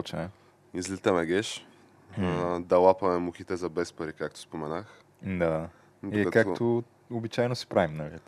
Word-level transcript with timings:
Почне. 0.00 0.28
Излитаме 0.74 1.26
геш. 1.26 1.66
Да 2.60 2.78
лапаме 2.78 3.18
мухите 3.18 3.56
за 3.56 3.68
без 3.68 3.92
пари, 3.92 4.12
както 4.12 4.40
споменах. 4.40 5.02
Да. 5.22 5.68
Докато... 6.02 6.28
И 6.28 6.30
както 6.30 6.82
обичайно 7.10 7.56
си 7.56 7.66
правим, 7.66 7.96
нали? 7.96 8.18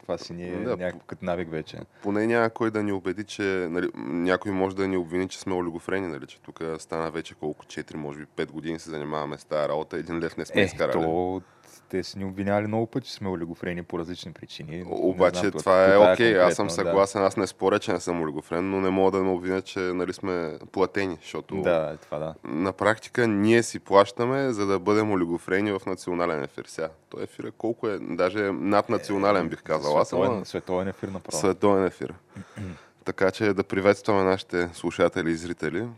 Това 0.00 0.18
си 0.18 0.32
ни 0.32 0.48
е 0.48 0.56
да, 0.56 0.76
някакъв 0.76 1.04
като 1.04 1.24
навик 1.24 1.50
вече. 1.50 1.78
Поне 2.02 2.26
няма 2.26 2.50
кой 2.50 2.70
да 2.70 2.82
ни 2.82 2.92
убеди, 2.92 3.24
че 3.24 3.42
нали, 3.70 3.90
някой 3.96 4.52
може 4.52 4.76
да 4.76 4.88
ни 4.88 4.96
обвини, 4.96 5.28
че 5.28 5.38
сме 5.38 5.54
олигофрени, 5.54 6.06
нали, 6.06 6.26
че 6.26 6.40
тук 6.40 6.60
стана 6.78 7.10
вече 7.10 7.34
колко 7.34 7.64
4, 7.64 7.94
може 7.94 8.18
би 8.18 8.26
5 8.26 8.50
години 8.50 8.78
се 8.78 8.90
занимаваме 8.90 9.38
с 9.38 9.44
тази 9.44 9.68
работа, 9.68 9.96
един 9.96 10.18
лев 10.18 10.36
не 10.36 10.46
сме 10.46 10.60
е, 10.60 10.64
изкарали. 10.64 10.92
То 10.92 11.42
те 11.88 12.04
са 12.04 12.18
ни 12.18 12.24
обвинявали 12.24 12.66
много 12.66 12.86
пъти, 12.86 13.08
че 13.08 13.14
сме 13.14 13.28
олигофрени 13.28 13.82
по 13.82 13.98
различни 13.98 14.32
причини. 14.32 14.84
Обаче 14.86 15.38
знам, 15.38 15.52
това 15.52 15.94
е 15.94 15.96
окей, 15.96 16.34
okay. 16.34 16.46
аз 16.46 16.54
съм 16.54 16.70
съгласен, 16.70 17.20
да. 17.20 17.26
аз 17.26 17.36
не 17.36 17.46
споря, 17.46 17.78
че 17.78 17.92
не 17.92 18.00
съм 18.00 18.22
олигофрен, 18.22 18.70
но 18.70 18.80
не 18.80 18.90
мога 18.90 19.18
да 19.18 19.24
ме 19.24 19.30
обвиня, 19.30 19.62
че 19.62 19.78
нали, 19.78 20.12
сме 20.12 20.58
платени, 20.72 21.18
защото 21.22 21.62
да, 21.62 21.90
е 21.94 21.96
това 21.96 22.18
да. 22.18 22.34
на 22.44 22.72
практика 22.72 23.28
ние 23.28 23.62
си 23.62 23.78
плащаме, 23.78 24.52
за 24.52 24.66
да 24.66 24.78
бъдем 24.78 25.12
олигофрени 25.12 25.72
в 25.72 25.80
национален 25.86 26.42
ефир. 26.42 26.64
Сега, 26.68 26.88
той 27.08 27.22
ефир 27.22 27.44
е 27.44 27.50
колко 27.50 27.88
е, 27.88 27.98
даже 28.00 28.52
над 28.52 28.88
национален 28.88 29.48
бих 29.48 29.62
казал. 29.62 29.98
Аз 29.98 30.08
световен, 30.08 30.44
световен 30.44 30.88
ефир 30.88 31.08
направо. 31.08 31.38
Световен 31.38 31.84
ефир. 31.84 32.14
Така 33.04 33.30
че 33.30 33.52
да 33.52 33.64
приветстваме 33.64 34.22
нашите 34.22 34.68
слушатели 34.72 35.30
и 35.30 35.36
зрители. 35.36 35.88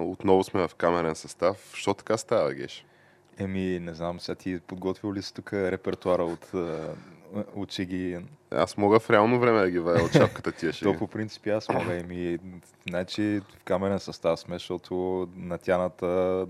Отново 0.00 0.44
сме 0.44 0.68
в 0.68 0.74
камерен 0.74 1.14
състав. 1.14 1.70
Що 1.74 1.94
така 1.94 2.16
става, 2.16 2.54
Геш? 2.54 2.84
Еми, 3.38 3.78
не 3.80 3.94
знам, 3.94 4.20
сега 4.20 4.34
ти 4.34 4.60
подготвил 4.66 5.12
ли 5.12 5.22
си 5.22 5.34
тук 5.34 5.52
репертуара 5.52 6.24
от, 6.24 6.52
от 7.54 7.72
шеги? 7.72 8.18
Аз 8.50 8.76
мога 8.76 9.00
в 9.00 9.10
реално 9.10 9.40
време 9.40 9.60
да 9.60 9.70
ги 9.70 9.78
вая 9.78 10.04
от 10.04 10.12
чапката 10.12 10.52
тия 10.52 10.72
шеги. 10.72 10.92
То 10.92 10.98
по 10.98 11.06
принцип 11.06 11.46
аз 11.46 11.68
мога. 11.68 11.94
Еми, 11.94 12.38
значи 12.88 13.40
в 13.50 13.64
камерен 13.64 13.98
състав 13.98 14.40
сме, 14.40 14.54
защото 14.54 15.28
натяната... 15.36 16.46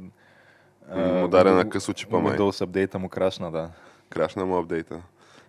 Му 0.96 1.28
даде 1.28 1.50
на 1.50 1.70
късо 1.70 1.92
чипа 1.92 2.18
май. 2.18 2.36
Windows 2.36 2.64
апдейта 2.64 2.98
му 2.98 3.08
крашна, 3.08 3.50
да. 3.50 3.70
Крашна 4.08 4.46
му 4.46 4.58
апдейта. 4.58 5.02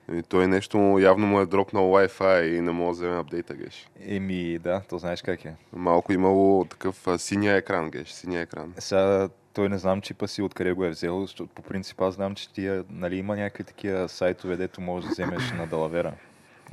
Еми, 0.09 0.23
той 0.23 0.47
нещо 0.47 0.97
явно 0.99 1.27
му 1.27 1.39
е 1.39 1.45
дропнал 1.45 1.83
Wi-Fi 1.83 2.57
и 2.57 2.61
не 2.61 2.71
мога 2.71 2.87
да 2.87 2.91
вземе 2.91 3.17
апдейта, 3.17 3.53
геш. 3.53 3.89
Еми, 4.05 4.59
да, 4.59 4.81
то 4.89 4.97
знаеш 4.97 5.21
как 5.21 5.45
е. 5.45 5.55
Малко 5.73 6.13
имало 6.13 6.65
такъв 6.65 7.07
синия 7.17 7.55
екран, 7.55 7.89
геш, 7.89 8.09
синия 8.09 8.41
екран. 8.41 8.73
Сега 8.77 9.29
той 9.53 9.69
не 9.69 9.77
знам 9.77 10.01
чипа 10.01 10.27
си 10.27 10.41
откъде 10.41 10.73
го 10.73 10.85
е 10.85 10.89
взел, 10.89 11.21
защото 11.21 11.53
по 11.55 11.61
принцип 11.61 12.01
аз 12.01 12.13
знам, 12.13 12.35
че 12.35 12.53
тия, 12.53 12.83
нали, 12.89 13.17
има 13.17 13.35
някакви 13.35 13.63
такива 13.63 14.09
сайтове, 14.09 14.57
дето 14.57 14.81
можеш 14.81 15.07
да 15.07 15.11
вземеш 15.11 15.51
на 15.51 15.67
далавера. 15.67 16.13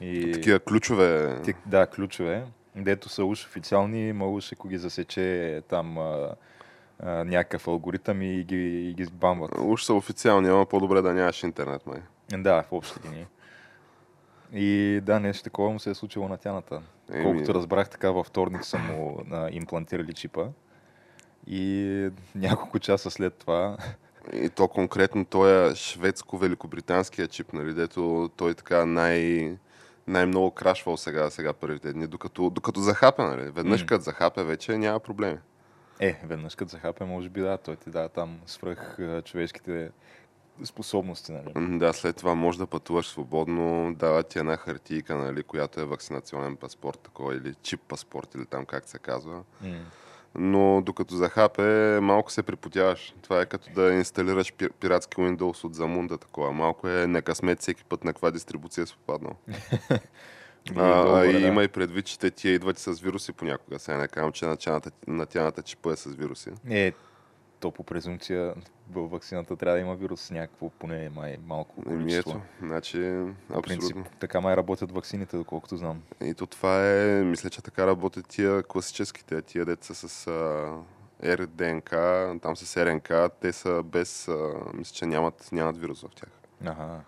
И... 0.00 0.32
Такива 0.32 0.58
ключове. 0.58 1.40
Ти, 1.44 1.54
да, 1.66 1.86
ключове, 1.86 2.44
дето 2.76 3.08
са 3.08 3.24
уж 3.24 3.44
официални, 3.46 4.08
има 4.08 4.28
уж 4.28 4.52
ако 4.52 4.68
ги 4.68 4.78
засече 4.78 5.62
там 5.68 5.98
а, 5.98 6.34
а, 7.00 7.24
някакъв 7.24 7.68
алгоритъм 7.68 8.22
и 8.22 8.44
ги, 8.44 8.90
и 8.90 8.94
ги 8.94 9.06
бамват. 9.12 9.50
Уж 9.58 9.82
са 9.82 9.94
официални, 9.94 10.48
ама 10.48 10.66
по-добре 10.66 11.02
да 11.02 11.14
нямаш 11.14 11.42
интернет, 11.42 11.86
май. 11.86 12.00
Да, 12.32 12.62
в 12.62 12.72
общи 12.72 12.94
линии. 13.06 13.26
И 14.52 15.00
да, 15.02 15.20
нещо 15.20 15.44
такова 15.44 15.70
му 15.70 15.78
се 15.78 15.90
е 15.90 15.94
случило 15.94 16.28
на 16.28 16.36
тяната. 16.36 16.82
Еми... 17.12 17.24
Колкото 17.24 17.54
разбрах, 17.54 17.88
така 17.88 18.10
във 18.10 18.26
вторник 18.26 18.64
са 18.64 18.78
му 18.78 19.22
а, 19.30 19.48
имплантирали 19.52 20.12
чипа. 20.12 20.46
И 21.46 22.10
няколко 22.34 22.78
часа 22.78 23.10
след 23.10 23.34
това... 23.34 23.76
И 24.32 24.50
то 24.50 24.68
конкретно 24.68 25.24
той 25.24 25.70
е 25.70 25.74
шведско-великобританския 25.74 27.28
чип, 27.28 27.52
нали, 27.52 27.74
дето 27.74 28.30
той 28.36 28.54
така 28.54 28.86
най- 28.86 29.56
най-много 30.06 30.50
крашвал 30.50 30.96
сега, 30.96 31.30
сега 31.30 31.52
първите 31.52 31.92
дни, 31.92 32.06
докато, 32.06 32.50
докато 32.50 32.80
захапе, 32.80 33.22
нали? 33.22 33.50
Веднъж 33.50 33.84
mm. 33.84 33.86
като 33.86 34.04
захапе 34.04 34.44
вече 34.44 34.78
няма 34.78 35.00
проблеми. 35.00 35.38
Е, 36.00 36.20
веднъж 36.24 36.54
като 36.54 36.70
захапе, 36.70 37.04
може 37.04 37.28
би 37.28 37.40
да, 37.40 37.58
той 37.58 37.76
ти 37.76 37.90
дава 37.90 38.08
там 38.08 38.40
свръх 38.46 38.98
човешките 39.24 39.90
способности. 40.64 41.32
Нали? 41.32 41.78
Да, 41.78 41.92
след 41.92 42.16
това 42.16 42.34
може 42.34 42.58
да 42.58 42.66
пътуваш 42.66 43.06
свободно, 43.06 43.94
дава 43.94 44.22
ти 44.22 44.38
една 44.38 44.56
хартийка, 44.56 45.16
нали, 45.16 45.42
която 45.42 45.80
е 45.80 45.84
вакцинационен 45.84 46.56
паспорт, 46.56 46.98
такова, 46.98 47.34
или 47.34 47.54
чип 47.62 47.80
паспорт, 47.88 48.34
или 48.34 48.46
там 48.46 48.64
как 48.64 48.88
се 48.88 48.98
казва. 48.98 49.42
Mm 49.64 49.76
но 50.38 50.82
докато 50.84 51.14
захапе, 51.14 52.00
малко 52.00 52.32
се 52.32 52.42
припотяваш. 52.42 53.14
Това 53.22 53.40
е 53.40 53.46
като 53.46 53.70
да 53.74 53.92
инсталираш 53.92 54.52
пиратски 54.80 55.16
Windows 55.16 55.64
от 55.64 55.74
Замунда, 55.74 56.18
такова. 56.18 56.52
Малко 56.52 56.88
е 56.88 57.06
некъсмет 57.06 57.60
всеки 57.60 57.84
път 57.84 58.04
на 58.04 58.12
каква 58.12 58.30
дистрибуция 58.30 58.86
си 58.86 58.96
попаднал. 58.96 59.36
а, 60.76 61.18
а, 61.18 61.26
и 61.26 61.46
има 61.46 61.64
и 61.64 61.68
предвид, 61.68 62.06
че 62.06 62.18
те 62.18 62.30
тия 62.30 62.54
идват 62.54 62.78
с 62.78 63.00
вируси 63.00 63.32
понякога. 63.32 63.78
Сега 63.78 63.98
не 63.98 64.08
казвам, 64.08 64.32
че 64.32 64.70
натяната 65.06 65.62
чипа 65.62 65.92
е 65.92 65.96
с 65.96 66.10
вируси. 66.10 66.50
Е, 66.70 66.92
то 67.60 67.70
по 67.70 67.82
презумпция 67.82 68.54
в 68.90 69.08
вакцината 69.08 69.56
трябва 69.56 69.76
да 69.76 69.80
има 69.80 69.94
вирус 69.94 70.30
някакво, 70.30 70.70
поне 70.70 71.10
май 71.10 71.36
малко 71.46 71.82
количество. 71.82 72.30
Еми 72.30 72.40
ето, 72.40 72.66
значи, 72.66 72.98
абсолютно. 72.98 73.62
Принцип, 73.62 73.96
така 74.18 74.40
май 74.40 74.56
работят 74.56 74.92
вакцините, 74.92 75.36
доколкото 75.36 75.76
знам. 75.76 76.02
И 76.24 76.34
то 76.34 76.46
това 76.46 76.90
е, 76.90 77.22
мисля, 77.24 77.50
че 77.50 77.62
така 77.62 77.86
работят 77.86 78.26
тия 78.28 78.62
класическите, 78.62 79.42
тия 79.42 79.64
деца 79.64 79.94
с 79.94 80.26
а, 80.26 80.74
РДНК, 81.24 81.90
там 82.42 82.56
с 82.56 82.86
РНК, 82.86 83.12
те 83.40 83.52
са 83.52 83.82
без, 83.82 84.28
а, 84.28 84.54
мисля, 84.74 84.94
че 84.94 85.06
нямат, 85.06 85.48
нямат 85.52 85.78
вирус 85.78 86.02
в 86.02 86.08
тях. 86.14 86.30
Ага. 86.64 87.00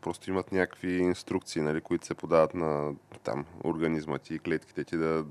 Просто 0.00 0.30
имат 0.30 0.52
някакви 0.52 0.98
инструкции, 0.98 1.62
нали, 1.62 1.80
които 1.80 2.06
се 2.06 2.14
подават 2.14 2.54
на 2.54 2.94
там, 3.24 3.44
организма 3.64 4.18
ти 4.18 4.34
и 4.34 4.38
клетките 4.38 4.84
ти 4.84 4.96
да 4.96 5.24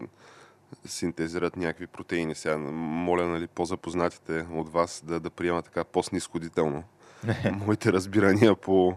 синтезират 0.86 1.58
някакви 1.58 1.88
протеини. 1.88 2.36
Сега 2.36 2.58
моля 2.58 3.28
нали, 3.28 3.48
по-запознатите 3.48 4.46
от 4.54 4.70
вас 4.70 5.04
да, 5.06 5.20
да 5.20 5.30
приемат 5.30 5.66
така 5.66 5.84
по-снисходително 5.84 6.84
моите 7.66 7.94
разбирания 7.94 8.56
по 8.56 8.94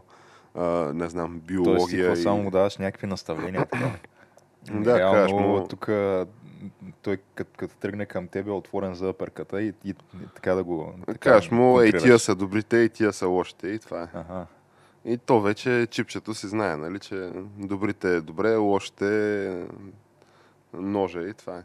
а, 0.54 0.64
не 0.94 1.08
знам, 1.08 1.40
биология. 1.40 2.06
Тоест, 2.06 2.20
и... 2.20 2.22
само 2.22 2.42
му 2.42 2.50
даваш 2.50 2.76
някакви 2.76 3.06
наставления. 3.06 3.66
Така. 3.66 3.90
да, 4.70 4.98
Реално, 4.98 5.14
кажеш 5.14 5.32
му... 5.32 5.66
тук 5.68 5.88
той 7.02 7.18
като, 7.34 7.50
като 7.56 7.76
тръгне 7.76 8.06
към 8.06 8.28
тебе 8.28 8.50
е 8.50 8.52
отворен 8.52 8.94
за 8.94 9.12
пърката 9.12 9.62
и, 9.62 9.74
и, 9.84 9.88
и 9.90 9.94
така 10.34 10.54
да 10.54 10.64
го... 10.64 10.94
Така, 11.06 11.18
кажеш 11.18 11.50
му, 11.50 11.80
ей 11.80 11.92
тия 11.92 12.18
са 12.18 12.34
добрите, 12.34 12.76
и 12.76 12.88
тия 12.88 13.12
са 13.12 13.26
лошите 13.26 13.68
и 13.68 13.78
това 13.78 14.02
е. 14.02 14.08
Ага. 14.14 14.46
И 15.04 15.18
то 15.18 15.40
вече 15.40 15.86
чипчето 15.90 16.34
си 16.34 16.46
знае, 16.46 16.76
нали, 16.76 16.98
че 16.98 17.30
добрите 17.58 18.16
е 18.16 18.20
добре, 18.20 18.56
лошите 18.56 19.66
ножа 20.72 21.22
и 21.22 21.34
това 21.34 21.58
е. 21.58 21.62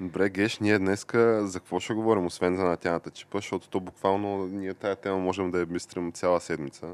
Добре, 0.00 0.28
Геш, 0.28 0.58
ние 0.58 0.78
днеска 0.78 1.46
за 1.46 1.60
какво 1.60 1.80
ще 1.80 1.94
говорим, 1.94 2.26
освен 2.26 2.56
за 2.56 2.64
натяната 2.64 3.10
чипа, 3.10 3.38
защото 3.38 3.68
то 3.68 3.80
буквално 3.80 4.46
ние 4.46 4.74
тая 4.74 4.96
тема 4.96 5.18
можем 5.18 5.50
да 5.50 5.60
я 5.60 5.66
мистрим 5.66 6.12
цяла 6.12 6.40
седмица. 6.40 6.88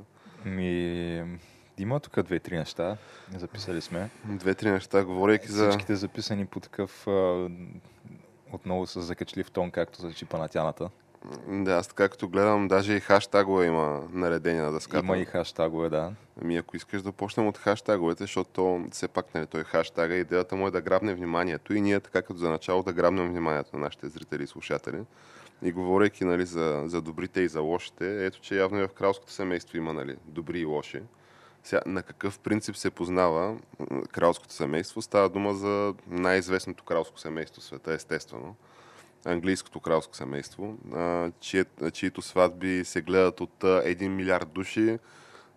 Ми, 0.44 1.38
има 1.78 2.00
тук 2.00 2.22
две-три 2.22 2.56
неща, 2.58 2.96
записали 3.36 3.80
сме. 3.80 4.10
Две-три 4.24 4.70
неща, 4.70 5.04
говорейки 5.04 5.48
за... 5.48 5.70
Всичките 5.70 5.96
записани 5.96 6.46
по 6.46 6.60
такъв 6.60 7.06
отново 8.52 8.86
с 8.86 9.00
закачлив 9.00 9.50
тон, 9.50 9.70
както 9.70 10.00
за 10.00 10.12
чипа 10.12 10.38
на 10.38 10.48
тяната. 10.48 10.90
Да, 11.48 11.72
аз 11.72 11.88
така 11.88 12.08
като 12.08 12.28
гледам, 12.28 12.68
даже 12.68 12.94
и 12.94 13.00
хаштагове 13.00 13.66
има 13.66 14.02
наредение 14.12 14.62
на 14.62 14.72
дъската. 14.72 14.98
Има 14.98 15.18
и 15.18 15.24
хаштагове, 15.24 15.88
да. 15.88 16.12
Ами 16.42 16.56
ако 16.56 16.76
искаш 16.76 17.02
да 17.02 17.12
почнем 17.12 17.46
от 17.46 17.58
хаштаговете, 17.58 18.24
защото 18.24 18.84
все 18.90 19.08
пак 19.08 19.34
нали, 19.34 19.46
той 19.46 19.64
хаштага, 19.64 20.14
идеята 20.14 20.56
му 20.56 20.68
е 20.68 20.70
да 20.70 20.80
грабне 20.80 21.14
вниманието 21.14 21.74
и 21.74 21.80
ние 21.80 22.00
така 22.00 22.22
като 22.22 22.38
за 22.38 22.48
начало 22.48 22.82
да 22.82 22.92
грабнем 22.92 23.28
вниманието 23.28 23.76
на 23.76 23.84
нашите 23.84 24.08
зрители 24.08 24.42
и 24.42 24.46
слушатели. 24.46 25.00
И 25.62 25.72
говорейки 25.72 26.24
нали, 26.24 26.46
за, 26.46 26.82
за 26.86 27.00
добрите 27.00 27.40
и 27.40 27.48
за 27.48 27.60
лошите, 27.60 28.26
ето 28.26 28.40
че 28.40 28.56
явно 28.56 28.78
и 28.78 28.86
в 28.86 28.92
кралското 28.92 29.32
семейство 29.32 29.76
има 29.76 29.92
нали, 29.92 30.16
добри 30.26 30.60
и 30.60 30.64
лоши. 30.64 31.02
Сега, 31.64 31.80
на 31.86 32.02
какъв 32.02 32.38
принцип 32.38 32.76
се 32.76 32.90
познава 32.90 33.56
кралското 34.12 34.54
семейство? 34.54 35.02
Става 35.02 35.28
дума 35.28 35.54
за 35.54 35.94
най-известното 36.06 36.84
кралско 36.84 37.18
семейство 37.18 37.60
в 37.60 37.64
света, 37.64 37.92
естествено. 37.92 38.54
Английското 39.24 39.80
кралско 39.80 40.16
семейство, 40.16 40.74
чие, 41.40 41.64
чието 41.92 42.22
сватби 42.22 42.84
се 42.84 43.00
гледат 43.00 43.40
от 43.40 43.60
1 43.60 44.08
милиард 44.08 44.48
души. 44.52 44.98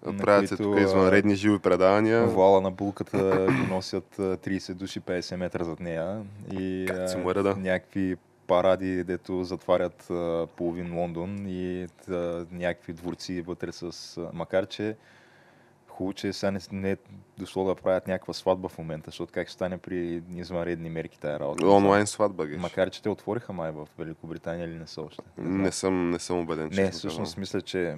На 0.06 0.18
Правят 0.18 0.50
се 0.50 0.57
тук 0.57 0.80
извънредни 0.80 1.36
живи 1.36 1.60
предавания. 1.60 2.25
Вала 2.25 2.62
на 2.62 2.71
булката 2.71 3.48
го 3.48 3.74
носят 3.74 4.15
30 4.18 4.74
души 4.74 5.01
50 5.01 5.36
метра 5.36 5.63
зад 5.63 5.80
нея. 5.80 6.21
И 6.51 6.88
мъра, 7.24 7.44
да. 7.44 7.56
някакви 7.56 8.15
паради, 8.48 9.04
дето 9.04 9.44
затварят 9.44 10.10
а, 10.10 10.48
половин 10.56 10.98
Лондон 10.98 11.45
и 11.48 11.88
а, 12.10 12.45
някакви 12.51 12.94
дворци 12.94 13.42
вътре 13.42 13.71
с... 13.71 14.18
А, 14.18 14.30
макар, 14.33 14.65
че 14.65 14.95
хубаво, 15.94 16.13
че 16.13 16.34
сега 16.34 16.51
не, 16.51 16.60
не 16.72 16.92
е 16.92 16.98
дошло 17.38 17.66
да 17.66 17.75
правят 17.75 18.07
някаква 18.07 18.34
сватба 18.34 18.69
в 18.69 18.78
момента, 18.78 19.12
защото 19.12 19.34
как 19.34 19.48
ще 19.48 19.54
стане 19.54 19.78
при 19.78 20.22
извънредни 20.36 20.90
мерки 20.90 21.19
тая 21.19 21.40
работа. 21.40 21.68
Онлайн 21.68 22.07
сватба, 22.07 22.45
геш. 22.45 22.62
Макар, 22.62 22.90
че 22.90 23.01
те 23.01 23.10
отвориха 23.10 23.54
май 23.54 23.72
в 23.72 23.88
Великобритания 24.00 24.66
или 24.66 24.75
не 24.75 24.88
са 24.88 25.01
още. 25.01 25.24
Не, 25.38 25.63
не 25.63 25.72
съм, 25.72 26.10
не 26.10 26.19
съм 26.19 26.40
убеден, 26.40 26.69
че 26.72 26.81
Не, 26.81 26.92
всъщност 26.92 27.38
мисля, 27.38 27.62
че 27.62 27.98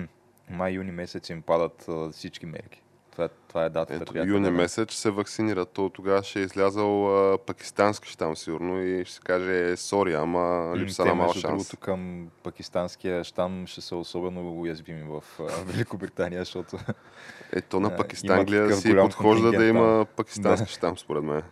май-юни 0.50 0.92
месец 0.92 1.28
им 1.30 1.42
падат 1.42 1.88
а, 1.88 2.10
всички 2.10 2.46
мерки. 2.46 2.82
Това, 3.20 3.28
това 3.48 3.64
е 3.64 3.68
датата, 3.68 3.94
Ето, 3.94 4.12
която 4.12 4.28
юни 4.28 4.50
месец 4.50 4.94
се 4.94 5.10
вакцинират. 5.10 5.68
То 5.68 5.88
тогава 5.88 6.22
ще 6.22 6.40
е 6.40 6.42
излязал 6.42 7.16
а, 7.32 7.38
пакистански 7.38 8.08
щам 8.08 8.36
сигурно 8.36 8.82
и 8.82 9.04
ще 9.04 9.14
се 9.14 9.20
каже, 9.20 9.70
е, 9.70 9.76
сори, 9.76 10.14
ама 10.14 10.72
липса 10.76 11.04
на 11.04 11.14
мал 11.14 11.32
шанс. 11.32 11.42
Другото 11.42 11.76
към 11.76 12.28
пакистанския 12.42 13.24
щам 13.24 13.66
ще 13.66 13.80
са 13.80 13.96
особено 13.96 14.60
уязвими 14.60 15.02
в 15.02 15.24
а, 15.40 15.42
Великобритания, 15.64 16.40
защото... 16.40 16.78
Ето 17.52 17.80
на 17.80 17.96
Пакистанглия 17.96 18.72
си 18.72 18.96
подхожда 18.96 19.50
да 19.50 19.64
има 19.64 20.06
пакистански 20.16 20.64
да. 20.66 20.72
щам, 20.72 20.98
според 20.98 21.24
мен. 21.24 21.42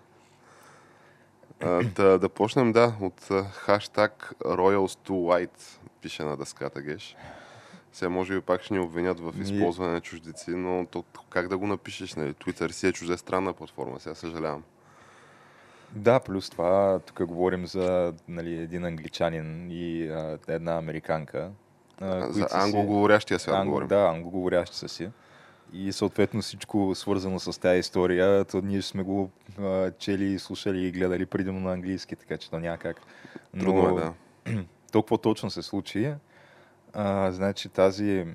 А, 1.61 1.83
да, 1.83 2.19
да 2.19 2.29
почнем, 2.29 2.73
да, 2.73 2.95
от 3.01 3.29
хаштаг 3.53 4.33
Royals 4.45 5.09
to 5.09 5.11
White, 5.11 5.79
пише 6.03 6.25
на 6.25 6.37
дъската, 6.37 6.83
Геш. 6.83 7.17
Сега 7.93 8.09
може 8.09 8.35
би 8.35 8.41
пак 8.41 8.63
ще 8.63 8.75
ни 8.75 8.81
обвинят 8.81 9.21
в 9.21 9.35
използване 9.41 9.93
на 9.93 10.01
чуждици, 10.01 10.51
но 10.51 10.87
то, 10.87 11.05
как 11.31 11.49
да 11.49 11.59
го 11.59 11.67
напишеш? 11.67 12.15
Нали? 12.15 12.33
Twitter 12.33 12.71
си 12.71 12.87
е 12.87 12.93
чуждестранна 12.93 13.53
платформа, 13.53 14.01
сега 14.01 14.15
съжалявам. 14.15 14.63
Да, 15.93 16.21
плюс 16.21 16.51
това, 16.51 17.01
тук 17.07 17.27
говорим 17.27 17.67
за 17.67 18.15
нали, 18.29 18.57
един 18.57 18.85
англичанин 18.85 19.71
и 19.71 20.09
а, 20.09 20.39
една 20.49 20.77
американка. 20.79 21.51
А, 22.01 22.33
за 22.33 22.49
англоговорящия 22.53 23.39
свят 23.39 23.55
англо, 23.55 23.71
говорим. 23.71 23.89
Да, 23.89 24.01
англоговорящи 24.01 24.89
си. 24.89 25.11
И 25.73 25.93
съответно 25.93 26.43
всичко 26.43 26.93
свързано 26.95 27.41
с 27.41 27.61
тази 27.61 27.79
история, 27.79 28.45
то 28.45 28.61
ние 28.61 28.83
сме 28.83 29.03
го 29.03 29.31
а, 29.61 29.91
чели, 29.91 30.39
слушали 30.39 30.87
и 30.87 30.93
гледали 30.93 31.27
предимно 31.27 31.61
на 31.61 31.73
английски, 31.73 32.17
така 32.17 32.37
че 32.37 32.51
то 32.51 32.59
няма 32.59 32.79
как. 32.79 33.01
Но, 33.55 33.65
Трудно 33.65 33.99
е, 33.99 34.03
да. 34.53 34.65
Толкова 34.93 35.19
точно 35.19 35.51
се 35.51 35.63
случи. 35.63 36.15
А, 36.93 37.33
значи 37.33 37.69
тази... 37.69 38.27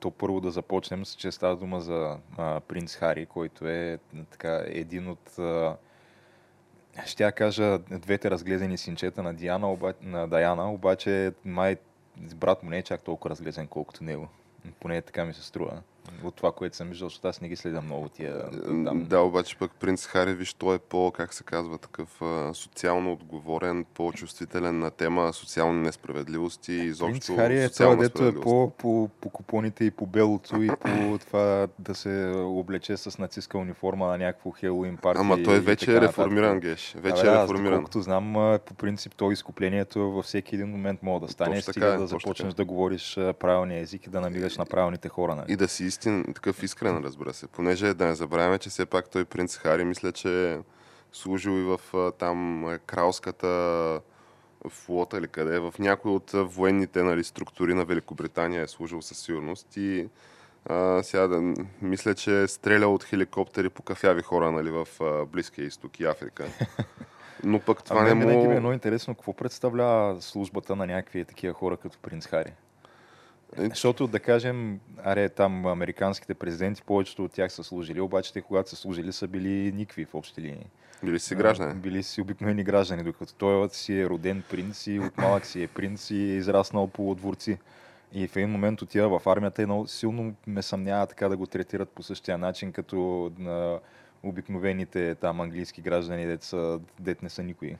То 0.00 0.10
първо 0.10 0.40
да 0.40 0.50
започнем 0.50 1.04
с, 1.04 1.14
че 1.14 1.32
става 1.32 1.56
дума 1.56 1.80
за 1.80 2.18
а, 2.38 2.60
принц 2.60 2.96
Хари, 2.96 3.26
който 3.26 3.68
е 3.68 3.98
така 4.30 4.62
един 4.66 5.08
от... 5.08 5.38
А, 5.38 5.76
ще 7.06 7.24
я 7.24 7.32
кажа 7.32 7.78
двете 7.78 8.30
разглезени 8.30 8.78
синчета 8.78 9.22
на, 9.22 9.34
Диана, 9.34 9.72
оба, 9.72 9.94
на 10.02 10.28
Даяна, 10.28 10.72
обаче 10.72 11.32
май 11.44 11.76
брат 12.34 12.62
му 12.62 12.70
не 12.70 12.78
е 12.78 12.82
чак 12.82 13.02
толкова 13.02 13.30
разглезен, 13.30 13.66
колкото 13.66 14.04
него. 14.04 14.28
Поне 14.80 15.02
така 15.02 15.24
ми 15.24 15.34
се 15.34 15.42
струва 15.42 15.82
от 16.24 16.34
това, 16.34 16.52
което 16.52 16.76
съм 16.76 16.88
виждал, 16.88 17.08
защото 17.08 17.28
аз 17.28 17.40
не 17.40 17.48
ги 17.48 17.56
следя 17.56 17.82
много 17.82 18.08
тия. 18.08 18.50
Там. 18.84 19.04
Да, 19.04 19.20
обаче 19.20 19.56
пък 19.56 19.72
принц 19.80 20.06
Хари, 20.06 20.34
виж, 20.34 20.54
той 20.54 20.74
е 20.74 20.78
по, 20.78 21.12
как 21.12 21.34
се 21.34 21.44
казва, 21.44 21.78
такъв 21.78 22.22
а, 22.22 22.54
социално 22.54 23.12
отговорен, 23.12 23.84
по-чувствителен 23.94 24.78
на 24.78 24.90
тема 24.90 25.32
социални 25.32 25.82
несправедливости 25.82 26.72
и 26.72 26.84
изобщо 26.84 27.26
Принц 27.26 27.40
Хари 27.40 27.62
е 27.62 27.68
това, 27.68 27.96
дето 27.96 28.26
е 28.26 28.34
по, 28.34 28.72
по, 28.78 29.10
по 29.20 29.28
купоните 29.28 29.84
и 29.84 29.90
по 29.90 30.06
белото 30.06 30.62
и 30.62 30.68
по 30.68 31.18
това 31.18 31.68
да 31.78 31.94
се 31.94 32.32
облече 32.36 32.96
с 32.96 33.18
нацистска 33.18 33.58
униформа 33.58 34.06
на 34.06 34.18
някакво 34.18 34.50
Хелуин 34.50 34.96
парти. 34.96 35.20
Ама 35.20 35.42
той 35.42 35.60
вече 35.60 35.96
е 35.96 36.00
реформиран, 36.00 36.60
Геш. 36.60 36.94
Вече 36.98 37.22
да, 37.22 37.30
е 37.30 37.42
реформиран. 37.42 37.78
Колкото 37.78 38.02
знам, 38.02 38.58
по 38.66 38.74
принцип, 38.74 39.14
то 39.16 39.30
изкуплението 39.30 40.10
във 40.10 40.24
всеки 40.24 40.54
един 40.54 40.68
момент 40.68 41.02
може 41.02 41.20
да 41.20 41.32
стане, 41.32 41.62
стига 41.62 41.86
е, 41.86 41.96
да 41.96 42.06
започнеш 42.06 42.54
да 42.54 42.64
говориш 42.64 43.14
правилния 43.14 43.80
език 43.80 44.06
и 44.06 44.10
да 44.10 44.20
намигаш 44.20 44.56
на 44.58 44.66
правилните 44.66 45.08
хора. 45.08 45.34
Нали? 45.34 45.52
И 45.52 45.56
да 45.56 45.68
си 45.68 45.84
истин, 45.94 46.24
такъв 46.34 46.62
искрен, 46.62 47.02
разбира 47.04 47.34
се. 47.34 47.46
Понеже 47.46 47.94
да 47.94 48.06
не 48.06 48.14
забравяме, 48.14 48.58
че 48.58 48.70
все 48.70 48.86
пак 48.86 49.10
той 49.10 49.24
принц 49.24 49.56
Хари, 49.56 49.84
мисля, 49.84 50.12
че 50.12 50.52
е 50.52 50.58
служил 51.12 51.50
и 51.50 51.62
в 51.62 51.80
там 52.18 52.66
кралската 52.86 54.00
флота 54.68 55.18
или 55.18 55.28
къде, 55.28 55.58
в 55.58 55.74
някои 55.78 56.12
от 56.12 56.30
военните 56.34 57.02
нали, 57.02 57.24
структури 57.24 57.74
на 57.74 57.84
Великобритания 57.84 58.62
е 58.62 58.68
служил 58.68 59.02
със 59.02 59.18
сигурност 59.18 59.76
и 59.76 60.08
а, 60.66 61.02
сега 61.02 61.26
да, 61.26 61.54
мисля, 61.82 62.14
че 62.14 62.42
е 62.42 62.48
стрелял 62.48 62.94
от 62.94 63.04
хеликоптери 63.04 63.68
по 63.68 63.82
кафяви 63.82 64.22
хора 64.22 64.52
нали, 64.52 64.70
в 64.70 64.88
а, 65.00 65.24
Близкия 65.24 65.66
изток 65.66 66.00
и 66.00 66.04
Африка. 66.04 66.44
Но 67.44 67.60
пък 67.60 67.84
това 67.84 68.00
а 68.00 68.04
не 68.04 68.14
му... 68.14 68.48
ми 68.48 68.56
е 68.56 68.60
много 68.60 68.72
интересно 68.72 69.14
какво 69.14 69.32
представлява 69.32 70.22
службата 70.22 70.76
на 70.76 70.86
някакви 70.86 71.24
такива 71.24 71.54
хора 71.54 71.76
като 71.76 71.98
принц 71.98 72.26
Хари. 72.26 72.52
Е, 73.58 73.68
защото, 73.68 74.06
да 74.06 74.20
кажем, 74.20 74.80
аре, 75.04 75.28
там 75.28 75.66
американските 75.66 76.34
президенти, 76.34 76.82
повечето 76.82 77.24
от 77.24 77.32
тях 77.32 77.52
са 77.52 77.64
служили, 77.64 78.00
обаче 78.00 78.32
те, 78.32 78.42
когато 78.42 78.70
са 78.70 78.76
служили, 78.76 79.12
са 79.12 79.28
били 79.28 79.72
никви 79.72 80.04
в 80.04 80.14
общи 80.14 80.40
линии. 80.40 80.66
Били 81.04 81.18
си 81.18 81.34
граждани. 81.34 81.74
Били 81.74 82.02
си 82.02 82.20
обикновени 82.20 82.64
граждани, 82.64 83.02
докато 83.02 83.34
той 83.34 83.68
си 83.68 84.00
е 84.00 84.06
роден 84.06 84.42
принц 84.50 84.86
и 84.86 85.00
от 85.00 85.18
малък 85.18 85.46
си 85.46 85.62
е 85.62 85.68
принц 85.68 86.10
и 86.10 86.16
е 86.16 86.36
израснал 86.36 86.86
по 86.86 87.14
дворци. 87.14 87.58
И 88.12 88.28
в 88.28 88.36
един 88.36 88.50
момент 88.50 88.82
отива 88.82 89.18
в 89.18 89.26
армията 89.26 89.62
и 89.62 89.66
много 89.66 89.86
силно 89.86 90.34
ме 90.46 90.62
съмнява 90.62 91.06
така 91.06 91.28
да 91.28 91.36
го 91.36 91.46
третират 91.46 91.88
по 91.88 92.02
същия 92.02 92.38
начин, 92.38 92.72
като 92.72 93.32
на 93.38 93.78
обикновените 94.22 95.14
там 95.14 95.40
английски 95.40 95.80
граждани, 95.80 96.26
дет, 96.26 96.42
са, 96.42 96.80
дет 97.00 97.22
не 97.22 97.28
са 97.28 97.42
никои. 97.42 97.76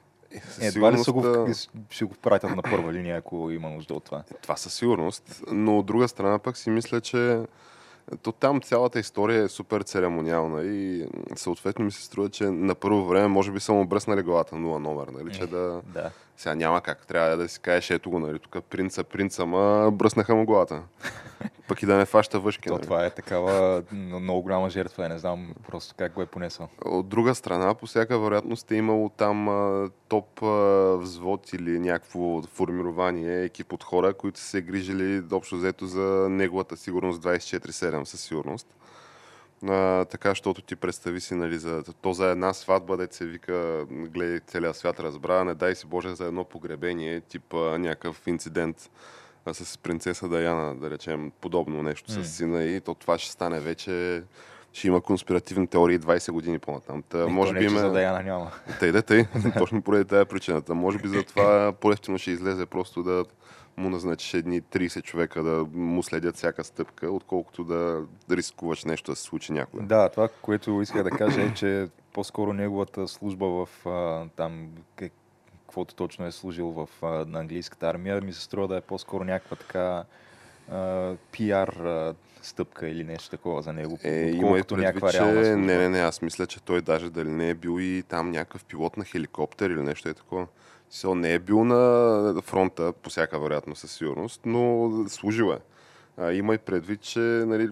Е, 0.60 0.66
едва 0.66 0.92
ли 0.92 0.98
са 0.98 1.12
го, 1.12 1.46
ще 1.90 2.04
го 2.04 2.14
пратят 2.14 2.56
на 2.56 2.62
първа 2.62 2.92
линия, 2.92 3.16
ако 3.16 3.50
има 3.50 3.70
нужда 3.70 3.94
от 3.94 4.04
това? 4.04 4.22
Това 4.42 4.56
със 4.56 4.74
сигурност, 4.74 5.42
но 5.52 5.78
от 5.78 5.86
друга 5.86 6.08
страна 6.08 6.38
пък 6.38 6.56
си 6.56 6.70
мисля, 6.70 7.00
че 7.00 7.40
то 8.22 8.32
там 8.32 8.60
цялата 8.60 9.00
история 9.00 9.42
е 9.42 9.48
супер 9.48 9.82
церемониална 9.82 10.62
и 10.62 11.06
съответно 11.36 11.84
ми 11.84 11.92
се 11.92 12.04
струва, 12.04 12.28
че 12.28 12.44
на 12.44 12.74
първо 12.74 13.06
време 13.06 13.28
може 13.28 13.52
би 13.52 13.60
съм 13.60 13.80
обръснали 13.80 14.22
главата 14.22 14.56
нула 14.56 14.78
номер, 14.80 15.06
нали, 15.08 15.34
че 15.34 15.46
да... 15.46 15.80
да. 15.84 16.10
Сега 16.36 16.54
няма 16.54 16.80
как, 16.80 17.06
трябва 17.06 17.36
да 17.36 17.48
си 17.48 17.60
кажеш 17.60 17.90
ето 17.90 18.10
го, 18.10 18.18
нали, 18.18 18.38
тук 18.38 18.64
принца, 18.64 19.04
принца, 19.04 19.46
ма 19.46 19.90
бръснаха 19.92 20.34
му 20.34 20.44
главата. 20.44 20.82
Пък 21.68 21.82
и 21.82 21.86
да 21.86 21.96
не 21.96 22.04
фаща 22.04 22.40
въшки. 22.40 22.68
То, 22.68 22.74
нали. 22.74 22.82
Това 22.82 23.06
е 23.06 23.10
такава 23.10 23.82
много 23.92 24.42
голяма 24.42 24.70
жертва, 24.70 25.08
не 25.08 25.18
знам 25.18 25.54
просто 25.66 25.94
как 25.98 26.12
го 26.12 26.22
е 26.22 26.26
понесъл. 26.26 26.68
От 26.84 27.08
друга 27.08 27.34
страна, 27.34 27.74
по 27.74 27.86
всяка 27.86 28.18
вероятност 28.18 28.70
е 28.70 28.74
имало 28.74 29.08
там 29.08 29.48
а, 29.48 29.90
топ 30.08 30.42
а, 30.42 30.96
взвод 30.96 31.52
или 31.52 31.78
някакво 31.78 32.42
формирование, 32.42 33.44
екип 33.44 33.72
от 33.72 33.84
хора, 33.84 34.14
които 34.14 34.40
са 34.40 34.46
се 34.46 34.62
грижили 34.62 35.22
общо 35.32 35.56
взето 35.56 35.86
за 35.86 36.26
неговата 36.30 36.76
сигурност 36.76 37.22
24-7 37.22 38.04
със 38.04 38.20
сигурност. 38.20 38.66
А, 39.68 40.04
така, 40.04 40.28
защото 40.28 40.62
ти 40.62 40.76
представи 40.76 41.20
си, 41.20 41.34
нали, 41.34 41.58
за, 41.58 41.82
то 42.02 42.12
за 42.12 42.26
една 42.26 42.52
сватба, 42.52 42.96
да 42.96 43.08
се 43.10 43.26
вика, 43.26 43.86
гледай 43.90 44.40
целият 44.40 44.76
свят 44.76 45.00
разбра, 45.00 45.44
не 45.44 45.54
дай 45.54 45.74
си 45.74 45.86
Боже 45.86 46.14
за 46.14 46.26
едно 46.26 46.44
погребение, 46.44 47.20
тип 47.20 47.54
а, 47.54 47.78
някакъв 47.78 48.26
инцидент 48.26 48.90
а, 49.44 49.54
с 49.54 49.78
принцеса 49.78 50.28
Даяна, 50.28 50.74
да 50.74 50.90
речем, 50.90 51.32
подобно 51.40 51.82
нещо 51.82 52.10
mm. 52.10 52.22
с 52.22 52.28
сина 52.36 52.64
и 52.64 52.80
то 52.80 52.94
това 52.94 53.18
ще 53.18 53.32
стане 53.32 53.60
вече 53.60 54.22
ще 54.72 54.88
има 54.88 55.00
конспиративни 55.00 55.66
теории 55.66 55.98
20 55.98 56.32
години 56.32 56.58
по-натам. 56.58 57.02
Та, 57.02 57.24
и 57.24 57.30
може 57.30 57.54
би 57.54 57.64
има... 57.64 57.80
за 57.80 57.90
Даяна 57.90 58.22
няма. 58.22 58.50
Тъй 58.80 58.92
да, 58.92 59.02
тъй. 59.02 59.24
Точно 59.58 59.82
поради 59.82 60.04
тази 60.04 60.28
причината. 60.28 60.74
Може 60.74 60.98
би 60.98 61.08
за 61.08 61.22
това 61.22 61.72
по-ефтино 61.80 62.18
ще 62.18 62.30
излезе 62.30 62.66
просто 62.66 63.02
да 63.02 63.24
му 63.76 63.90
назначиш 63.90 64.34
едни 64.34 64.62
30 64.62 65.02
човека 65.02 65.42
да 65.42 65.66
му 65.72 66.02
следят 66.02 66.36
всяка 66.36 66.64
стъпка, 66.64 67.10
отколкото 67.10 67.64
да, 67.64 68.02
рискуваш 68.30 68.84
нещо 68.84 69.12
да 69.12 69.16
се 69.16 69.22
случи 69.22 69.52
някога. 69.52 69.82
Да, 69.82 70.08
това, 70.08 70.28
което 70.42 70.82
исках 70.82 71.02
да 71.02 71.10
кажа 71.10 71.42
е, 71.42 71.54
че 71.54 71.88
по-скоро 72.12 72.52
неговата 72.52 73.08
служба 73.08 73.46
в 73.46 73.86
а, 73.86 74.28
там, 74.36 74.68
каквото 74.96 75.94
точно 75.94 76.26
е 76.26 76.32
служил 76.32 76.66
в 76.66 76.88
а, 77.02 77.06
на 77.06 77.40
английската 77.40 77.88
армия, 77.88 78.20
ми 78.20 78.32
се 78.32 78.40
струва 78.40 78.68
да 78.68 78.76
е 78.76 78.80
по-скоро 78.80 79.24
някаква 79.24 79.56
така 79.56 80.04
а, 80.70 81.14
пиар 81.32 81.68
а, 81.68 82.14
стъпка 82.42 82.88
или 82.88 83.04
нещо 83.04 83.30
такова 83.30 83.62
за 83.62 83.72
него. 83.72 83.98
Е, 84.04 84.30
има 84.30 84.58
и 84.58 84.62
предвид, 84.62 85.10
че... 85.10 85.22
Не, 85.24 85.56
не, 85.56 85.88
не, 85.88 85.98
аз 85.98 86.22
мисля, 86.22 86.46
че 86.46 86.62
той 86.62 86.82
даже 86.82 87.10
дали 87.10 87.28
не 87.28 87.50
е 87.50 87.54
бил 87.54 87.80
и 87.80 88.02
там 88.08 88.30
някакъв 88.30 88.64
пилот 88.64 88.96
на 88.96 89.04
хеликоптер 89.04 89.70
или 89.70 89.82
нещо 89.82 90.08
е 90.08 90.14
такова 90.14 90.46
Со 90.94 91.14
не 91.14 91.34
е 91.34 91.38
бил 91.38 91.64
на 91.64 92.42
фронта, 92.42 92.92
по 92.92 93.10
всяка 93.10 93.38
вероятност 93.38 93.80
със 93.80 93.92
сигурност, 93.92 94.40
но 94.46 94.90
служил 95.08 95.52
е. 95.52 95.58
А, 96.16 96.32
има 96.32 96.54
и 96.54 96.58
предвид, 96.58 97.00
че 97.00 97.18
нали, 97.20 97.68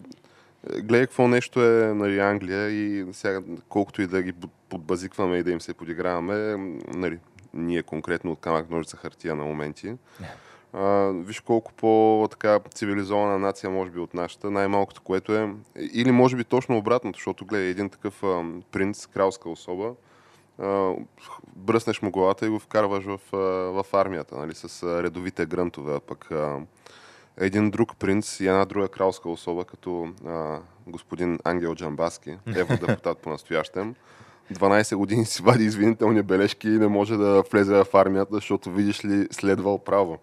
гледай 0.71 1.07
какво 1.07 1.29
нещо 1.29 1.65
е 1.65 1.95
нали, 1.95 2.19
Англия 2.19 2.69
и 2.71 3.07
сега, 3.13 3.41
колкото 3.69 4.03
и 4.03 4.07
да 4.07 4.23
ги 4.23 4.33
подбазикваме 4.69 5.39
и 5.39 5.43
да 5.43 5.51
им 5.51 5.61
се 5.61 5.75
подиграваме, 5.75 6.57
нали, 6.89 7.19
ние 7.55 7.83
конкретно 7.83 8.33
от 8.33 8.41
камък 8.41 8.71
ножица 8.71 8.97
хартия 8.97 9.35
на 9.35 9.45
моменти. 9.45 9.95
А, 10.73 11.13
виж 11.15 11.41
колко 11.41 11.73
по-така 11.73 12.61
цивилизована 12.75 13.39
нация 13.39 13.71
може 13.71 13.91
би 13.91 13.99
от 13.99 14.15
нашата, 14.15 14.51
най-малкото 14.51 15.03
което 15.03 15.35
е, 15.35 15.55
или 15.93 16.11
може 16.11 16.37
би 16.37 16.45
точно 16.45 16.79
обратното, 16.79 17.17
защото 17.17 17.47
гледай 17.47 17.69
един 17.69 17.91
такъв 17.91 18.23
а, 18.23 18.45
принц, 18.73 19.07
кралска 19.07 19.51
особа, 19.51 19.95
бръснеш 21.57 22.03
му 22.03 22.11
главата 22.11 22.47
и 22.47 22.49
го 22.49 22.59
вкарваш 22.59 23.05
в, 23.05 23.21
в 23.73 23.87
армията, 23.93 24.37
нали, 24.37 24.55
с 24.55 24.83
редовите 25.03 25.47
грънтове, 25.47 25.95
а 25.95 26.01
пък 26.01 26.29
един 27.37 27.71
друг 27.71 27.97
принц 27.97 28.41
и 28.41 28.47
една 28.47 28.65
друга 28.65 28.89
кралска 28.89 29.29
особа, 29.29 29.65
като 29.65 30.09
а, 30.27 30.59
господин 30.87 31.39
Ангел 31.45 31.75
Джамбаски, 31.75 32.39
евродепутат 32.57 33.19
по-настоящем, 33.23 33.95
12 34.53 34.97
години 34.97 35.25
си 35.25 35.43
вади 35.43 35.65
извинителни 35.65 36.23
бележки 36.23 36.69
и 36.69 36.79
не 36.79 36.89
може 36.89 37.17
да 37.17 37.43
влезе 37.53 37.75
в 37.75 37.87
армията, 37.95 38.35
защото 38.35 38.71
видиш 38.71 39.05
ли 39.05 39.29
следвал 39.31 39.79
право. 39.79 40.19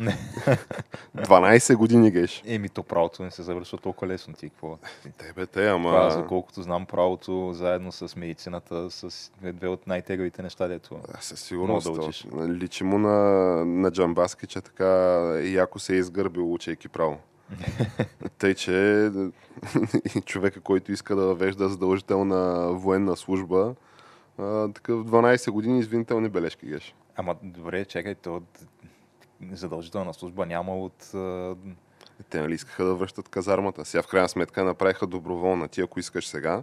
12 0.00 1.74
години 1.76 2.10
геш. 2.10 2.42
Еми, 2.46 2.68
то 2.68 2.82
правото 2.82 3.22
не 3.22 3.30
се 3.30 3.42
завършва 3.42 3.78
толкова 3.78 4.12
лесно. 4.12 4.34
Ти 4.34 4.50
какво? 4.50 4.78
Те 5.18 5.32
бе, 5.36 5.46
те, 5.46 5.68
ама... 5.68 5.88
Това, 5.88 6.10
за 6.10 6.26
колкото 6.26 6.62
знам 6.62 6.86
правото, 6.86 7.52
заедно 7.52 7.92
с 7.92 8.16
медицината, 8.16 8.90
с 8.90 9.32
две 9.42 9.68
от 9.68 9.86
най-тегавите 9.86 10.42
неща, 10.42 10.68
дето. 10.68 11.00
Със 11.20 11.40
сигурност. 11.40 11.84
Да 11.84 11.90
учиш. 11.90 12.26
Личи 12.48 12.84
му 12.84 12.98
на, 12.98 13.18
на 13.64 13.90
Джамбаски, 13.90 14.46
че 14.46 14.60
така 14.60 14.86
яко 15.44 15.78
се 15.78 15.94
е 15.94 15.98
изгърбил, 15.98 16.52
учейки 16.52 16.88
право. 16.88 17.18
Тъй, 18.38 18.54
че 18.54 19.10
човека, 20.24 20.60
който 20.60 20.92
иска 20.92 21.16
да 21.16 21.22
въвежда 21.22 21.68
задължителна 21.68 22.72
военна 22.72 23.16
служба, 23.16 23.74
такъв 24.74 25.04
12 25.04 25.50
години 25.50 25.78
извинителни 25.78 26.28
бележки 26.28 26.66
геш. 26.66 26.94
Ама 27.16 27.36
добре, 27.42 27.84
чакай, 27.84 28.14
то 28.14 28.42
задължителна 29.52 30.14
служба 30.14 30.46
няма 30.46 30.76
от... 30.76 31.10
Те 32.30 32.40
нали 32.40 32.54
искаха 32.54 32.84
да 32.84 32.94
връщат 32.94 33.28
казармата. 33.28 33.84
Сега 33.84 34.02
в 34.02 34.08
крайна 34.08 34.28
сметка 34.28 34.64
направиха 34.64 35.06
доброволна. 35.06 35.68
Ти 35.68 35.80
ако 35.80 36.00
искаш 36.00 36.26
сега, 36.26 36.62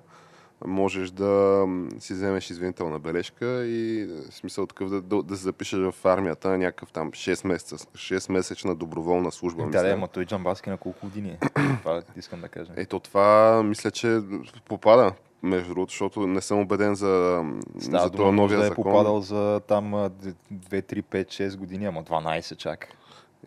можеш 0.65 1.11
да 1.11 1.65
си 1.99 2.13
вземеш 2.13 2.49
извинителна 2.49 2.99
бележка 2.99 3.65
и 3.65 4.05
в 4.05 4.33
смисъл 4.33 4.65
такъв 4.65 4.89
да, 4.89 5.01
да, 5.01 5.23
да 5.23 5.37
се 5.37 5.43
запишеш 5.43 5.79
в 5.79 6.05
армията 6.05 6.49
на 6.49 6.57
някакъв 6.57 6.91
там 6.91 7.11
6 7.11 7.47
месеца, 7.47 7.75
6 7.77 8.31
месечна 8.31 8.75
доброволна 8.75 9.31
служба. 9.31 9.69
Да, 9.69 9.83
да, 9.83 9.89
ама 9.89 10.07
той 10.07 10.25
Джамбаски 10.25 10.69
на 10.69 10.77
колко 10.77 11.05
години 11.05 11.29
е. 11.29 11.39
това 11.79 12.01
искам 12.15 12.41
да 12.41 12.47
кажа. 12.47 12.73
Ето 12.75 12.99
това 12.99 13.63
мисля, 13.63 13.91
че 13.91 14.21
попада 14.65 15.13
между 15.43 15.73
другото, 15.73 15.91
защото 15.91 16.27
не 16.27 16.41
съм 16.41 16.59
убеден 16.59 16.95
за, 16.95 17.43
да, 17.75 17.99
за 17.99 18.09
това 18.09 18.31
новия 18.31 18.59
да 18.59 18.65
е 18.65 18.67
закон. 18.67 18.83
попадал 18.83 19.21
за 19.21 19.61
там 19.67 19.91
2, 19.91 20.33
3, 20.51 21.01
5, 21.01 21.27
6 21.27 21.57
години, 21.57 21.85
ама 21.85 22.03
12 22.03 22.57
чак. 22.57 22.87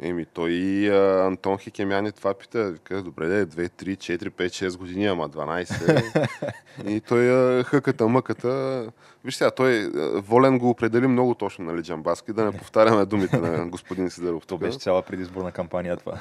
Еми, 0.02 0.24
той 0.24 0.50
и 0.50 0.88
а, 0.88 1.26
Антон 1.26 1.58
Хикемяни 1.58 2.12
това 2.12 2.34
пита. 2.34 2.70
Вика, 2.70 3.02
добре, 3.02 3.26
да 3.26 3.36
е 3.36 3.46
2, 3.46 3.84
3, 3.84 3.96
4, 3.96 4.30
5, 4.30 4.68
6 4.68 4.78
години, 4.78 5.06
ама 5.06 5.28
12. 5.28 6.28
и 6.86 7.00
той 7.00 7.30
а, 7.30 7.64
хъката, 7.64 8.08
мъката. 8.08 8.86
Виж 9.24 9.34
сега, 9.34 9.50
той 9.50 9.90
волен 10.14 10.58
го 10.58 10.70
определи 10.70 11.06
много 11.06 11.34
точно, 11.34 11.64
нали, 11.64 11.82
Джамбаски, 11.82 12.32
да 12.32 12.44
не 12.44 12.52
повтаряме 12.58 13.04
думите 13.04 13.38
на 13.38 13.66
господин 13.66 14.10
Сидеров. 14.10 14.46
То 14.46 14.58
беше 14.58 14.78
цяла 14.78 15.02
предизборна 15.02 15.52
кампания 15.52 15.96
това 15.96 16.18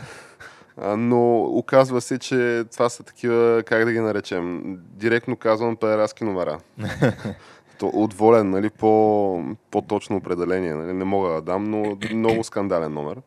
но 0.81 1.41
оказва 1.41 2.01
се, 2.01 2.19
че 2.19 2.63
това 2.71 2.89
са 2.89 3.03
такива, 3.03 3.63
как 3.65 3.85
да 3.85 3.91
ги 3.91 3.99
наречем, 3.99 4.77
директно 4.79 5.35
казвам, 5.35 5.75
педераски 5.75 6.23
номера. 6.23 6.59
Отволен, 7.81 8.49
нали, 8.49 8.69
по, 8.69 9.43
по-точно 9.71 10.15
определение. 10.15 10.73
Нали, 10.73 10.93
не 10.93 11.03
мога 11.03 11.29
да 11.29 11.41
дам, 11.41 11.63
но 11.63 11.97
много 12.13 12.43
скандален 12.43 12.93
номер. 12.93 13.21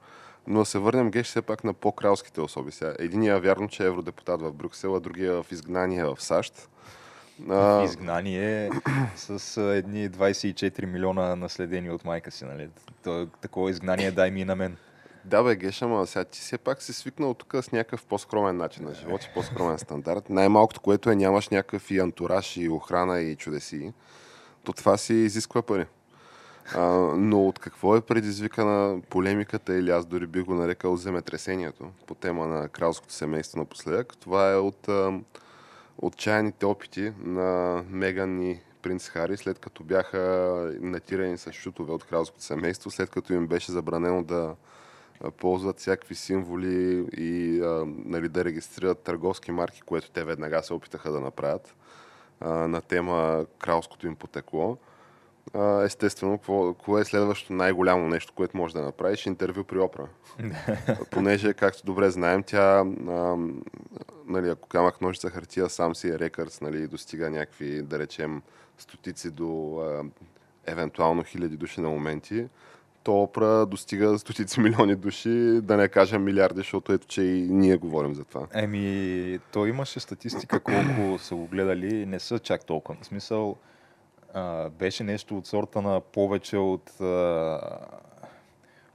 Но 0.47 0.59
да 0.59 0.65
се 0.65 0.79
върнем 0.79 1.11
геш 1.11 1.27
все 1.27 1.43
пак 1.43 1.65
на 1.65 1.73
по-кралските 1.73 2.41
особи. 2.41 2.73
Сега, 2.73 2.95
единия 2.99 3.41
вярно, 3.41 3.69
че 3.69 3.83
е 3.83 3.87
евродепутат 3.87 4.43
в 4.43 4.53
Брюксел, 4.53 4.97
а 4.97 5.01
другия 5.01 5.43
в 5.43 5.53
изгнание 5.53 6.05
в 6.05 6.17
САЩ. 6.19 6.69
В 7.47 7.83
изгнание 7.85 8.71
с 9.17 9.61
едни 9.61 10.11
24 10.11 10.87
милиона 10.87 11.37
наследени 11.37 11.91
от 11.91 12.05
майка 12.05 12.31
си. 12.31 12.45
Нали? 12.45 12.69
такова 13.41 13.71
изгнание 13.71 14.11
дай 14.11 14.31
ми 14.31 14.41
и 14.41 14.45
на 14.45 14.57
мен. 14.57 14.77
Да, 15.25 15.43
бе, 15.43 15.57
Геша, 15.57 15.85
ама 15.85 16.07
сега 16.07 16.25
ти 16.25 16.41
все 16.41 16.59
пак 16.59 16.83
си 16.83 16.93
свикнал 16.93 17.35
тук 17.35 17.55
с 17.63 17.73
някакъв 17.73 18.05
по-скромен 18.05 18.57
начин 18.57 18.85
на 18.85 18.95
живот 18.95 19.25
и 19.25 19.31
по-скромен 19.35 19.79
стандарт. 19.79 20.31
Най-малкото, 20.31 20.81
което 20.81 21.11
е 21.11 21.17
нямаш 21.17 21.49
някакъв 21.49 21.91
и 21.91 21.99
антураж, 21.99 22.57
и 22.57 22.69
охрана, 22.69 23.21
и 23.21 23.37
чудеси. 23.37 23.93
То 24.65 24.73
това 24.73 24.97
си 24.97 25.15
изисква 25.15 25.63
пари. 25.63 25.87
А, 26.75 26.87
но 27.17 27.47
от 27.47 27.59
какво 27.59 27.97
е 27.97 28.01
предизвикана 28.01 29.01
полемиката, 29.11 29.75
или 29.75 29.91
аз 29.91 30.07
дори 30.07 30.27
би 30.27 30.41
го 30.41 30.55
нарекал 30.55 30.97
земетресението 30.97 31.91
по 32.07 32.15
тема 32.15 32.47
на 32.47 32.69
кралското 32.69 33.13
семейство 33.13 33.59
напоследък, 33.59 34.17
това 34.17 34.53
е 34.53 34.57
от 34.57 34.89
а, 34.89 35.21
отчаяните 35.99 36.67
опити 36.67 37.13
на 37.19 37.83
Меган 37.91 38.43
и 38.43 38.61
принц 38.83 39.09
Хари, 39.09 39.37
след 39.37 39.59
като 39.59 39.85
бяха 39.85 40.19
натирани 40.81 41.39
с 41.39 41.53
шутове 41.53 41.93
от 41.93 42.05
кралското 42.05 42.43
семейство, 42.43 42.91
след 42.91 43.11
като 43.11 43.33
им 43.33 43.47
беше 43.47 43.73
забранено 43.73 44.23
да 44.23 44.55
ползват 45.31 45.79
всякакви 45.79 46.15
символи 46.15 47.07
и 47.17 47.61
а, 47.61 47.85
нали, 47.87 48.29
да 48.29 48.45
регистрират 48.45 48.99
търговски 48.99 49.53
марки, 49.53 49.83
което 49.83 50.11
те 50.11 50.25
веднага 50.25 50.63
се 50.63 50.75
опитаха 50.75 51.13
да 51.13 51.21
направят 51.21 51.75
а, 52.41 52.49
на 52.49 52.81
тема 52.81 53.47
кралското 53.59 54.07
им 54.07 54.17
потекло. 54.17 54.79
А, 55.55 55.83
естествено, 55.83 56.39
кое 56.85 57.01
е 57.01 57.05
следващото 57.05 57.53
най-голямо 57.53 58.09
нещо, 58.09 58.33
което 58.33 58.57
може 58.57 58.75
да 58.75 58.83
направиш? 58.83 59.27
Интервю 59.27 59.65
при 59.65 59.79
Опра. 59.79 60.09
Понеже, 61.11 61.55
както 61.55 61.87
добре 61.87 62.11
знаем, 62.11 62.43
тя, 62.43 62.85
а, 63.09 63.37
нали, 64.27 64.49
ако 64.49 64.69
камах 64.69 65.01
ножица 65.01 65.31
хартия, 65.31 65.69
сам 65.69 65.95
си 65.95 66.09
е 66.09 66.19
рекърдс, 66.19 66.61
нали, 66.61 66.87
достига 66.87 67.31
някакви, 67.31 67.83
да 67.83 67.99
речем, 67.99 68.43
стотици 68.79 69.31
до 69.31 69.81
а, 69.81 70.05
евентуално 70.67 71.25
хиляди 71.25 71.57
души 71.57 71.81
на 71.81 71.89
моменти 71.89 72.49
то 73.05 73.23
опра 73.23 73.67
достига 73.67 74.19
стотици 74.19 74.61
милиони 74.61 74.95
души, 74.95 75.61
да 75.63 75.77
не 75.77 75.89
кажем 75.89 76.25
милиарди, 76.25 76.61
защото 76.61 76.93
ето, 76.93 77.07
че 77.07 77.23
и 77.23 77.49
ние 77.49 77.77
говорим 77.77 78.15
за 78.15 78.25
това. 78.25 78.47
Еми, 78.55 79.39
то 79.53 79.67
имаше 79.67 80.01
статистика 80.01 80.61
колко 80.61 81.19
са 81.19 81.35
го 81.35 81.47
гледали, 81.47 82.07
не 82.07 82.21
са 82.21 82.39
чак 82.39 82.65
толкова. 82.65 82.99
В 83.03 83.07
смисъл, 83.07 83.57
а, 84.35 84.69
беше 84.71 85.05
нещо 85.05 85.39
от 85.39 85.47
сорта 85.47 85.83
на 85.83 86.01
повече 86.01 86.57
от 86.57 87.01
а, 87.01 87.61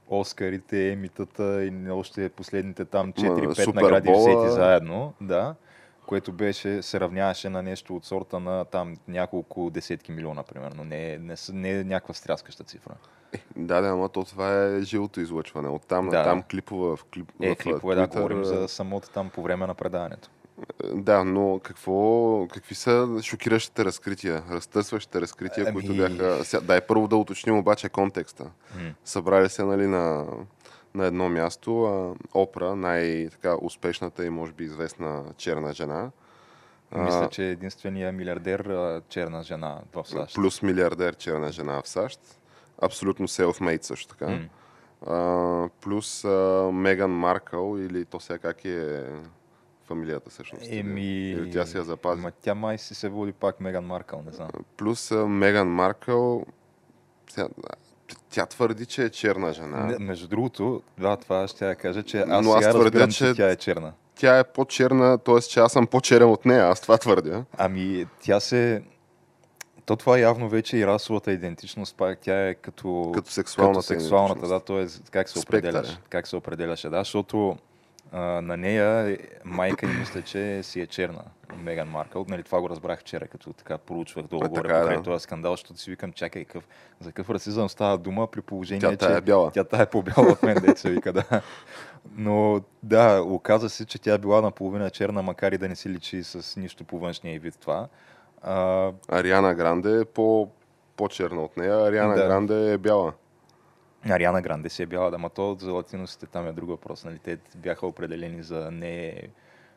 Оскарите, 0.08 0.92
Емитата 0.92 1.64
и 1.64 1.90
още 1.90 2.28
последните 2.28 2.84
там 2.84 3.12
4-5 3.12 3.74
награди 3.74 4.12
взети 4.12 4.50
заедно. 4.50 5.12
Да 5.20 5.54
което 6.08 6.32
беше, 6.32 6.82
се 6.82 7.00
равняваше 7.00 7.48
на 7.48 7.62
нещо 7.62 7.96
от 7.96 8.04
сорта 8.04 8.40
на 8.40 8.64
там 8.64 8.96
няколко 9.08 9.70
десетки 9.70 10.12
милиона, 10.12 10.42
примерно. 10.42 10.84
Не, 10.84 11.18
не, 11.18 11.34
не 11.52 11.70
е 11.70 11.84
някаква 11.84 12.14
стряскаща 12.14 12.64
цифра. 12.64 12.94
Е, 13.32 13.38
да, 13.56 13.80
да, 13.80 13.88
ама 13.88 14.08
то 14.08 14.24
това 14.24 14.64
е 14.64 14.82
живото 14.82 15.20
излъчване. 15.20 15.68
От 15.68 15.82
там 15.86 16.08
да. 16.08 16.24
там 16.24 16.42
клипове 16.42 16.96
в 16.96 17.04
клип. 17.04 17.32
Е, 17.42 17.54
в, 17.54 17.56
клипове, 17.56 17.94
да, 17.94 18.06
говорим 18.06 18.44
за 18.44 18.68
самото 18.68 19.10
там 19.10 19.30
по 19.30 19.42
време 19.42 19.66
на 19.66 19.74
предаването. 19.74 20.30
Е, 20.84 20.86
да, 20.94 21.24
но 21.24 21.60
какво, 21.62 22.46
какви 22.52 22.74
са 22.74 23.18
шокиращите 23.22 23.84
разкрития, 23.84 24.42
разтърсващите 24.50 25.20
разкрития, 25.20 25.66
ами... 25.68 25.74
които 25.74 25.96
бяха... 25.96 26.60
Дай 26.62 26.80
първо 26.80 27.08
да 27.08 27.16
уточним 27.16 27.58
обаче 27.58 27.88
контекста. 27.88 28.44
М. 28.44 28.50
Събрали 29.04 29.48
се 29.48 29.64
нали, 29.64 29.86
на, 29.86 30.26
на 30.98 31.06
едно 31.06 31.28
място 31.28 31.84
а, 31.84 32.14
Опра, 32.34 32.76
най-успешната 32.76 34.24
и 34.26 34.30
може 34.30 34.52
би 34.52 34.64
известна 34.64 35.24
черна 35.36 35.72
жена. 35.72 36.10
Мисля, 36.96 37.28
че 37.30 37.44
е 37.44 37.50
единствения 37.50 38.12
милиардер 38.12 38.70
черна 39.08 39.42
жена 39.42 39.80
в 39.94 40.04
САЩ. 40.08 40.34
Плюс 40.34 40.62
милиардер 40.62 41.16
черна 41.16 41.52
жена 41.52 41.82
в 41.82 41.88
САЩ 41.88 42.20
абсолютно 42.82 43.28
self-made 43.28 43.82
също 43.82 44.16
така. 44.16 44.26
Mm. 44.26 44.48
А, 45.06 45.68
плюс 45.80 46.24
а, 46.24 46.70
Меган 46.72 47.10
Маркъл 47.10 47.78
или 47.78 48.04
то 48.04 48.20
сега 48.20 48.38
как 48.38 48.64
е 48.64 49.04
фамилията 49.84 50.30
всъщност? 50.30 50.64
Еми... 50.68 51.30
Или 51.30 51.50
тя 51.50 51.66
си 51.66 51.76
я 51.76 51.84
запази? 51.84 52.22
Ма 52.22 52.30
тя 52.30 52.54
май 52.54 52.78
си 52.78 52.94
се 52.94 53.08
води 53.08 53.32
пак 53.32 53.60
Меган 53.60 53.84
Маркъл, 53.84 54.22
не 54.22 54.32
знам. 54.32 54.50
Плюс 54.76 55.12
а, 55.12 55.26
Меган 55.26 55.68
Маркъл 55.68 56.46
сега, 57.30 57.48
тя 58.30 58.46
твърди, 58.46 58.86
че 58.86 59.04
е 59.04 59.10
черна 59.10 59.52
жена. 59.52 59.84
Не, 59.84 59.98
между 59.98 60.28
другото, 60.28 60.82
да, 60.98 61.16
това 61.16 61.48
ще 61.48 61.68
я 61.68 61.74
кажа, 61.74 62.02
че 62.02 62.18
аз, 62.28 62.44
Но 62.44 62.52
аз 62.52 62.58
сега 62.58 62.70
твърдя, 62.70 62.84
разбирам, 62.84 63.10
че, 63.10 63.34
тя 63.34 63.50
е 63.50 63.56
черна. 63.56 63.92
Тя 64.16 64.38
е 64.38 64.44
по-черна, 64.44 65.18
т.е. 65.18 65.40
че 65.40 65.60
аз 65.60 65.72
съм 65.72 65.86
по-черен 65.86 66.30
от 66.30 66.44
нея, 66.44 66.64
аз 66.66 66.80
това 66.80 66.98
твърдя. 66.98 67.44
Ами, 67.58 68.06
тя 68.22 68.40
се 68.40 68.82
То 69.86 69.96
това 69.96 70.18
явно 70.18 70.48
вече 70.48 70.76
и 70.76 70.86
расовата 70.86 71.32
идентичност, 71.32 71.96
пак 71.96 72.18
тя 72.18 72.48
е 72.48 72.54
като, 72.54 73.12
Като 73.14 73.30
сексуалната 73.30 73.88
като 73.88 74.00
сексуалната 74.00 74.46
да, 74.46 74.60
т.е. 74.60 74.86
как 75.10 75.28
се 75.28 75.38
Спектър 75.38 75.68
определяш. 75.70 75.98
Как 76.08 76.26
се 76.26 76.36
определяше, 76.36 76.88
да, 76.88 76.98
защото 76.98 77.56
а, 78.12 78.20
на 78.20 78.56
нея 78.56 79.10
е- 79.10 79.18
майка 79.44 79.86
и 79.86 79.98
мисля, 79.98 80.22
че 80.22 80.62
си 80.62 80.80
е 80.80 80.86
черна, 80.86 81.22
Меган 81.56 81.88
Маркъл. 81.88 82.24
Нали, 82.28 82.42
това 82.42 82.60
го 82.60 82.70
разбрах 82.70 83.00
вчера, 83.00 83.28
като 83.28 83.52
така 83.52 83.78
проучвах 83.78 84.24
така 84.28 84.46
е, 84.46 84.48
покрай 84.48 84.96
да. 84.96 85.02
този 85.02 85.22
скандал, 85.22 85.52
защото 85.52 85.80
си 85.80 85.90
викам, 85.90 86.12
чакай, 86.12 86.44
какъв, 86.44 86.68
за 87.00 87.12
какъв 87.12 87.30
расизъм 87.30 87.68
става 87.68 87.98
дума 87.98 88.26
при 88.26 88.40
положение, 88.40 88.80
Тя 88.80 88.90
че 88.90 88.96
тая 88.96 89.16
е 89.16 89.20
бяла. 89.20 89.50
тя 89.50 89.64
тая 89.64 89.82
е 89.82 89.86
по-бяла 89.86 90.32
от 90.32 90.42
мен, 90.42 90.56
деца 90.66 90.88
вика, 90.88 91.12
да. 91.12 91.24
Но 92.16 92.60
да, 92.82 93.22
оказа 93.22 93.68
се, 93.68 93.86
че 93.86 93.98
тя 93.98 94.14
е 94.14 94.18
била 94.18 94.40
наполовина 94.40 94.90
черна, 94.90 95.22
макар 95.22 95.52
и 95.52 95.58
да 95.58 95.68
не 95.68 95.76
си 95.76 95.88
личи 95.88 96.24
с 96.24 96.60
нищо 96.60 96.84
по 96.84 96.98
външния 96.98 97.34
и 97.34 97.38
вид 97.38 97.54
това. 97.60 97.88
А, 98.42 98.90
Ариана 99.08 99.54
Гранде 99.54 100.00
е 100.00 100.04
по, 100.04 100.48
по-черна 100.96 101.42
от 101.42 101.56
нея, 101.56 101.86
Ариана 101.86 102.14
Да. 102.14 102.26
Гранде 102.26 102.72
е 102.72 102.78
бяла. 102.78 103.12
Ариана 104.06 104.42
Гранде 104.42 104.68
си 104.68 104.82
е 104.82 104.86
бяла, 104.86 105.10
да, 105.10 105.18
ма 105.18 105.30
то 105.30 105.56
за 105.60 105.72
латиносите 105.72 106.26
там 106.26 106.46
е 106.46 106.52
друг 106.52 106.68
въпрос. 106.68 107.04
Нали? 107.04 107.18
Те 107.18 107.38
бяха 107.56 107.86
определени 107.86 108.42
за 108.42 108.70
не 108.70 109.22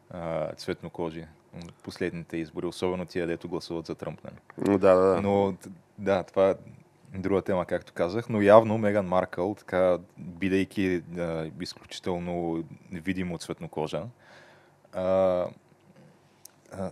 а, 0.10 0.54
цветнокожи. 0.56 1.26
Последните 1.84 2.38
избори, 2.38 2.66
особено 2.66 3.06
тия, 3.06 3.28
дето 3.28 3.50
гласуват 3.50 3.86
за 3.86 3.96
Тръмп. 3.96 4.20
Нали? 4.24 4.78
Да, 4.78 4.96
да, 4.96 5.02
да. 5.02 5.22
Но 5.22 5.54
да, 5.98 6.24
това 6.24 6.50
е 6.50 6.56
друга 7.20 7.42
тема, 7.42 7.66
както 7.66 7.94
казах, 7.94 8.30
но 8.30 8.42
явно 8.42 8.78
Меган 8.78 9.06
Маркъл, 9.06 9.56
така, 9.56 9.98
бидейки 10.18 11.02
а, 11.18 11.50
изключително 11.62 12.64
видимо 12.92 13.38
цветнокожа, 13.38 14.04
а, 14.94 15.46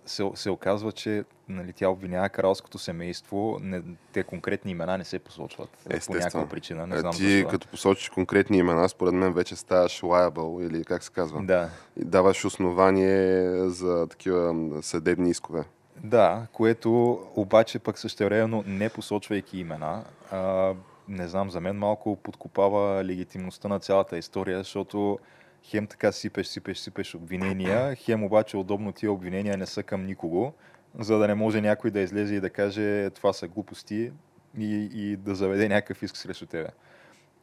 се, 0.05 0.29
се 0.35 0.49
оказва, 0.49 0.91
че 0.91 1.23
нали, 1.49 1.73
тя 1.73 1.89
обвинява 1.89 2.29
кралското 2.29 2.77
семейство, 2.77 3.57
не, 3.61 3.81
те 4.13 4.23
конкретни 4.23 4.71
имена 4.71 4.97
не 4.97 5.03
се 5.03 5.19
посочват 5.19 5.69
по 5.69 5.77
Естествено. 5.89 6.19
някаква 6.19 6.45
причина, 6.47 6.87
не 6.87 6.95
Е, 6.95 6.99
знам 6.99 7.13
Ти 7.13 7.31
защо. 7.31 7.47
като 7.49 7.67
посочиш 7.67 8.09
конкретни 8.09 8.57
имена, 8.57 8.89
според 8.89 9.13
мен 9.13 9.33
вече 9.33 9.55
ставаш 9.55 10.01
liable 10.01 10.67
или 10.67 10.85
как 10.85 11.03
се 11.03 11.11
казва. 11.11 11.41
Да, 11.43 11.69
И 11.97 12.05
даваш 12.05 12.45
основание 12.45 13.29
за 13.61 14.07
такива 14.07 14.55
съдебни 14.81 15.29
искове. 15.29 15.63
да, 15.97 16.47
което 16.53 16.91
обаче 17.35 17.79
пък 17.79 17.99
същевременно 17.99 18.63
не 18.67 18.89
посочвайки 18.89 19.59
имена, 19.59 20.03
а, 20.31 20.73
не 21.07 21.27
знам, 21.27 21.49
за 21.49 21.61
мен 21.61 21.75
малко 21.75 22.15
подкопава 22.15 23.03
легитимността 23.03 23.67
на 23.67 23.79
цялата 23.79 24.17
история, 24.17 24.57
защото 24.57 25.19
хем 25.63 25.87
така 25.87 26.11
сипеш, 26.11 26.47
сипеш, 26.47 26.77
сипеш 26.77 27.15
обвинения, 27.15 27.95
хем 27.95 28.23
обаче 28.23 28.57
удобно 28.57 28.91
тия 28.91 29.11
обвинения 29.11 29.57
не 29.57 29.65
са 29.65 29.83
към 29.83 30.05
никого, 30.05 30.53
за 30.99 31.17
да 31.17 31.27
не 31.27 31.35
може 31.35 31.61
някой 31.61 31.91
да 31.91 31.99
излезе 31.99 32.35
и 32.35 32.39
да 32.39 32.49
каже 32.49 33.09
това 33.09 33.33
са 33.33 33.47
глупости 33.47 34.11
и, 34.57 34.89
и 34.93 35.15
да 35.15 35.35
заведе 35.35 35.69
някакъв 35.69 36.03
иск 36.03 36.17
срещу 36.17 36.45
тебе. 36.45 36.69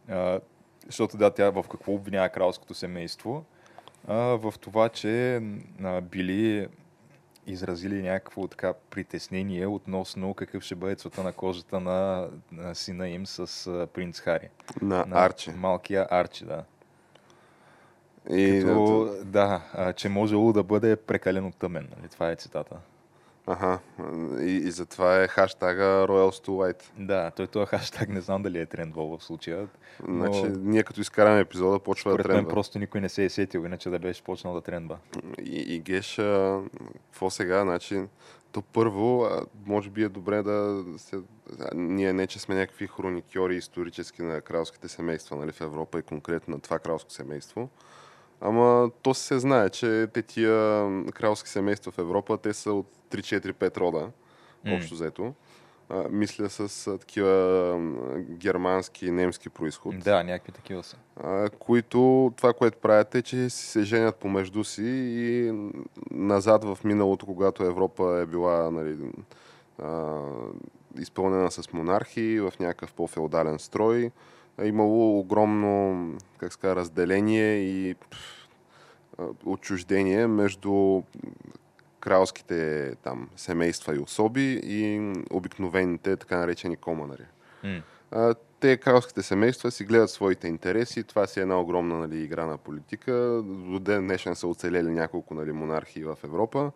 А, 0.08 0.40
защото 0.87 1.16
да, 1.16 1.30
тя 1.30 1.50
в 1.50 1.64
какво 1.70 1.92
обвинява 1.92 2.28
кралското 2.28 2.75
семейство? 2.75 3.44
А, 4.08 4.14
в 4.16 4.54
това, 4.61 4.88
че 4.88 5.42
а, 5.82 6.00
били 6.00 6.68
изразили 7.46 8.02
някакво 8.02 8.49
така 8.49 8.75
притеснение 8.90 9.66
относно 9.66 10.35
какъв 10.35 10.62
ще 10.62 10.75
бъде 10.75 10.94
цвета 10.94 11.23
на 11.23 11.32
кожата 11.32 11.80
на, 11.80 12.28
на 12.52 12.75
сина 12.75 13.08
им 13.08 13.26
с 13.26 13.66
а, 13.66 13.87
принц 13.87 14.20
Хари. 14.20 14.49
На, 14.82 15.06
На 15.06 15.25
Арчи. 15.25 15.50
Малкия 15.50 16.06
Арчи, 16.11 16.44
да. 16.44 16.64
И, 18.30 18.62
Като, 18.66 19.11
да, 19.25 19.62
а, 19.75 19.92
че 19.92 20.09
можело 20.09 20.52
да 20.52 20.62
бъде 20.62 20.97
прекалено 20.97 21.52
тъмен. 21.52 21.88
Нали? 21.97 22.09
Това 22.09 22.30
е 22.30 22.37
цитата. 22.37 22.76
Аха. 23.47 23.78
И, 24.40 24.50
и 24.50 24.71
затова 24.71 25.23
е 25.23 25.28
хаштага 25.28 25.83
Royals 25.85 26.47
to 26.47 26.49
White. 26.49 26.83
Да, 26.99 27.30
той 27.30 27.47
този 27.47 27.66
хаштаг 27.66 28.09
не 28.09 28.21
знам 28.21 28.42
дали 28.42 28.59
е 28.59 28.66
трендвал 28.66 29.18
в 29.18 29.25
случая. 29.25 29.68
Значи, 30.09 30.42
Но- 30.42 30.59
ние 30.59 30.83
като 30.83 31.00
изкараме 31.00 31.40
епизода, 31.40 31.78
почва 31.78 32.11
да 32.11 32.14
Според 32.14 32.26
мен 32.28 32.37
трендва. 32.37 32.50
просто 32.50 32.78
никой 32.78 33.00
не 33.00 33.09
се 33.09 33.25
е 33.25 33.28
сетил, 33.28 33.61
иначе 33.61 33.90
да 33.90 33.99
беше 33.99 34.23
почнал 34.23 34.54
да 34.54 34.61
трендва. 34.61 34.99
И, 35.42 35.75
и 35.75 35.80
Геш, 35.80 36.18
а, 36.18 36.61
какво 37.11 37.30
сега? 37.30 37.62
Значи, 37.62 38.02
то 38.52 38.62
първо, 38.62 39.28
може 39.66 39.90
би 39.90 40.02
е 40.02 40.09
добре 40.09 40.42
да 40.42 40.85
се... 40.96 41.16
Ние 41.74 42.12
не, 42.12 42.27
че 42.27 42.38
сме 42.38 42.55
някакви 42.55 42.87
хроникьори 42.87 43.57
исторически 43.57 44.22
на 44.22 44.40
кралските 44.40 44.88
семейства 44.88 45.37
нали, 45.37 45.53
в 45.53 45.61
Европа 45.61 45.98
и 45.98 46.03
конкретно 46.03 46.55
на 46.55 46.61
това 46.61 46.79
кралско 46.79 47.11
семейство. 47.12 47.68
Ама 48.40 48.90
то 49.03 49.14
се 49.14 49.38
знае, 49.38 49.70
че 49.70 50.07
те 50.12 50.22
тия 50.22 50.53
кралски 51.11 51.49
семейства 51.49 51.92
в 51.92 51.99
Европа, 51.99 52.38
те 52.38 52.53
са 52.53 52.72
от 52.72 52.87
3-4-5 53.11 53.77
рода, 53.77 54.11
М. 54.64 54.75
общо 54.75 54.94
взето. 54.94 55.35
А, 55.88 56.05
мисля 56.11 56.51
с 56.51 56.87
а, 56.87 56.99
такива 56.99 57.31
м, 57.79 57.96
германски 58.18 59.07
и 59.07 59.11
немски 59.11 59.49
происход 59.49 59.99
Да, 59.99 60.22
някакви 60.22 60.53
такива 60.53 60.83
са. 60.83 60.96
а, 61.16 61.49
които 61.51 62.33
това, 62.37 62.53
което 62.53 62.79
правят 62.79 63.14
е, 63.14 63.22
че 63.22 63.51
се 63.51 63.83
женят 63.83 64.16
помежду 64.16 64.64
си 64.64 64.83
и 64.85 65.53
назад 66.11 66.64
в 66.64 66.79
миналото, 66.85 67.27
когато 67.27 67.64
Европа 67.64 68.18
е 68.22 68.27
била 68.27 68.70
нали, 68.70 68.96
а, 69.79 70.20
изпълнена 70.99 71.51
с 71.51 71.72
монархии 71.72 72.40
в 72.40 72.53
някакъв 72.61 72.92
по-феодален 72.92 73.59
строй, 73.59 74.11
е 74.59 74.66
имало 74.66 75.19
огромно 75.19 76.12
как 76.38 76.53
ска, 76.53 76.77
разделение 76.77 77.57
и 77.57 77.97
отчуждение 79.45 80.27
между 80.27 81.03
кралските 82.01 82.95
там, 83.03 83.29
семейства 83.37 83.97
и 83.97 83.99
особи 83.99 84.61
и 84.64 85.12
обикновените 85.31 86.16
така 86.16 86.37
наречени 86.37 86.77
команари. 86.77 87.25
А, 88.11 88.35
те 88.61 88.77
кралските 88.77 89.23
семейства 89.23 89.71
си 89.71 89.85
гледат 89.85 90.11
своите 90.11 90.49
интереси. 90.49 91.05
Това 91.05 91.27
си 91.27 91.40
е 91.40 91.42
една 91.42 91.61
огромна 91.61 91.99
нали, 91.99 92.23
игра 92.23 92.47
на 92.47 92.59
политика. 92.59 93.12
До 93.45 93.79
ден 93.79 94.07
днешен 94.07 94.35
са 94.35 94.47
оцелели 94.47 94.90
няколко 94.90 95.35
нали, 95.35 95.53
монархии 95.53 96.05
в 96.05 96.19
Европа. 96.25 96.73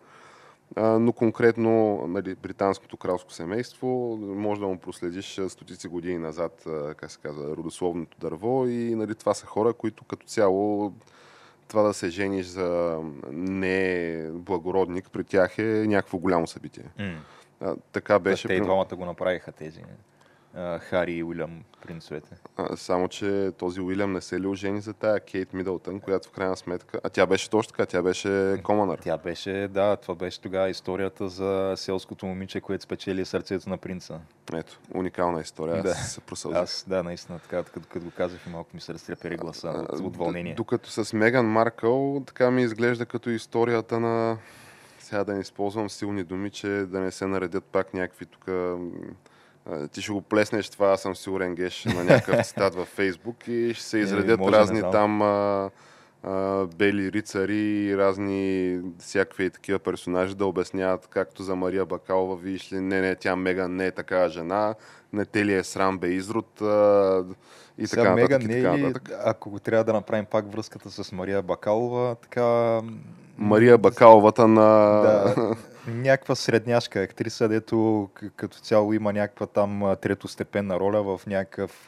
Но 0.77 1.13
конкретно 1.13 2.03
нали, 2.07 2.35
британското 2.35 2.97
кралско 2.97 3.31
семейство 3.31 4.17
може 4.21 4.61
да 4.61 4.67
му 4.67 4.77
проследиш 4.77 5.39
стотици 5.47 5.87
години 5.87 6.17
назад, 6.17 6.65
как 6.97 7.11
се 7.11 7.19
казва, 7.19 7.55
родословното 7.57 8.17
дърво 8.19 8.67
и 8.67 8.95
нали, 8.95 9.15
това 9.15 9.33
са 9.33 9.45
хора, 9.45 9.73
които 9.73 10.03
като 10.03 10.25
цяло 10.25 10.93
това 11.67 11.81
да 11.81 11.93
се 11.93 12.09
жениш 12.09 12.45
за 12.45 12.99
не 13.31 14.25
благородник 14.31 15.09
при 15.11 15.23
тях 15.23 15.59
е 15.59 15.63
някакво 15.87 16.17
голямо 16.17 16.47
събитие. 16.47 16.83
М. 16.99 17.21
А, 17.61 17.75
така 17.91 18.19
Беше, 18.19 18.47
те 18.47 18.53
и 18.53 18.61
двамата 18.61 18.95
го 18.95 19.05
направиха 19.05 19.51
тези 19.51 19.79
Хари 20.79 21.13
и 21.13 21.23
Уилям 21.23 21.63
принцовете. 21.81 22.29
А, 22.57 22.77
само, 22.77 23.07
че 23.07 23.51
този 23.57 23.81
Уилям 23.81 24.13
не 24.13 24.21
се 24.21 24.39
ли 24.39 24.47
ожени 24.47 24.81
за 24.81 24.93
тая 24.93 25.19
Кейт 25.19 25.53
Мидълтън, 25.53 25.99
която 25.99 26.29
в 26.29 26.31
крайна 26.31 26.57
сметка... 26.57 26.99
А 27.03 27.09
тя 27.09 27.25
беше 27.25 27.49
точно 27.49 27.71
така, 27.71 27.85
тя 27.85 28.01
беше 28.01 28.61
команър. 28.63 28.99
Тя 28.99 29.17
беше, 29.17 29.67
да, 29.71 29.95
това 29.95 30.15
беше 30.15 30.41
тогава 30.41 30.69
историята 30.69 31.29
за 31.29 31.73
селското 31.77 32.25
момиче, 32.25 32.61
което 32.61 32.83
спечели 32.83 33.25
сърцето 33.25 33.69
на 33.69 33.77
принца. 33.77 34.19
Ето, 34.53 34.79
уникална 34.93 35.41
история. 35.41 35.75
Аз 35.77 35.83
Да. 35.83 35.93
се 35.93 36.21
просълзих. 36.21 36.61
Аз, 36.61 36.85
да, 36.87 37.03
наистина, 37.03 37.39
така, 37.39 37.63
като, 37.63 37.87
като 37.89 38.05
го 38.05 38.11
казах 38.17 38.39
и 38.47 38.49
малко 38.49 38.69
ми 38.73 38.81
се 38.81 38.93
разтрепери 38.93 39.37
гласа 39.37 39.69
от, 39.69 39.99
от 39.99 40.17
вълнение. 40.17 40.53
Докато 40.53 40.89
с 40.89 41.13
Меган 41.13 41.45
Маркъл, 41.45 42.23
така 42.27 42.51
ми 42.51 42.61
изглежда 42.63 43.05
като 43.05 43.29
историята 43.29 43.99
на... 43.99 44.37
Сега 44.99 45.23
да 45.23 45.33
не 45.33 45.39
използвам 45.39 45.89
силни 45.89 46.23
думи, 46.23 46.49
че 46.49 46.67
да 46.67 46.99
не 46.99 47.11
се 47.11 47.27
наредят 47.27 47.63
пак 47.63 47.93
някакви 47.93 48.25
тук... 48.25 48.45
Ти 49.91 50.01
ще 50.01 50.11
го 50.11 50.21
плеснеш 50.21 50.69
това, 50.69 50.87
аз 50.87 51.01
съм 51.01 51.15
сигурен, 51.15 51.55
Геш, 51.55 51.85
на 51.85 52.03
някакъв 52.03 52.41
цитат 52.45 52.75
във 52.75 52.87
Фейсбук 52.87 53.47
и 53.47 53.73
ще 53.73 53.83
се 53.83 53.97
изредят 53.97 54.39
може, 54.39 54.51
не 54.51 54.57
разни 54.57 54.81
там 54.91 55.21
а, 55.21 55.69
а, 56.23 56.65
бели 56.65 57.11
рицари 57.11 57.85
и 57.85 57.97
разни 57.97 58.79
всякакви 58.99 59.49
такива 59.49 59.79
персонажи 59.79 60.35
да 60.35 60.45
обясняват, 60.45 61.07
както 61.07 61.43
за 61.43 61.55
Мария 61.55 61.85
Бакалова, 61.85 62.35
виж 62.35 62.73
ли, 62.73 62.79
не, 62.79 63.01
не, 63.01 63.15
тя 63.15 63.35
Меган 63.35 63.75
не 63.75 63.85
е 63.85 63.91
такава 63.91 64.29
жена, 64.29 64.75
не 65.13 65.25
те 65.25 65.45
ли 65.45 65.53
е 65.53 65.63
срам 65.63 65.97
бе 65.97 66.07
изрод 66.07 66.61
а, 66.61 67.23
и 67.77 67.87
Сега 67.87 68.01
така 68.01 68.15
Меган 68.15 68.41
нататък. 68.41 68.47
не 68.47 68.59
е 68.59 68.93
така 68.93 69.11
ли, 69.11 69.17
ако 69.25 69.59
трябва 69.59 69.83
да 69.83 69.93
направим 69.93 70.25
пак 70.25 70.51
връзката 70.51 70.91
с 70.91 71.11
Мария 71.11 71.41
Бакалова, 71.41 72.15
така... 72.15 72.79
Мария 73.37 73.77
Бакаловата 73.77 74.47
на... 74.47 74.61
Да, 75.01 75.35
някаква 75.87 76.35
средняшка 76.35 77.01
актриса, 77.01 77.47
дето 77.47 78.09
като 78.35 78.57
цяло 78.57 78.93
има 78.93 79.13
някаква 79.13 79.47
там 79.47 79.95
третостепенна 80.01 80.79
роля 80.79 81.03
в 81.03 81.27
някакъв... 81.27 81.87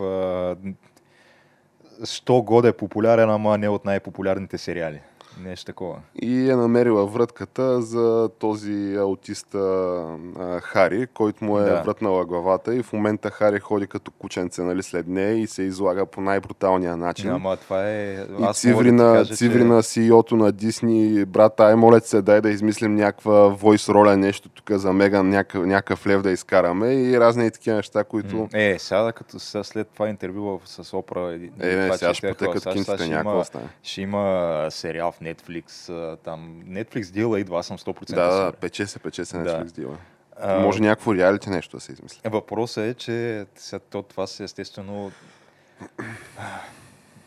Що 2.03 2.41
годе 2.41 2.73
популярен, 2.73 3.29
ама 3.29 3.57
не 3.57 3.69
от 3.69 3.85
най-популярните 3.85 4.57
сериали. 4.57 5.01
Нещо 5.41 5.65
такова. 5.65 5.95
И 6.21 6.49
е 6.49 6.55
намерила 6.55 7.05
вратката 7.05 7.81
за 7.81 8.29
този 8.39 8.95
аутист 8.95 9.55
а, 9.55 10.59
Хари, 10.61 11.07
който 11.07 11.45
му 11.45 11.59
е 11.59 11.63
да. 11.63 11.81
вратнала 11.81 12.25
главата 12.25 12.75
и 12.75 12.83
в 12.83 12.93
момента 12.93 13.29
Хари 13.29 13.59
ходи 13.59 13.87
като 13.87 14.11
кученце 14.11 14.61
нали, 14.61 14.83
след 14.83 15.07
нея 15.07 15.33
и 15.33 15.47
се 15.47 15.63
излага 15.63 16.05
по 16.05 16.21
най-бруталния 16.21 16.97
начин. 16.97 17.29
Ама 17.31 17.57
това 17.57 17.89
е... 17.89 18.13
И 18.39 18.53
циври, 18.53 18.91
да 18.91 19.13
кажа, 19.13 19.35
циври 19.35 19.59
че... 19.59 19.63
на 19.63 19.83
CEO-то 19.83 20.35
на 20.35 20.51
Дисни, 20.51 21.25
брат, 21.25 21.59
ай, 21.59 21.75
моля 21.75 21.99
се, 21.99 22.21
дай 22.21 22.41
да 22.41 22.49
измислим 22.49 22.95
някаква 22.95 23.47
войс 23.47 23.89
роля, 23.89 24.17
нещо 24.17 24.49
тук 24.49 24.71
за 24.71 24.93
Меган, 24.93 25.29
някакъв, 25.29 25.65
някакъв 25.65 26.07
лев 26.07 26.21
да 26.21 26.31
изкараме 26.31 26.93
и 26.93 27.19
разни 27.19 27.51
такива 27.51 27.75
неща, 27.75 28.03
които... 28.03 28.47
Е, 28.53 28.75
сега 28.79 29.11
като 29.11 29.39
сега 29.39 29.63
след 29.63 29.87
това 29.87 30.09
интервю 30.09 30.59
с 30.65 30.97
Опра... 30.97 31.33
Е, 31.59 31.65
не, 31.67 31.97
сега 31.97 32.13
ще 32.13 32.33
потекат 32.33 32.73
кинците 32.73 33.07
някаква 33.07 33.43
Ще 33.83 34.01
има 34.01 34.67
сериал 34.69 35.11
в 35.11 35.21
Netflix. 35.23 35.87
Там 36.23 36.61
Netflix 36.65 37.11
дила 37.11 37.39
идва, 37.39 37.59
аз 37.59 37.67
съм 37.67 37.77
100% 37.77 38.15
Да, 38.15 38.45
да, 38.45 38.51
пече 38.51 38.87
се, 38.87 38.99
пече 38.99 39.25
се 39.25 39.37
Netflix 39.37 39.63
да. 39.63 39.71
дила. 39.71 39.97
А, 40.39 40.59
Може 40.59 40.81
някакво 40.81 41.15
реалити 41.15 41.49
нещо 41.49 41.77
да 41.77 41.81
се 41.81 41.91
измисли. 41.91 42.21
Въпросът 42.25 42.83
е, 42.83 42.93
че 42.93 43.45
сега, 43.55 43.79
то, 43.79 44.01
това 44.01 44.27
се 44.27 44.43
естествено 44.43 45.11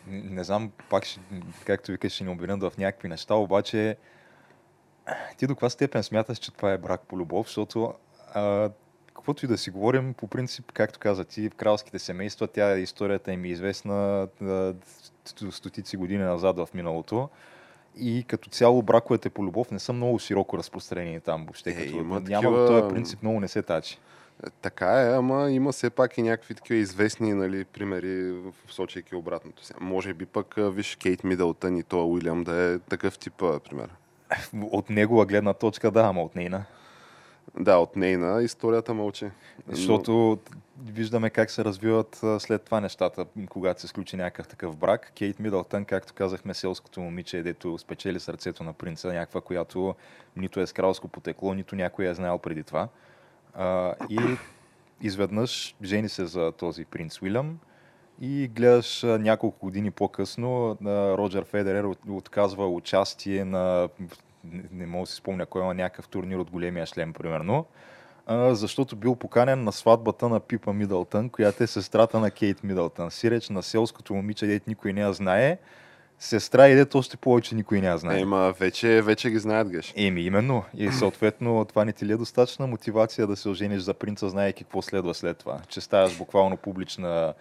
не 0.07 0.43
знам, 0.43 0.71
пак 0.89 1.05
ще, 1.05 1.19
както 1.65 1.91
викаш, 1.91 2.13
ще 2.13 2.23
ни 2.23 2.29
обвинят 2.29 2.61
в 2.61 2.77
някакви 2.77 3.07
неща, 3.07 3.35
обаче 3.35 3.97
ти 5.37 5.47
до 5.47 5.53
каква 5.55 5.69
степен 5.69 6.03
смяташ, 6.03 6.37
че 6.37 6.53
това 6.53 6.71
е 6.71 6.77
брак 6.77 7.01
по 7.01 7.17
любов, 7.17 7.45
защото 7.47 7.93
а, 8.33 8.69
каквото 9.07 9.45
и 9.45 9.47
да 9.47 9.57
си 9.57 9.69
говорим, 9.69 10.13
по 10.13 10.27
принцип, 10.27 10.71
както 10.71 10.99
каза 10.99 11.25
ти, 11.25 11.49
в 11.49 11.55
кралските 11.55 11.99
семейства, 11.99 12.47
тя 12.47 12.77
историята 12.77 13.31
им 13.31 13.43
е 13.43 13.47
известна 13.47 14.27
стотици 15.51 15.97
години 15.97 16.23
назад 16.23 16.57
в 16.57 16.67
миналото. 16.73 17.29
И 17.99 18.23
като 18.27 18.49
цяло 18.49 18.81
браковете 18.81 19.29
по 19.29 19.43
любов 19.43 19.71
не 19.71 19.79
са 19.79 19.93
много 19.93 20.19
широко 20.19 20.57
разпространени 20.57 21.19
там 21.19 21.43
въобще. 21.43 21.69
Е, 21.69 21.73
като 21.73 21.97
има 21.97 22.19
няма 22.19 22.23
такива... 22.23 22.67
този 22.67 22.93
принцип 22.93 23.23
много 23.23 23.39
не 23.39 23.47
се 23.47 23.61
тачи. 23.61 23.99
Е, 24.45 24.49
така 24.61 25.01
е, 25.01 25.15
ама 25.15 25.51
има 25.51 25.71
все 25.71 25.89
пак 25.89 26.17
и 26.17 26.21
някакви 26.21 26.55
такива 26.55 26.79
известни 26.79 27.33
нали, 27.33 27.65
примери, 27.65 28.31
в 28.31 28.53
сочейки 28.69 29.15
обратното. 29.15 29.63
Може 29.79 30.13
би 30.13 30.25
пък, 30.25 30.55
виж, 30.57 30.95
Кейт 30.95 31.23
Мидълтън 31.23 31.77
и 31.77 31.83
то 31.83 32.07
Уилям 32.07 32.43
да 32.43 32.55
е 32.55 32.79
такъв 32.79 33.19
тип, 33.19 33.33
пример. 33.37 33.89
От 34.71 34.89
негова 34.89 35.25
гледна 35.25 35.53
точка, 35.53 35.91
да, 35.91 36.01
ама 36.01 36.21
от 36.21 36.35
нейна. 36.35 36.65
Да, 37.59 37.77
от 37.77 37.95
нейна 37.95 38.43
историята 38.43 38.93
мълчи. 38.93 39.25
Защото. 39.67 40.37
Виждаме 40.85 41.29
как 41.29 41.51
се 41.51 41.65
развиват 41.65 42.21
след 42.39 42.63
това 42.63 42.79
нещата, 42.79 43.25
когато 43.49 43.81
се 43.81 43.87
сключи 43.87 44.15
някакъв 44.15 44.47
такъв 44.47 44.77
брак. 44.77 45.11
Кейт 45.17 45.39
Мидълтън, 45.39 45.85
както 45.85 46.13
казахме, 46.13 46.53
селското 46.53 47.01
момиче, 47.01 47.43
дето 47.43 47.77
спечели 47.77 48.19
сърцето 48.19 48.63
на 48.63 48.73
принца, 48.73 49.13
някаква, 49.13 49.41
която 49.41 49.95
нито 50.35 50.59
е 50.59 50.67
с 50.67 50.73
кралско 50.73 51.07
потекло, 51.07 51.53
нито 51.53 51.75
някой 51.75 52.05
е 52.05 52.13
знаел 52.13 52.37
преди 52.37 52.63
това. 52.63 52.87
И 54.09 54.19
изведнъж 55.01 55.75
жени 55.83 56.09
се 56.09 56.25
за 56.25 56.51
този 56.51 56.85
принц 56.85 57.21
Уилям 57.21 57.59
и 58.21 58.47
гледаш 58.47 59.03
няколко 59.03 59.65
години 59.65 59.91
по-късно 59.91 60.77
Роджер 61.17 61.45
Федерер 61.45 61.85
отказва 62.09 62.67
участие 62.67 63.45
на 63.45 63.89
не 64.71 64.85
мога 64.85 65.03
да 65.03 65.07
си 65.07 65.15
спомня 65.15 65.45
кой 65.45 65.61
има 65.61 65.73
някакъв 65.73 66.07
турнир 66.07 66.37
от 66.37 66.51
големия 66.51 66.85
шлем, 66.85 67.13
примерно, 67.13 67.65
защото 68.29 68.95
бил 68.95 69.15
поканен 69.15 69.63
на 69.63 69.71
сватбата 69.71 70.29
на 70.29 70.39
Пипа 70.39 70.73
Мидълтън, 70.73 71.29
която 71.29 71.63
е 71.63 71.67
сестрата 71.67 72.19
на 72.19 72.31
Кейт 72.31 72.63
Мидълтън. 72.63 73.11
Сиреч 73.11 73.49
на 73.49 73.63
селското 73.63 74.13
момиче, 74.13 74.45
дете 74.45 74.65
никой 74.67 74.93
не 74.93 75.01
я 75.01 75.13
знае, 75.13 75.57
сестра 76.19 76.69
и 76.69 76.75
дето 76.75 76.97
още 76.97 77.17
повече 77.17 77.55
никой 77.55 77.81
не 77.81 77.87
я 77.87 77.97
знае. 77.97 78.19
Ема, 78.19 78.53
вече, 78.59 79.01
вече 79.01 79.29
ги 79.29 79.39
знаят, 79.39 79.69
геш. 79.69 79.93
Еми, 79.95 80.21
именно. 80.21 80.63
И 80.77 80.91
съответно 80.99 81.65
това 81.65 81.85
не 81.85 81.93
ти 81.93 82.05
ли 82.05 82.11
е 82.11 82.17
достатъчна 82.17 82.67
мотивация 82.67 83.27
да 83.27 83.35
се 83.35 83.49
ожениш 83.49 83.81
за 83.81 83.93
принца, 83.93 84.29
знае 84.29 84.53
какво 84.53 84.81
следва 84.81 85.13
след 85.13 85.37
това. 85.37 85.59
Че 85.67 85.81
ставаш 85.81 86.17
буквално 86.17 86.57
публична 86.57 87.33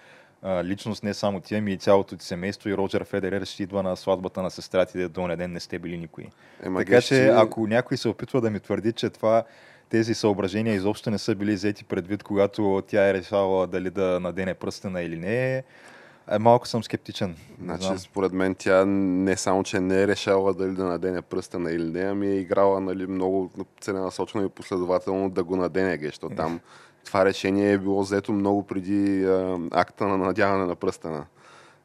личност, 0.65 1.03
не 1.03 1.15
само 1.15 1.41
ти, 1.41 1.55
ами 1.55 1.73
и 1.73 1.77
цялото 1.77 2.17
ти 2.17 2.27
семейство 2.27 2.69
и 2.69 2.77
Роджер 2.77 3.05
Федерер 3.05 3.45
ще 3.45 3.63
идва 3.63 3.83
на 3.83 3.97
сватбата 3.97 4.43
на 4.43 4.51
сестра 4.51 4.87
ти, 4.87 5.09
до 5.09 5.37
ден 5.37 5.53
не 5.53 5.61
сте 5.61 5.79
били 5.79 5.99
никой. 5.99 6.25
Ема, 6.63 6.79
така 6.79 7.01
че, 7.01 7.27
ако 7.27 7.67
някой 7.67 7.97
се 7.97 8.09
опитва 8.09 8.41
да 8.41 8.51
ми 8.51 8.61
твърди, 8.61 8.93
че 8.93 9.11
това 9.11 9.45
тези 9.89 10.15
съображения 10.15 10.75
изобщо 10.75 11.11
не 11.11 11.19
са 11.19 11.35
били 11.35 11.55
взети 11.55 11.85
предвид, 11.85 12.23
когато 12.23 12.83
тя 12.87 13.09
е 13.09 13.15
решала 13.15 13.67
дали 13.67 13.91
да 13.91 14.21
надене 14.21 14.55
пръстена 14.55 15.03
или 15.03 15.17
не, 15.17 15.57
е, 15.57 16.39
малко 16.39 16.69
съм 16.69 16.85
скептичен. 16.85 17.37
Значи, 17.63 17.89
според 17.99 18.33
мен 18.33 18.55
тя 18.55 18.85
не 18.87 19.37
само, 19.37 19.63
че 19.63 19.81
не 19.81 20.03
е 20.03 20.07
решала 20.07 20.55
дали 20.55 20.73
да 20.73 20.85
надене 20.85 21.23
пръстена 21.23 21.73
или 21.73 21.85
не, 21.85 22.01
ами 22.01 22.27
е 22.27 22.39
играла 22.39 22.81
нали, 22.81 23.07
много 23.07 23.51
целенасочено 23.81 24.45
и 24.45 24.49
последователно 24.49 25.31
да 25.31 25.45
го 25.45 25.57
надене, 25.57 25.99
защото 26.03 26.37
там 26.37 26.61
това 27.05 27.25
решение 27.25 27.73
е 27.73 27.79
било 27.79 28.03
взето 28.03 28.33
много 28.33 28.63
преди 28.63 29.25
а, 29.25 29.59
акта 29.71 30.07
на 30.07 30.17
надяване 30.19 30.65
на 30.65 30.77
пръстена. 30.77 31.27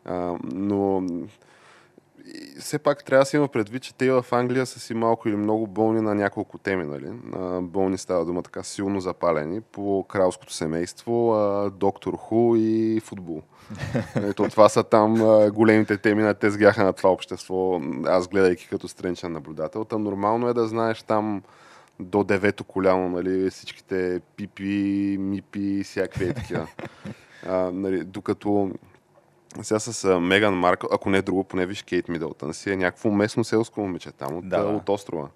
А, 0.05 0.37
но 0.43 1.03
все 2.59 2.79
пак 2.79 3.03
трябва 3.03 3.21
да 3.21 3.25
си 3.25 3.35
има 3.35 3.47
предвид, 3.47 3.83
че 3.83 3.95
те 3.95 4.11
в 4.11 4.25
Англия 4.31 4.65
са 4.65 4.79
си 4.79 4.93
малко 4.93 5.29
или 5.29 5.35
много 5.35 5.67
болни 5.67 6.01
на 6.01 6.15
няколко 6.15 6.57
теми. 6.57 6.83
Нали? 6.83 7.11
Болни 7.61 7.97
става 7.97 8.25
дума 8.25 8.43
така 8.43 8.63
силно 8.63 8.99
запалени 8.99 9.61
по 9.61 10.05
кралското 10.09 10.53
семейство, 10.53 11.35
доктор 11.75 12.13
Ху 12.17 12.55
и 12.55 13.01
футбол. 13.03 13.41
Ето, 14.15 14.43
това 14.49 14.69
са 14.69 14.83
там 14.83 15.15
големите 15.53 15.97
теми 15.97 16.23
на 16.23 16.33
тезгяха 16.33 16.83
на 16.83 16.93
това 16.93 17.09
общество, 17.09 17.81
аз 18.05 18.27
гледайки 18.27 18.67
като 18.67 18.87
страничен 18.87 19.31
наблюдател. 19.31 19.85
Там 19.85 20.03
нормално 20.03 20.47
е 20.47 20.53
да 20.53 20.67
знаеш 20.67 21.03
там 21.03 21.41
до 21.99 22.23
девето 22.23 22.63
коляно, 22.63 23.09
нали, 23.09 23.49
всичките 23.49 24.21
пипи, 24.35 25.17
мипи, 25.19 25.83
всякакви 25.83 26.33
такива. 26.33 26.67
А, 27.47 27.71
нали, 27.73 28.03
докато 28.03 28.71
сега 29.61 29.79
с 29.79 30.19
Меган 30.19 30.53
Маркъл, 30.53 30.89
ако 30.93 31.09
не 31.09 31.17
е 31.17 31.21
друго, 31.21 31.43
поне 31.43 31.65
виж 31.65 31.83
Кейт 31.83 32.09
Мидълтън 32.09 32.53
си 32.53 32.71
е 32.71 32.75
някакво 32.75 33.11
местно 33.11 33.43
селско 33.43 33.81
момиче 33.81 34.11
там 34.11 34.37
от, 34.37 34.49
да, 34.49 34.63
от 34.63 34.89
острова. 34.89 35.29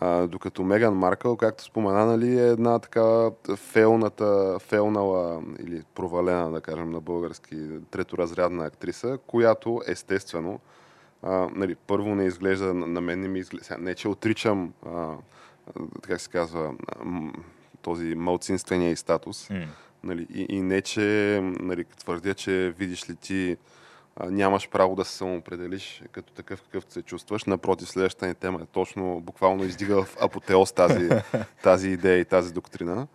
А, 0.00 0.26
докато 0.26 0.64
Меган 0.64 0.94
Маркъл, 0.94 1.36
както 1.36 1.64
спомена, 1.64 2.06
нали, 2.06 2.38
е 2.38 2.48
една 2.48 2.78
така 2.78 3.30
фелната, 3.56 4.58
фелнала 4.58 5.42
или 5.60 5.82
провалена, 5.94 6.50
да 6.50 6.60
кажем 6.60 6.90
на 6.90 7.00
български, 7.00 7.56
треторазрядна 7.90 8.64
актриса, 8.64 9.18
която 9.26 9.82
естествено, 9.86 10.60
а, 11.22 11.48
нали, 11.54 11.74
първо 11.74 12.14
не 12.14 12.24
изглежда, 12.24 12.74
на 12.74 13.00
мен 13.00 13.20
не 13.20 13.28
ми 13.28 13.38
изглежда, 13.38 13.78
не 13.78 13.94
че 13.94 14.08
отричам 14.08 14.72
а, 14.86 15.14
така 16.02 16.18
се 16.18 16.30
казва, 16.30 16.74
този 17.82 18.14
малцинствения 18.14 18.90
и 18.90 18.96
статус. 18.96 19.48
Mm. 19.48 19.66
Нали, 20.04 20.26
и, 20.34 20.46
и 20.48 20.60
не, 20.62 20.82
че 20.82 21.40
нали, 21.60 21.84
твърдя, 21.84 22.34
че 22.34 22.74
видиш 22.78 23.10
ли 23.10 23.16
ти 23.16 23.56
а, 24.16 24.30
нямаш 24.30 24.68
право 24.68 24.96
да 24.96 25.04
се 25.04 25.16
самоопределиш 25.16 26.02
като 26.12 26.32
такъв 26.32 26.62
какъвто 26.62 26.92
се 26.92 27.02
чувстваш. 27.02 27.44
Напротив, 27.44 27.88
следващата 27.88 28.26
ни 28.26 28.34
тема 28.34 28.60
е 28.62 28.66
точно 28.72 29.20
буквално 29.20 29.64
издига 29.64 30.04
в 30.04 30.16
апотеоз 30.20 30.72
тази, 30.72 31.08
тази 31.62 31.88
идея 31.88 32.18
и 32.18 32.24
тази 32.24 32.52
доктрина. 32.52 33.06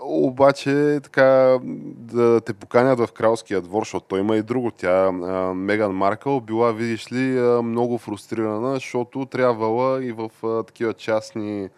Обаче, 0.00 1.00
така, 1.02 1.58
да 1.84 2.40
те 2.40 2.52
поканят 2.52 2.98
в 2.98 3.12
кралския 3.12 3.60
двор, 3.60 3.82
защото 3.82 4.06
той 4.06 4.20
има 4.20 4.36
и 4.36 4.42
друго. 4.42 4.70
Тя, 4.70 5.12
Меган 5.54 5.92
Маркъл, 5.92 6.40
била, 6.40 6.72
видиш 6.72 7.12
ли, 7.12 7.40
много 7.62 7.98
фрустрирана, 7.98 8.74
защото 8.74 9.26
трябвала 9.26 10.04
и 10.04 10.12
в 10.12 10.30
такива 10.66 10.94
частни 10.94 11.68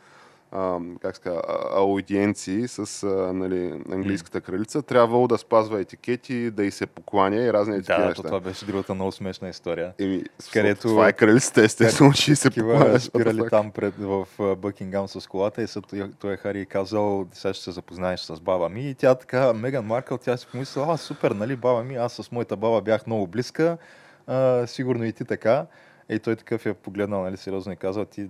а, 0.52 0.78
как 1.00 1.16
ска, 1.16 1.42
аудиенции 1.74 2.68
с 2.68 3.02
а, 3.02 3.32
нали, 3.32 3.82
английската 3.92 4.40
кралица, 4.40 4.82
трябвало 4.82 5.28
да 5.28 5.38
спазва 5.38 5.80
етикети, 5.80 6.50
да 6.50 6.64
и 6.64 6.70
се 6.70 6.86
покланя 6.86 7.36
и 7.36 7.52
разни 7.52 7.76
да, 7.76 7.82
такива 7.82 8.08
неща. 8.08 8.22
това 8.22 8.40
беше 8.40 8.66
другата 8.66 8.94
много 8.94 9.12
смешна 9.12 9.48
история. 9.48 9.92
Еми, 9.98 10.24
където... 10.52 10.82
Това 10.82 11.08
е 11.08 11.12
кралицата, 11.12 11.64
естествено, 11.64 12.12
че 12.12 12.36
се 12.36 12.50
покланя. 12.50 13.00
спирали 13.00 13.42
там 13.50 13.70
пред, 13.70 13.94
в 13.98 14.26
Бъкингам 14.56 15.08
с 15.08 15.26
колата 15.26 15.62
и 15.62 15.66
съд, 15.66 15.84
той 16.18 16.32
е 16.32 16.36
Хари 16.36 16.66
казал, 16.66 17.26
сега 17.32 17.54
ще 17.54 17.64
се 17.64 17.70
запознаеш 17.70 18.20
с 18.20 18.40
баба 18.40 18.68
ми. 18.68 18.90
И 18.90 18.94
тя 18.94 19.14
така, 19.14 19.52
Меган 19.52 19.84
Маркъл, 19.84 20.18
тя 20.18 20.36
си 20.36 20.46
помисля, 20.52 20.86
а, 20.88 20.96
супер, 20.96 21.30
нали, 21.30 21.56
баба 21.56 21.84
ми, 21.84 21.94
аз 21.94 22.12
с 22.12 22.32
моята 22.32 22.56
баба 22.56 22.80
бях 22.82 23.06
много 23.06 23.26
близка, 23.26 23.78
а, 24.26 24.66
сигурно 24.66 25.04
и 25.04 25.12
ти 25.12 25.24
така. 25.24 25.66
И 26.10 26.18
той 26.18 26.36
такъв 26.36 26.66
я 26.66 26.74
погледнал, 26.74 27.22
нали, 27.22 27.36
сериозно 27.36 27.72
и 27.72 27.76
казал, 27.76 28.04
ти 28.04 28.28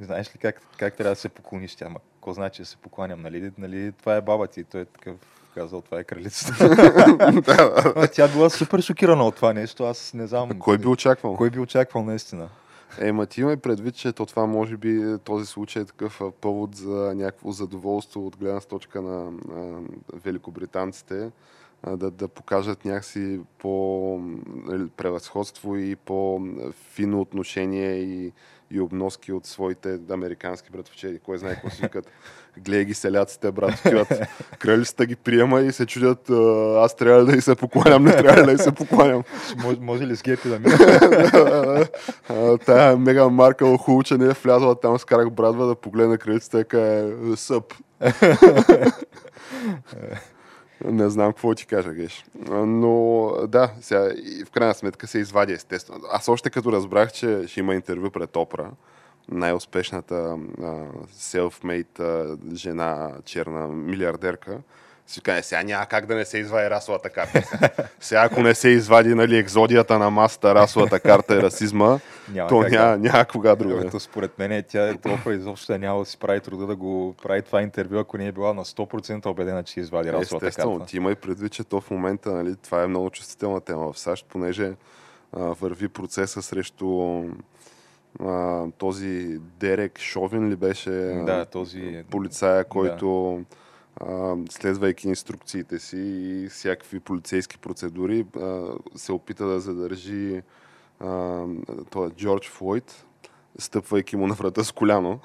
знаеш 0.00 0.34
ли 0.34 0.38
как, 0.38 0.62
как 0.76 0.96
трябва 0.96 1.12
да 1.12 1.20
се 1.20 1.28
поклониш 1.28 1.74
тя? 1.74 1.88
Ма, 1.88 2.00
какво 2.14 2.32
значи 2.32 2.62
да 2.62 2.66
се 2.66 2.76
покланям? 2.76 3.22
Нали, 3.22 3.52
нали, 3.58 3.92
това 3.92 4.16
е 4.16 4.20
баба 4.20 4.46
ти. 4.46 4.64
Той 4.64 4.80
е 4.80 4.84
такъв 4.84 5.16
казал, 5.54 5.80
това 5.80 5.98
е 5.98 6.04
кралицата. 6.04 8.08
тя 8.12 8.28
била 8.28 8.50
супер 8.50 8.80
шокирана 8.80 9.26
от 9.26 9.36
това 9.36 9.52
нещо. 9.52 9.84
Аз 9.84 10.14
не 10.14 10.26
знам. 10.26 10.58
Кой 10.58 10.78
би 10.78 10.86
очаквал? 10.86 11.36
Кой 11.36 11.50
би 11.50 11.58
очаквал, 11.58 12.04
наистина? 12.04 12.48
Е, 12.98 13.12
ма 13.12 13.26
ти 13.26 13.40
имай 13.40 13.56
предвид, 13.56 13.94
че 13.94 14.12
то 14.12 14.26
това 14.26 14.46
може 14.46 14.76
би 14.76 15.16
този 15.24 15.46
случай 15.46 15.82
е 15.82 15.86
такъв 15.86 16.20
повод 16.40 16.74
за 16.74 17.12
някакво 17.16 17.52
задоволство 17.52 18.26
от 18.26 18.36
гледна 18.36 18.60
точка 18.60 19.02
на, 19.02 19.30
на 19.30 19.80
великобританците 20.24 21.30
да, 21.86 22.10
да 22.10 22.28
покажат 22.28 22.84
някакси 22.84 23.40
по 23.58 24.20
нали, 24.66 24.88
превъзходство 24.96 25.76
и 25.76 25.96
по 25.96 26.40
фино 26.94 27.20
отношение 27.20 27.92
и, 27.92 28.32
и 28.70 28.80
обноски 28.80 29.32
от 29.32 29.46
своите 29.46 29.98
американски 30.10 30.70
братовчеди. 30.70 31.18
Кой 31.18 31.38
знае 31.38 31.54
какво 31.54 31.70
си 31.70 31.82
викат. 31.82 32.10
Гледай 32.58 32.84
ги 32.84 32.94
селяците, 32.94 33.52
брат, 33.52 33.74
отиват. 33.78 34.08
Кралицата 34.58 35.06
ги 35.06 35.16
приема 35.16 35.60
и 35.60 35.72
се 35.72 35.86
чудят, 35.86 36.30
аз 36.76 36.96
трябва 36.96 37.24
да 37.24 37.36
и 37.36 37.40
се 37.40 37.54
покланям, 37.54 38.04
не 38.04 38.16
трябва 38.16 38.42
да 38.42 38.52
и 38.52 38.58
се 38.58 38.72
покланям. 38.72 39.22
Може, 39.62 39.80
може 39.80 40.06
ли 40.06 40.16
с 40.16 40.22
гепи 40.22 40.48
да 40.48 40.58
ми? 40.60 40.66
Тая 42.66 42.96
мега 42.96 43.28
Маркъл 43.28 43.76
хубаво, 43.76 44.02
че 44.02 44.16
не 44.16 44.26
е 44.26 44.34
влязла 44.44 44.80
там 44.80 44.98
с 44.98 45.04
карак 45.04 45.32
брадва 45.32 45.66
да 45.66 45.74
погледна 45.74 46.18
кралицата 46.18 46.60
и 46.60 46.64
каже 46.64 47.12
съп. 47.36 47.74
Не 50.84 51.10
знам 51.10 51.32
какво 51.32 51.54
ти 51.54 51.66
кажа, 51.66 51.92
Геш. 51.92 52.24
Но 52.50 53.32
да, 53.48 53.70
сега 53.80 54.12
в 54.46 54.50
крайна 54.50 54.74
сметка 54.74 55.06
се 55.06 55.18
извади 55.18 55.52
естествено. 55.52 56.00
Аз 56.12 56.28
още 56.28 56.50
като 56.50 56.72
разбрах, 56.72 57.12
че 57.12 57.44
ще 57.46 57.60
има 57.60 57.74
интервю 57.74 58.10
пред 58.10 58.36
Опра, 58.36 58.70
най-успешната 59.28 60.14
self-made 61.18 62.36
жена, 62.54 63.10
черна 63.24 63.68
милиардерка, 63.68 64.58
си 65.12 65.20
каже, 65.20 65.42
сега 65.42 65.62
няма 65.62 65.86
как 65.86 66.06
да 66.06 66.14
не 66.14 66.24
се 66.24 66.38
извади 66.38 66.70
расовата 66.70 67.10
карта. 67.10 67.42
Сега 68.00 68.22
ако 68.22 68.42
не 68.42 68.54
се 68.54 68.68
извади 68.68 69.14
нали, 69.14 69.36
екзодията 69.38 69.98
на 69.98 70.10
масата, 70.10 70.54
расовата 70.54 71.00
карта 71.00 71.36
и 71.36 71.42
расизма, 71.42 71.98
няма 72.28 72.48
то 72.48 72.62
няма, 72.62 72.96
няма 72.96 73.24
кога 73.24 73.54
друга. 73.54 73.82
Ето, 73.86 74.00
според 74.00 74.38
мен 74.38 74.64
тя 74.68 74.88
е 74.88 74.96
толкова 74.96 75.34
изобщо 75.34 75.78
няма 75.78 75.98
да 75.98 76.04
си 76.04 76.18
прави 76.18 76.40
труда 76.40 76.66
да 76.66 76.76
го 76.76 77.14
прави 77.22 77.42
това 77.42 77.62
интервю, 77.62 77.98
ако 77.98 78.18
не 78.18 78.26
е 78.26 78.32
била 78.32 78.52
на 78.52 78.64
100% 78.64 79.26
убедена, 79.26 79.62
че 79.62 79.80
извади 79.80 80.12
расовата 80.12 80.46
Естествено, 80.46 80.78
карта. 80.78 80.90
ти 80.90 80.96
има 80.96 81.10
и 81.10 81.14
предвид, 81.14 81.52
че 81.52 81.64
то 81.64 81.80
в 81.80 81.90
момента, 81.90 82.30
нали, 82.30 82.56
това 82.56 82.82
е 82.82 82.86
много 82.86 83.10
чувствителна 83.10 83.60
тема 83.60 83.92
в 83.92 83.98
САЩ, 83.98 84.26
понеже 84.28 84.72
а, 85.32 85.40
върви 85.40 85.88
процеса 85.88 86.42
срещу 86.42 87.22
а, 88.24 88.64
този 88.78 89.38
Дерек 89.60 89.98
Шовин 89.98 90.50
ли 90.50 90.56
беше 90.56 90.90
да, 91.26 91.44
този... 91.44 92.04
полицая, 92.10 92.64
който 92.64 93.38
да 93.38 93.59
следвайки 94.50 95.08
инструкциите 95.08 95.78
си 95.78 95.98
и 95.98 96.48
всякакви 96.48 97.00
полицейски 97.00 97.58
процедури, 97.58 98.26
се 98.96 99.12
опита 99.12 99.46
да 99.46 99.60
задържи 99.60 100.42
това 101.90 102.10
Джордж 102.16 102.48
Флойд, 102.48 103.06
стъпвайки 103.58 104.16
му 104.16 104.26
на 104.26 104.34
врата 104.34 104.64
с 104.64 104.72
коляно. 104.72 105.20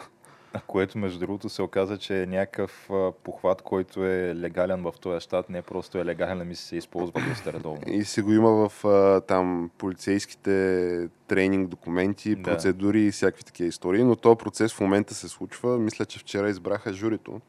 Което, 0.67 0.97
между 0.97 1.19
другото, 1.19 1.49
се 1.49 1.61
оказа, 1.61 1.97
че 1.97 2.21
е 2.21 2.25
някакъв 2.25 2.89
похват, 3.23 3.61
който 3.61 4.05
е 4.05 4.35
легален 4.35 4.83
в 4.83 4.93
този 5.01 5.19
щат, 5.19 5.49
не 5.49 5.61
просто 5.61 5.97
е 5.97 6.05
легален, 6.05 6.47
ми 6.47 6.55
се 6.55 6.75
използва 6.75 7.21
доста 7.29 7.53
редовно. 7.53 7.81
И 7.87 8.03
си 8.03 8.21
го 8.21 8.33
има 8.33 8.69
в 8.69 9.21
там 9.27 9.69
полицейските 9.77 11.09
тренинг 11.27 11.69
документи, 11.69 12.43
процедури 12.43 13.01
да. 13.01 13.07
и 13.07 13.11
всякакви 13.11 13.43
такива 13.43 13.69
истории, 13.69 14.03
но 14.03 14.15
този 14.15 14.37
процес 14.37 14.73
в 14.73 14.81
момента 14.81 15.13
се 15.13 15.27
случва. 15.27 15.79
Мисля, 15.79 16.05
че 16.05 16.19
вчера 16.19 16.49
избраха 16.49 16.93
журито. 16.93 17.41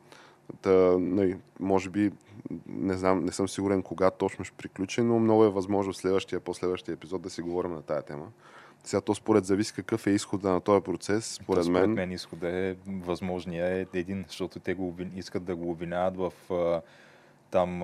Та, 0.63 0.99
нали, 0.99 1.37
може 1.61 1.91
би, 1.91 2.13
не 2.67 2.95
знам, 2.95 3.25
не 3.25 3.33
съм 3.33 3.49
сигурен 3.49 3.83
кога 3.83 4.11
точно 4.11 4.45
ще 4.45 4.57
приключи, 4.57 5.03
но 5.03 5.19
много 5.19 5.45
е 5.45 5.51
възможно 5.51 5.93
в 5.93 5.97
следващия, 5.97 6.41
последващия 6.41 6.93
епизод 6.93 7.23
да 7.23 7.31
си 7.31 7.43
говорим 7.43 7.73
на 7.73 7.83
тая 7.83 8.03
тема. 8.03 8.27
Сега 8.85 9.01
то 9.01 9.15
според 9.15 9.45
зависи 9.45 9.75
какъв 9.75 10.07
е 10.07 10.11
изхода 10.11 10.51
на 10.51 10.61
този 10.61 10.85
процес. 10.85 11.25
Според, 11.25 11.61
то, 11.61 11.65
според 11.65 11.81
мен, 11.81 11.93
мен 11.93 12.13
изхода 12.13 12.49
е 12.49 12.77
възможния 12.87 13.79
е 13.79 13.87
един, 13.95 14.25
защото 14.29 14.61
те 14.61 14.75
го 14.75 14.95
искат 15.17 15.45
да 15.45 15.57
го 15.57 15.71
обвиняват 15.71 16.17
в 16.17 16.33
там 17.51 17.83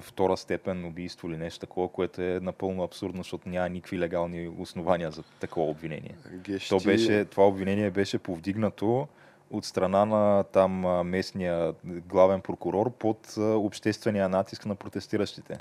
втора 0.00 0.36
степен 0.36 0.84
убийство 0.84 1.28
или 1.28 1.36
нещо 1.36 1.60
такова, 1.60 1.88
което 1.88 2.22
е 2.22 2.40
напълно 2.42 2.82
абсурдно, 2.82 3.22
защото 3.22 3.48
няма 3.48 3.68
никакви 3.68 3.98
легални 3.98 4.48
основания 4.58 5.10
за 5.10 5.22
такова 5.22 5.70
обвинение. 5.70 6.16
Гещи... 6.32 6.68
То 6.68 6.80
беше, 6.80 7.24
това 7.24 7.48
обвинение 7.48 7.90
беше 7.90 8.18
повдигнато 8.18 9.08
от 9.56 9.64
страна 9.64 10.04
на 10.04 10.42
там 10.42 10.72
местния 11.08 11.74
главен 11.84 12.40
прокурор 12.40 12.90
под 12.90 13.34
обществения 13.38 14.28
натиск 14.28 14.66
на 14.66 14.74
протестиращите. 14.74 15.58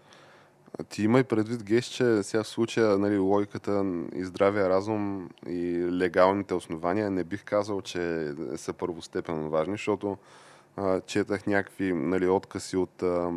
Ти 0.89 1.03
има 1.03 1.19
и 1.19 1.23
предвид, 1.23 1.63
Геш, 1.63 1.85
че 1.85 2.23
сега 2.23 2.43
в 2.43 2.47
случая 2.47 2.97
нали, 2.97 3.17
логиката 3.17 3.85
и 4.15 4.23
здравия 4.25 4.69
разум 4.69 5.29
и 5.47 5.87
легалните 5.91 6.53
основания 6.53 7.09
не 7.09 7.23
бих 7.23 7.43
казал, 7.43 7.81
че 7.81 8.33
са 8.55 8.73
първостепенно 8.73 9.49
важни, 9.49 9.73
защото 9.73 10.17
а, 10.77 11.01
четах 11.01 11.47
някакви 11.47 11.93
нали, 11.93 12.27
откази 12.27 12.77
от 12.77 13.03
а, 13.03 13.31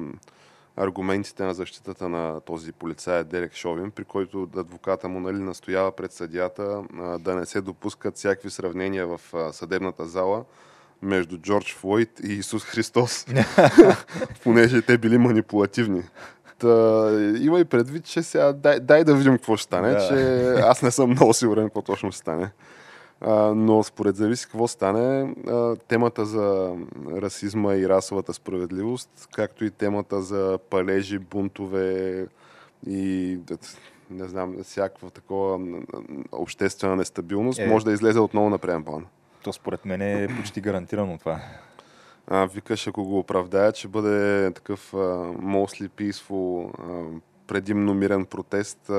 аргументите 0.76 1.44
на 1.44 1.54
защитата 1.54 2.08
на 2.08 2.40
този 2.40 2.72
полицай 2.72 3.24
Дерек 3.24 3.54
Шовин, 3.54 3.90
при 3.90 4.04
който 4.04 4.48
адвоката 4.56 5.08
му 5.08 5.20
нали, 5.20 5.38
настоява 5.38 5.92
пред 5.92 6.12
съдията 6.12 6.84
да 7.20 7.34
не 7.34 7.46
се 7.46 7.60
допускат 7.60 8.16
всякакви 8.16 8.50
сравнения 8.50 9.06
в 9.06 9.20
съдебната 9.52 10.06
зала 10.06 10.44
между 11.02 11.38
Джордж 11.38 11.74
Флойд 11.74 12.20
и 12.24 12.32
Исус 12.32 12.64
Христос, 12.64 13.26
понеже 14.42 14.82
те 14.82 14.98
били 14.98 15.18
манипулативни. 15.18 16.02
Та, 16.58 16.68
има 17.40 17.60
и 17.60 17.64
предвид, 17.64 18.04
че 18.04 18.22
сега 18.22 18.52
дай, 18.52 18.80
дай 18.80 19.04
да 19.04 19.14
видим 19.14 19.32
какво 19.32 19.56
ще 19.56 19.64
стане, 19.64 19.90
да. 19.90 20.08
че 20.08 20.14
аз 20.60 20.82
не 20.82 20.90
съм 20.90 21.10
много 21.10 21.34
сигурен 21.34 21.64
какво 21.64 21.82
точно 21.82 22.12
ще 22.12 22.18
стане. 22.18 22.50
Но 23.55 23.83
според 23.83 24.16
зависи 24.16 24.46
какво 24.46 24.68
стане, 24.68 25.35
темата 25.88 26.24
за 26.24 26.74
расизма 27.12 27.74
и 27.74 27.88
расовата 27.88 28.35
справедливост, 28.35 29.29
както 29.33 29.64
и 29.64 29.70
темата 29.70 30.22
за 30.22 30.59
палежи, 30.70 31.18
бунтове 31.18 32.26
и 32.87 33.38
не 34.11 34.29
знам, 34.29 34.57
всякаква 34.62 35.11
такова 35.11 35.59
обществена 36.33 36.96
нестабилност, 36.96 37.59
е, 37.59 37.66
може 37.66 37.85
да 37.85 37.92
излезе 37.92 38.20
отново 38.20 38.50
на 38.50 38.59
преден 38.59 38.85
план. 38.85 39.07
То 39.42 39.52
според 39.52 39.85
мен 39.85 40.02
е 40.02 40.29
почти 40.37 40.61
гарантирано 40.61 41.18
това. 41.18 41.40
А, 42.26 42.46
викаш, 42.46 42.87
ако 42.87 43.05
го 43.05 43.18
оправдая, 43.18 43.72
че 43.72 43.88
бъде 43.88 44.50
такъв 44.50 44.92
uh, 44.92 45.37
mostly 45.37 45.88
peaceful 45.88 46.72
uh, 46.72 47.20
предимно 47.46 47.94
мирен 47.94 48.24
протест. 48.24 48.90
А, 48.90 48.92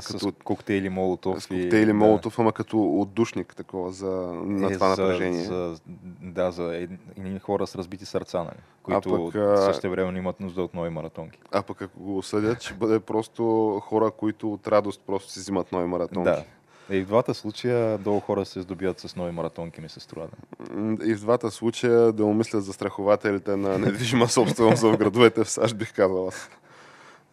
с 0.00 0.12
като, 0.12 0.32
коктейли 0.44 0.88
Молотов. 0.88 1.42
С 1.42 1.46
коктейли 1.46 1.90
и, 1.90 1.92
Молотов, 1.92 2.36
да. 2.36 2.42
ама 2.42 2.52
като 2.52 3.00
отдушник 3.00 3.56
такова 3.56 3.92
за, 3.92 4.10
на 4.44 4.70
е, 4.70 4.74
това 4.74 4.88
напрежение. 4.88 5.44
За, 5.44 5.76
да, 6.22 6.50
за 6.50 6.76
едни 7.16 7.38
хора 7.38 7.66
с 7.66 7.76
разбити 7.76 8.06
сърца, 8.06 8.38
нали, 8.38 8.56
които 8.82 9.30
пък, 9.32 9.58
също 9.58 9.90
време 9.90 10.18
имат 10.18 10.40
нужда 10.40 10.62
от 10.62 10.74
нови 10.74 10.90
маратонки. 10.90 11.38
А 11.52 11.62
пък 11.62 11.82
ако 11.82 12.00
го 12.00 12.18
осъдят, 12.18 12.62
ще 12.62 12.74
бъде 12.74 13.00
просто 13.00 13.42
хора, 13.84 14.10
които 14.10 14.52
от 14.52 14.68
радост 14.68 15.00
просто 15.06 15.32
си 15.32 15.38
взимат 15.38 15.72
нови 15.72 15.86
маратонки. 15.86 16.30
Да. 16.30 16.44
И 16.90 17.02
в 17.02 17.06
двата 17.06 17.34
случая 17.34 17.98
долу 17.98 18.20
хора 18.20 18.44
се 18.44 18.60
здобият 18.60 19.00
с 19.00 19.16
нови 19.16 19.32
маратонки, 19.32 19.80
ми 19.80 19.88
се 19.88 20.00
струва. 20.00 20.26
Да. 20.70 21.10
И 21.10 21.14
в 21.14 21.20
двата 21.20 21.50
случая 21.50 22.12
да 22.12 22.24
умислят 22.24 22.64
за 22.64 22.72
страхователите 22.72 23.56
на 23.56 23.78
недвижима 23.78 24.28
собственост 24.28 24.82
в 24.82 24.96
градовете 24.96 25.44
в 25.44 25.50
САЩ, 25.50 25.76
бих 25.76 25.94
казал 25.94 26.28
аз. 26.28 26.50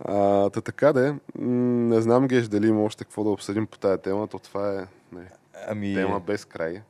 А, 0.06 0.50
та 0.50 0.62
така 0.62 0.94
де, 0.94 1.16
не 1.36 2.02
знам 2.02 2.28
Геш 2.28 2.48
дали 2.48 2.68
има 2.68 2.84
още 2.84 3.04
какво 3.04 3.24
да 3.24 3.30
обсъдим 3.30 3.68
по 3.68 3.78
тая 3.78 3.98
тема, 3.98 4.28
то 4.28 4.40
това 4.40 4.74
е 4.74 4.86
не, 5.16 5.32
ами... 5.68 5.94
тема 5.94 6.20
без 6.20 6.46
край. 6.46 6.82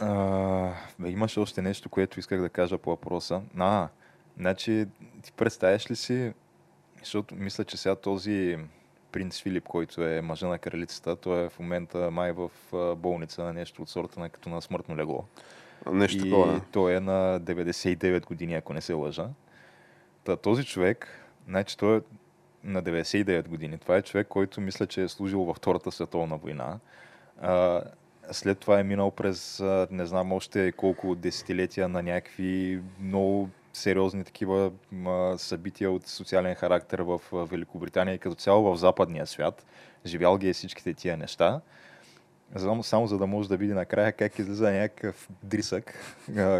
А, 0.00 0.72
имаше 1.06 1.40
още 1.40 1.62
нещо, 1.62 1.88
което 1.88 2.20
исках 2.20 2.40
да 2.40 2.48
кажа 2.48 2.78
по 2.78 2.90
въпроса. 2.90 3.42
А, 3.58 3.88
значи, 4.38 4.86
ти 5.22 5.32
представяш 5.32 5.90
ли 5.90 5.96
си, 5.96 6.32
защото 6.98 7.34
мисля, 7.34 7.64
че 7.64 7.76
сега 7.76 7.94
този 7.94 8.58
принц 9.12 9.42
Филип, 9.42 9.64
който 9.64 10.04
е 10.04 10.20
мъжа 10.20 10.46
на 10.46 10.58
кралицата, 10.58 11.16
той 11.16 11.44
е 11.44 11.48
в 11.48 11.58
момента 11.58 12.10
май 12.10 12.32
в 12.32 12.50
болница 12.96 13.44
на 13.44 13.52
нещо 13.52 13.82
от 13.82 13.88
сорта 13.88 14.20
на 14.20 14.30
като 14.30 14.48
на 14.48 14.62
смъртно 14.62 14.96
легло. 14.96 15.24
Нещо 15.92 16.26
и 16.26 16.30
такова. 16.30 16.60
той 16.72 16.94
е 16.94 17.00
на 17.00 17.40
99 17.40 18.26
години, 18.26 18.54
ако 18.54 18.72
не 18.72 18.80
се 18.80 18.92
лъжа. 18.92 19.28
Та, 20.24 20.36
този 20.36 20.64
човек, 20.64 21.08
значи 21.48 21.76
той 21.78 21.96
е 21.96 22.00
на 22.64 22.82
99 22.82 23.48
години. 23.48 23.78
Това 23.78 23.96
е 23.96 24.02
човек, 24.02 24.26
който 24.28 24.60
мисля, 24.60 24.86
че 24.86 25.02
е 25.02 25.08
служил 25.08 25.44
във 25.44 25.56
Втората 25.56 25.92
световна 25.92 26.36
война. 26.36 26.78
А, 27.40 27.82
след 28.30 28.58
това 28.58 28.80
е 28.80 28.84
минал 28.84 29.10
през, 29.10 29.62
не 29.90 30.06
знам 30.06 30.32
още 30.32 30.72
колко 30.72 31.14
десетилетия 31.14 31.88
на 31.88 32.02
някакви 32.02 32.80
много 33.00 33.48
сериозни 33.72 34.24
такива 34.24 34.72
събития 35.36 35.90
от 35.90 36.06
социален 36.06 36.54
характер 36.54 36.98
в 36.98 37.20
Великобритания 37.32 38.14
и 38.14 38.18
като 38.18 38.36
цяло 38.36 38.62
в 38.62 38.76
западния 38.76 39.26
свят. 39.26 39.66
Живял 40.06 40.38
ги 40.38 40.48
е 40.48 40.52
всичките 40.52 40.94
тия 40.94 41.16
неща. 41.16 41.60
Само, 42.56 42.82
само 42.82 43.06
за 43.06 43.18
да 43.18 43.26
може 43.26 43.48
да 43.48 43.56
види 43.56 43.72
накрая 43.72 44.12
как 44.12 44.38
излиза 44.38 44.70
някакъв 44.70 45.28
дрисък, 45.42 45.94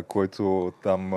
който 0.08 0.72
там 0.82 1.10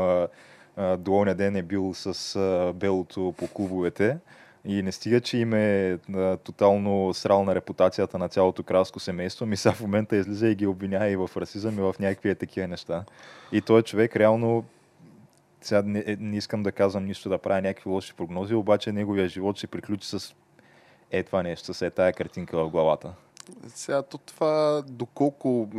до 0.98 1.13
оня 1.13 1.36
ден 1.36 1.56
е 1.56 1.63
бил 1.63 1.93
с 1.93 2.74
белото 2.76 3.34
по 3.38 3.48
клубовете 3.48 4.17
и 4.65 4.84
не 4.84 4.91
стига, 4.91 5.21
че 5.21 5.38
им 5.38 5.54
е 5.54 5.99
а, 6.13 6.38
тотално 6.38 7.13
срал 7.13 7.43
на 7.43 7.56
репутацията 7.56 8.17
на 8.17 8.30
цялото 8.30 8.63
кралско 8.63 8.99
семейство, 8.99 9.45
ми 9.45 9.58
сега 9.58 9.73
в 9.73 9.82
момента 9.82 10.15
излиза 10.15 10.47
и 10.47 10.56
ги 10.56 10.67
обвинява 10.67 11.10
и 11.10 11.15
в 11.15 11.30
расизъм 11.38 11.78
и 11.78 11.82
в 11.82 11.95
някакви 11.99 12.36
такива 12.36 12.67
неща. 12.67 13.04
И 13.52 13.62
той 13.62 13.82
човек 13.82 14.15
реално 14.15 14.65
сега 15.62 15.82
не, 15.86 16.04
е, 16.08 16.15
не 16.19 16.38
искам 16.38 16.63
да 16.63 16.71
казвам 16.71 17.06
нищо, 17.06 17.30
да 17.30 17.38
правя 17.38 17.62
някакви 17.62 17.89
лоши 17.89 18.13
прогнози, 18.13 18.54
обаче 18.54 18.91
неговия 18.91 19.28
живот 19.28 19.58
ще 19.58 19.67
приключи 19.67 20.08
с 20.08 20.36
е 21.12 21.23
това 21.23 21.43
нещо, 21.43 21.73
с 21.73 21.82
е 21.82 21.89
тая 21.89 22.13
картинка 22.13 22.58
в 22.58 22.69
главата. 22.69 23.13
Сега 23.67 24.02
то 24.02 24.17
това 24.17 24.84
доколко 24.88 25.69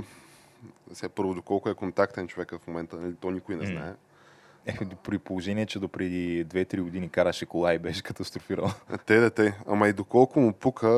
сега 0.92 1.08
първо 1.08 1.34
доколко 1.34 1.68
е 1.68 1.74
контактен 1.74 2.28
човек 2.28 2.54
в 2.58 2.66
момента, 2.66 2.96
нали, 2.96 3.14
то 3.20 3.30
никой 3.30 3.56
не 3.56 3.66
знае. 3.66 3.92
Е, 4.66 4.78
при 5.02 5.18
положение, 5.18 5.66
че 5.66 5.78
до 5.78 5.88
преди 5.88 6.46
2-3 6.46 6.80
години 6.80 7.08
караше 7.08 7.46
кола 7.46 7.74
и 7.74 7.78
беше 7.78 8.02
катастрофирал. 8.02 8.70
Те, 9.06 9.20
да, 9.20 9.30
те. 9.30 9.58
Ама 9.66 9.88
и 9.88 9.92
доколко 9.92 10.40
му 10.40 10.52
пука, 10.52 10.88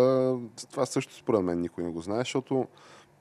това 0.71 0.87
също 0.87 1.15
според 1.15 1.43
мен 1.43 1.61
никой 1.61 1.85
не 1.85 1.91
го 1.91 2.01
знае, 2.01 2.19
защото 2.19 2.67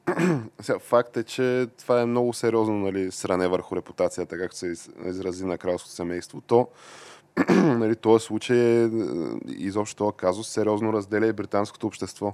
сега, 0.60 0.80
факт 0.80 1.18
е, 1.18 1.24
че 1.24 1.68
това 1.78 2.02
е 2.02 2.06
много 2.06 2.34
сериозно 2.34 2.76
нали, 2.76 3.12
сране 3.12 3.48
върху 3.48 3.76
репутацията, 3.76 4.38
както 4.38 4.58
се 4.58 4.74
изрази 5.06 5.46
на 5.46 5.58
кралското 5.58 5.94
семейство. 5.94 6.42
То, 6.42 6.68
нали, 7.50 7.96
този 7.96 8.26
случай 8.26 8.84
е, 8.84 8.90
изобщо 9.48 9.96
този 9.96 10.18
казус 10.18 10.48
сериозно 10.48 10.94
разделя 10.94 11.28
и 11.28 11.34
британското 11.34 11.88
общество 11.88 12.34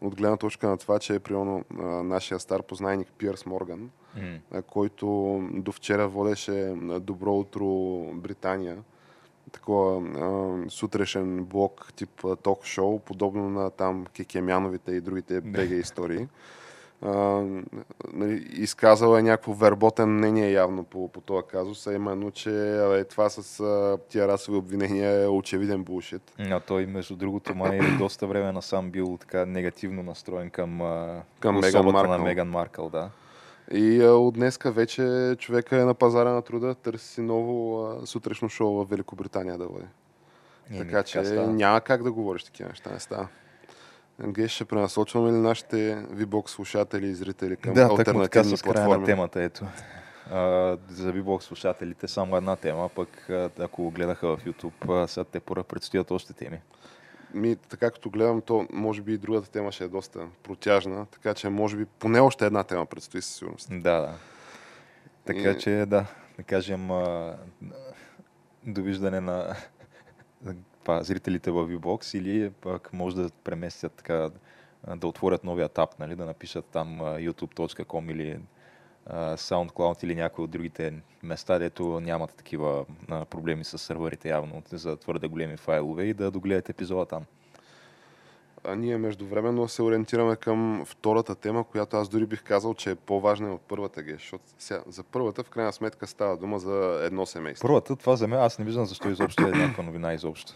от 0.00 0.16
гледна 0.16 0.36
точка 0.36 0.68
на 0.68 0.78
това, 0.78 0.98
че 0.98 1.14
е 1.14 1.18
примерно 1.18 1.64
нашия 2.04 2.40
стар 2.40 2.62
познайник 2.62 3.08
Пирс 3.18 3.46
Морган, 3.46 3.90
mm. 4.18 4.62
който 4.62 5.38
до 5.52 5.72
вчера 5.72 6.08
водеше 6.08 6.74
Добро 7.00 7.34
утро 7.34 7.66
Британия, 8.14 8.78
такова 9.52 10.02
а, 10.02 10.70
сутрешен 10.70 11.44
блок 11.44 11.92
тип 11.96 12.24
ток-шоу, 12.42 12.98
подобно 12.98 13.50
на 13.50 13.70
там 13.70 14.06
Кекемяновите 14.06 14.92
и 14.92 15.00
другите 15.00 15.40
бега 15.44 15.74
истории 15.74 16.28
а, 17.02 17.44
нали, 18.12 18.46
изказала 18.52 19.18
е 19.20 19.22
някакво 19.22 19.52
верботен 19.52 20.08
мнение 20.08 20.52
явно 20.52 20.84
по, 20.84 21.08
по 21.08 21.20
този 21.20 21.46
казус, 21.46 21.86
а 21.86 21.94
именно, 21.94 22.30
че 22.30 22.50
а, 22.50 23.04
това 23.04 23.30
с 23.30 23.60
а, 23.60 23.98
тия 24.08 24.28
расови 24.28 24.58
обвинения 24.58 25.22
е 25.22 25.28
очевиден 25.28 25.84
булшит. 25.84 26.32
А 26.38 26.60
той, 26.60 26.86
между 26.86 27.16
другото, 27.16 27.54
май 27.54 27.78
е 27.78 27.96
доста 27.98 28.26
време 28.26 28.52
насам 28.52 28.90
бил 28.90 29.18
така 29.20 29.46
негативно 29.46 30.02
настроен 30.02 30.50
към, 30.50 30.78
към 31.40 31.60
Меган 31.60 31.84
Маркъл. 31.84 32.10
на 32.10 32.18
Меган 32.18 32.48
Маркъл. 32.48 32.88
Да. 32.88 33.10
И 33.72 34.02
а, 34.02 34.10
от 34.12 34.34
днеска 34.34 34.72
вече 34.72 35.36
човека 35.38 35.80
е 35.80 35.84
на 35.84 35.94
пазара 35.94 36.30
на 36.30 36.42
труда, 36.42 36.74
търси 36.74 37.06
си 37.06 37.20
ново 37.20 37.84
а, 37.84 38.06
сутрешно 38.06 38.48
шоу 38.48 38.84
в 38.84 38.90
Великобритания 38.90 39.58
да 39.58 39.68
бъде. 39.68 39.86
Така 40.78 41.02
че 41.02 41.22
така 41.22 41.46
няма 41.46 41.80
как 41.80 42.02
да 42.02 42.12
говориш 42.12 42.44
такива 42.44 42.68
неща, 42.68 42.90
не 42.92 43.00
става. 43.00 43.28
Геш, 44.26 44.50
ще 44.50 44.64
пренасочваме 44.64 45.32
ли 45.32 45.36
нашите 45.36 46.04
VBOX 46.12 46.48
слушатели 46.48 47.06
и 47.06 47.14
зрители 47.14 47.56
към 47.56 47.74
да, 47.74 47.82
альтернативни 47.82 48.22
така 48.22 48.44
с 48.44 48.62
края 48.62 48.88
на 48.88 49.04
темата, 49.04 49.42
ето. 49.42 49.66
А, 50.30 50.76
за 50.88 51.12
VBOX 51.12 51.40
слушателите 51.40 52.08
само 52.08 52.36
една 52.36 52.56
тема, 52.56 52.88
пък 52.88 53.30
ако 53.58 53.90
гледаха 53.90 54.36
в 54.36 54.44
YouTube, 54.44 55.06
сега 55.06 55.24
те 55.24 55.40
пора 55.40 55.62
предстоят 55.62 56.10
още 56.10 56.32
теми. 56.32 56.60
Ми, 57.34 57.56
така 57.56 57.90
като 57.90 58.10
гледам, 58.10 58.40
то 58.40 58.66
може 58.72 59.02
би 59.02 59.12
и 59.12 59.18
другата 59.18 59.50
тема 59.50 59.72
ще 59.72 59.84
е 59.84 59.88
доста 59.88 60.26
протяжна, 60.42 61.06
така 61.06 61.34
че 61.34 61.48
може 61.48 61.76
би 61.76 61.84
поне 61.84 62.20
още 62.20 62.46
една 62.46 62.64
тема 62.64 62.86
предстои 62.86 63.22
със 63.22 63.34
сигурност. 63.34 63.68
Да, 63.70 64.00
да. 64.00 64.14
Така 65.24 65.50
и... 65.50 65.58
че 65.58 65.70
да, 65.70 66.06
да 66.36 66.42
кажем 66.42 66.88
довиждане 68.66 69.20
на 69.20 69.56
това, 70.82 71.02
зрителите 71.02 71.50
в 71.50 71.66
VBOX 71.66 72.18
или 72.18 72.50
пък 72.50 72.92
може 72.92 73.16
да 73.16 73.30
преместят 73.44 73.92
така, 73.92 74.30
да 74.96 75.06
отворят 75.06 75.44
новия 75.44 75.68
тап, 75.68 75.98
нали, 75.98 76.16
да 76.16 76.26
напишат 76.26 76.64
там 76.64 77.00
youtube.com 77.00 78.10
или 78.10 78.38
SoundCloud 79.34 80.04
или 80.04 80.14
някои 80.14 80.44
от 80.44 80.50
другите 80.50 80.94
места, 81.22 81.58
дето 81.58 82.00
нямат 82.00 82.34
такива 82.34 82.84
проблеми 83.08 83.64
с 83.64 83.78
сървърите 83.78 84.28
явно 84.28 84.62
за 84.72 84.96
твърде 84.96 85.28
големи 85.28 85.56
файлове 85.56 86.04
и 86.04 86.14
да 86.14 86.30
догледат 86.30 86.68
епизода 86.68 87.06
там. 87.06 87.24
А 88.64 88.74
ние 88.74 88.98
междувременно 88.98 89.68
се 89.68 89.82
ориентираме 89.82 90.36
към 90.36 90.84
втората 90.86 91.34
тема, 91.34 91.64
която 91.64 91.96
аз 91.96 92.08
дори 92.08 92.26
бих 92.26 92.42
казал, 92.42 92.74
че 92.74 92.90
е 92.90 92.94
по-важна 92.94 93.54
от 93.54 93.60
първата 93.60 94.02
геш. 94.02 94.20
Защото 94.20 94.44
сега, 94.58 94.82
за 94.86 95.02
първата 95.02 95.44
в 95.44 95.50
крайна 95.50 95.72
сметка 95.72 96.06
става 96.06 96.36
дума 96.36 96.58
за 96.58 97.00
едно 97.04 97.26
семейство. 97.26 97.68
Първата, 97.68 97.96
това 97.96 98.16
за 98.16 98.28
мен, 98.28 98.40
аз 98.40 98.58
не 98.58 98.64
виждам 98.64 98.86
защо 98.86 99.10
изобщо 99.10 99.42
е 99.42 99.50
някаква 99.50 99.82
новина 99.84 100.14
изобщо. 100.14 100.52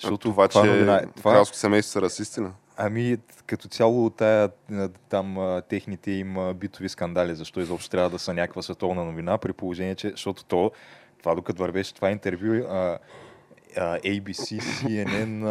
Защото 0.00 0.30
това, 0.30 0.48
това, 0.48 0.62
че 0.62 0.70
новина, 0.70 1.02
това... 1.16 1.32
кралско 1.32 1.56
семейство 1.56 1.92
са 1.92 2.02
расисти, 2.02 2.40
Ами, 2.76 3.16
като 3.46 3.68
цяло 3.68 4.10
тая, 4.10 4.50
там 5.08 5.60
техните 5.68 6.10
им 6.10 6.36
битови 6.54 6.88
скандали, 6.88 7.34
защо 7.34 7.60
изобщо 7.60 7.90
трябва 7.90 8.10
да 8.10 8.18
са 8.18 8.34
някаква 8.34 8.62
световна 8.62 9.04
новина, 9.04 9.38
при 9.38 9.52
положение, 9.52 9.94
че, 9.94 10.10
защото 10.10 10.44
то, 10.44 10.70
това 11.18 11.34
докато 11.34 11.62
вървеше 11.62 11.94
това 11.94 12.10
интервю, 12.10 12.66
а, 12.68 12.98
ABC, 13.98 14.60
CNN, 14.60 15.42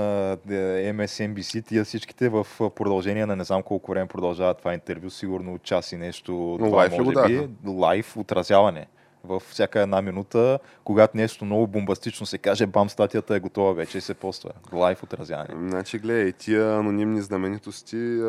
MSNBC, 0.93 1.65
тия 1.65 1.83
всичките 1.85 2.29
в 2.29 2.47
продължение 2.75 3.25
на 3.25 3.35
не 3.35 3.43
знам 3.43 3.63
колко 3.63 3.91
време 3.91 4.07
продължава 4.07 4.53
това 4.53 4.73
интервю, 4.73 5.09
сигурно 5.09 5.57
час 5.57 5.91
и 5.91 5.97
нещо. 5.97 6.57
Но 6.59 6.69
лайф 6.69 6.91
може 6.97 7.27
би. 7.27 7.49
Лайф 7.65 8.17
отразяване 8.17 8.87
във 9.23 9.43
всяка 9.43 9.81
една 9.81 10.01
минута, 10.01 10.59
когато 10.83 11.17
нещо 11.17 11.45
много 11.45 11.67
бомбастично 11.67 12.25
се 12.25 12.37
каже, 12.37 12.65
бам, 12.65 12.89
статията 12.89 13.35
е 13.35 13.39
готова 13.39 13.73
вече 13.73 13.97
и 13.97 14.01
се 14.01 14.13
поства. 14.13 14.51
Лайф 14.73 15.03
отразяване. 15.03 15.69
Значи, 15.69 15.99
гледай, 15.99 16.31
тия 16.31 16.77
анонимни 16.77 17.21
знаменитости, 17.21 18.21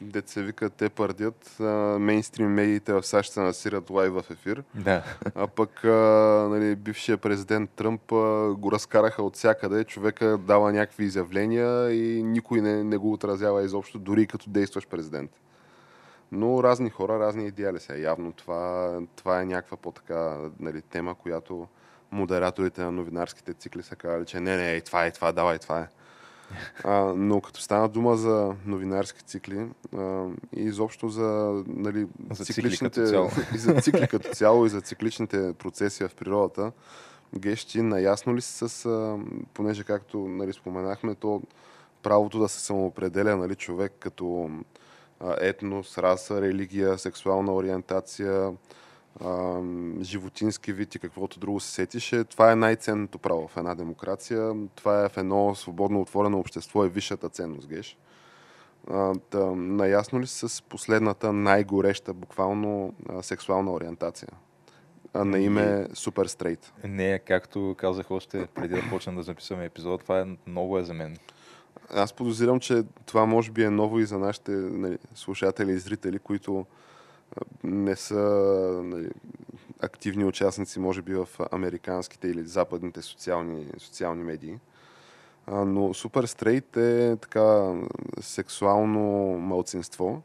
дет 0.00 0.28
се 0.28 0.42
вика, 0.42 0.70
те 0.70 0.88
пардят, 0.88 1.56
мейнстрим 2.00 2.48
медиите 2.48 2.92
в 2.92 3.02
САЩ 3.02 3.32
се 3.32 3.40
насират 3.40 3.90
лайв 3.90 4.12
в 4.12 4.24
ефир. 4.30 4.62
Да. 4.74 5.02
А 5.34 5.46
пък 5.46 5.84
нали, 6.50 6.76
бившия 6.76 7.18
президент 7.18 7.70
Тръмп 7.70 8.02
го 8.58 8.72
разкараха 8.72 9.22
от 9.22 9.36
всякъде, 9.36 9.84
човека 9.84 10.38
дава 10.38 10.72
някакви 10.72 11.04
изявления 11.04 11.92
и 11.92 12.22
никой 12.22 12.60
не, 12.60 12.84
не 12.84 12.96
го 12.96 13.12
отразява 13.12 13.64
изобщо, 13.64 13.98
дори 13.98 14.26
като 14.26 14.50
действащ 14.50 14.88
президент. 14.90 15.30
Но 16.32 16.62
разни 16.62 16.90
хора, 16.90 17.18
разни 17.18 17.46
идеали 17.46 17.80
са. 17.80 17.98
Явно 17.98 18.32
това, 18.32 18.98
това 19.16 19.40
е 19.40 19.46
някаква 19.46 19.76
по-така 19.76 20.38
нали, 20.60 20.82
тема, 20.82 21.14
която 21.14 21.68
модераторите 22.12 22.82
на 22.82 22.92
новинарските 22.92 23.54
цикли 23.54 23.82
са 23.82 23.96
казали, 23.96 24.26
че 24.26 24.40
не, 24.40 24.56
не, 24.56 24.80
това 24.80 25.06
е, 25.06 25.10
това, 25.10 25.32
давай, 25.32 25.58
това 25.58 25.80
е. 25.80 25.88
А, 26.84 27.12
но 27.16 27.40
като 27.40 27.60
стана 27.60 27.88
дума 27.88 28.16
за 28.16 28.54
новинарски 28.66 29.24
цикли 29.24 29.66
а, 29.96 30.26
и 30.56 30.62
изобщо 30.62 31.08
за, 31.08 31.62
нали, 31.66 32.06
за 32.30 32.44
цикличните, 32.44 33.04
цикли 33.04 33.30
и 33.54 33.58
за 33.58 33.74
цикли 33.74 34.08
като 34.08 34.28
цяло 34.28 34.66
и 34.66 34.68
за 34.68 34.80
цикличните 34.80 35.52
процеси 35.52 36.08
в 36.08 36.14
природата, 36.14 36.72
Гещи, 37.38 37.82
наясно 37.82 38.36
ли 38.36 38.40
си 38.40 38.68
с, 38.68 38.86
а, 38.86 39.18
понеже 39.54 39.84
както 39.84 40.18
нали, 40.18 40.52
споменахме, 40.52 41.14
то 41.14 41.42
правото 42.02 42.38
да 42.38 42.48
се 42.48 42.60
самоопределя 42.60 43.36
нали, 43.36 43.54
човек 43.54 43.92
като 43.98 44.50
етнос, 45.40 45.98
раса, 45.98 46.40
религия, 46.40 46.98
сексуална 46.98 47.54
ориентация, 47.54 48.52
животински 50.00 50.72
вид 50.72 50.94
и 50.94 50.98
каквото 50.98 51.40
друго 51.40 51.60
се 51.60 51.70
сетише. 51.70 52.24
Това 52.24 52.52
е 52.52 52.56
най-ценното 52.56 53.18
право 53.18 53.48
в 53.48 53.56
една 53.56 53.74
демокрация. 53.74 54.52
Това 54.74 55.04
е 55.04 55.08
в 55.08 55.16
едно 55.16 55.54
свободно 55.54 56.00
отворено 56.00 56.38
общество 56.38 56.84
е 56.84 56.88
висшата 56.88 57.28
ценност, 57.28 57.68
геш. 57.68 57.98
Та, 59.30 59.54
наясно 59.56 60.20
ли 60.20 60.26
с 60.26 60.62
последната 60.62 61.32
най-гореща 61.32 62.12
буквално 62.12 62.94
сексуална 63.22 63.72
ориентация? 63.72 64.28
А 65.14 65.24
на 65.24 65.38
име 65.38 65.86
Супер 65.94 66.26
Стрейт. 66.26 66.72
Не, 66.84 67.18
както 67.18 67.74
казах 67.78 68.10
още 68.10 68.46
преди 68.46 68.74
да 68.74 68.82
почнем 68.90 69.16
да 69.16 69.22
записваме 69.22 69.64
епизод, 69.64 70.02
това 70.02 70.20
е 70.20 70.26
много 70.46 70.78
е 70.78 70.84
за 70.84 70.94
мен. 70.94 71.16
Аз 71.92 72.12
подозирам, 72.12 72.60
че 72.60 72.82
това 73.06 73.26
може 73.26 73.50
би 73.50 73.62
е 73.62 73.70
ново 73.70 73.98
и 73.98 74.04
за 74.04 74.18
нашите 74.18 74.50
нали, 74.50 74.98
слушатели 75.14 75.72
и 75.72 75.78
зрители, 75.78 76.18
които 76.18 76.66
не 77.64 77.96
са 77.96 78.20
нали, 78.84 79.10
активни 79.80 80.24
участници, 80.24 80.80
може 80.80 81.02
би, 81.02 81.14
в 81.14 81.28
американските 81.52 82.28
или 82.28 82.44
западните 82.44 83.02
социални, 83.02 83.66
социални 83.78 84.22
медии. 84.22 84.58
А, 85.46 85.64
но 85.64 85.94
Супер 85.94 86.24
Стрейт 86.24 86.76
е 86.76 87.16
така 87.20 87.74
сексуално 88.20 89.38
малцинство, 89.38 90.22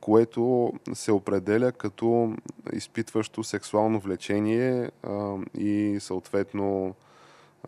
което 0.00 0.72
се 0.92 1.12
определя 1.12 1.72
като 1.72 2.34
изпитващо 2.72 3.44
сексуално 3.44 4.00
влечение 4.00 4.90
а, 5.02 5.36
и 5.58 5.96
съответно 6.00 6.94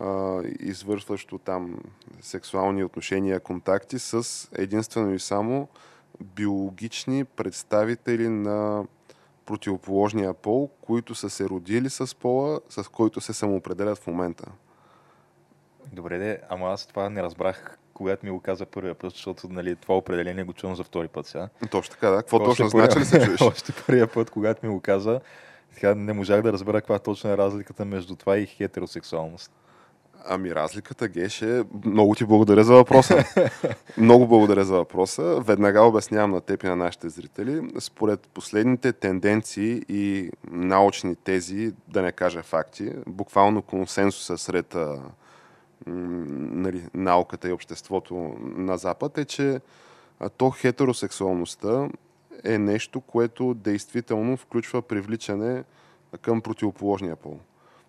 а, 0.01 0.41
извършващо 0.61 1.39
там 1.39 1.79
сексуални 2.21 2.85
отношения, 2.85 3.41
контакти 3.41 3.99
с 3.99 4.49
единствено 4.53 5.15
и 5.15 5.19
само 5.19 5.69
биологични 6.21 7.25
представители 7.25 8.29
на 8.29 8.85
противоположния 9.47 10.35
пол, 10.35 10.71
които 10.81 11.15
са 11.15 11.31
се 11.31 11.45
родили 11.45 11.91
с 11.91 12.17
пола, 12.17 12.61
с 12.69 12.89
който 12.89 13.21
се 13.21 13.33
самоопределят 13.33 13.99
в 13.99 14.07
момента. 14.07 14.45
Добре, 15.93 16.19
де, 16.19 16.41
ама 16.49 16.67
аз 16.67 16.87
това 16.87 17.11
не 17.11 17.23
разбрах, 17.23 17.79
когато 17.95 18.27
ми 18.27 18.33
го 18.33 18.41
каза 18.41 18.67
първия 18.67 18.95
път, 18.95 19.13
защото 19.13 19.49
нали, 19.49 19.77
това 19.77 19.97
определение 19.97 20.45
го 20.45 20.53
чувам 20.53 20.77
за 20.77 20.85
втори 20.85 21.09
път 21.09 21.27
сега. 21.27 21.49
Точно 21.71 21.93
така, 21.93 22.11
да. 22.11 22.17
Какво 22.17 22.45
точно 22.45 22.69
значи 22.69 22.99
ли 22.99 23.05
се 23.05 23.25
чуеш? 23.25 23.41
Още 23.41 23.73
първия 23.87 24.13
път, 24.13 24.31
когато 24.31 24.67
ми 24.67 24.73
го 24.73 24.81
каза, 24.81 25.21
Така 25.77 25.95
не 25.95 26.13
можах 26.13 26.43
да 26.43 26.53
разбера 26.53 26.81
каква 26.81 26.99
точно 26.99 27.31
е 27.31 27.37
разликата 27.37 27.85
между 27.85 28.17
това 28.17 28.39
и 28.39 28.47
хетеросексуалност. 28.47 29.53
Ами 30.29 30.55
разликата, 30.55 31.09
Геше, 31.09 31.65
много 31.85 32.15
ти 32.15 32.25
благодаря 32.25 32.65
за 32.65 32.75
въпроса. 32.75 33.25
много 33.99 34.27
благодаря 34.27 34.65
за 34.65 34.75
въпроса. 34.75 35.41
Веднага 35.41 35.83
обяснявам 35.83 36.31
на 36.31 36.41
теб 36.41 36.63
и 36.63 36.67
на 36.67 36.77
нашите 36.77 37.09
зрители. 37.09 37.71
Според 37.79 38.21
последните 38.21 38.93
тенденции 38.93 39.83
и 39.89 40.31
научни 40.51 41.17
тези, 41.17 41.73
да 41.89 42.03
не 42.03 42.13
кажа 42.13 42.43
факти, 42.43 42.93
буквално 43.07 43.63
консенсуса 43.63 44.39
сред 44.39 44.75
а, 44.75 44.99
нали, 45.87 46.83
науката 46.95 47.49
и 47.49 47.53
обществото 47.53 48.37
на 48.41 48.77
Запад 48.77 49.19
е, 49.19 49.25
че 49.25 49.61
то 50.37 50.51
хетеросексуалността 50.51 51.89
е 52.45 52.59
нещо, 52.59 53.01
което 53.01 53.55
действително 53.55 54.37
включва 54.37 54.83
привличане 54.83 55.65
към 56.23 56.41
противоположния 56.41 57.17
пол 57.17 57.39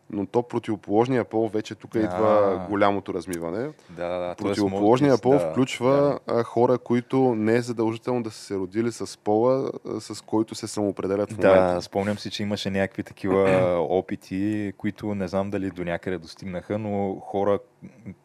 но 0.09 0.25
то 0.25 0.43
противоположния 0.43 1.23
пол, 1.23 1.47
вече 1.47 1.75
тук 1.75 1.93
да. 1.93 1.99
идва 1.99 2.65
голямото 2.69 3.13
размиване. 3.13 3.69
Да, 3.89 4.07
да, 4.07 4.19
да. 4.19 4.35
Противоположния 4.35 5.17
пол 5.17 5.31
да, 5.31 5.39
включва 5.39 6.19
да. 6.27 6.43
хора, 6.43 6.77
които 6.77 7.35
не 7.35 7.55
е 7.55 7.61
задължително 7.61 8.23
да 8.23 8.31
са 8.31 8.39
се 8.39 8.55
родили 8.55 8.91
с 8.91 9.17
пола, 9.17 9.71
с 9.99 10.21
който 10.21 10.55
се 10.55 10.67
самоопределят 10.67 11.33
в 11.33 11.37
момента. 11.37 11.75
Да, 11.75 11.81
спомням 11.81 12.17
си, 12.17 12.31
че 12.31 12.43
имаше 12.43 12.69
някакви 12.69 13.03
такива 13.03 13.75
опити, 13.89 14.73
които 14.77 15.15
не 15.15 15.27
знам 15.27 15.49
дали 15.49 15.71
до 15.71 15.83
някъде 15.83 16.17
достигнаха, 16.17 16.77
но 16.77 17.15
хора, 17.19 17.59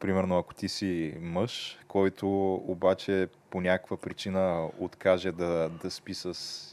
примерно 0.00 0.38
ако 0.38 0.54
ти 0.54 0.68
си 0.68 1.14
мъж, 1.20 1.78
който 1.88 2.54
обаче 2.54 3.28
по 3.50 3.60
някаква 3.60 3.96
причина 3.96 4.68
откаже 4.78 5.32
да, 5.32 5.70
да 5.82 5.90
спи 5.90 6.14
с 6.14 6.71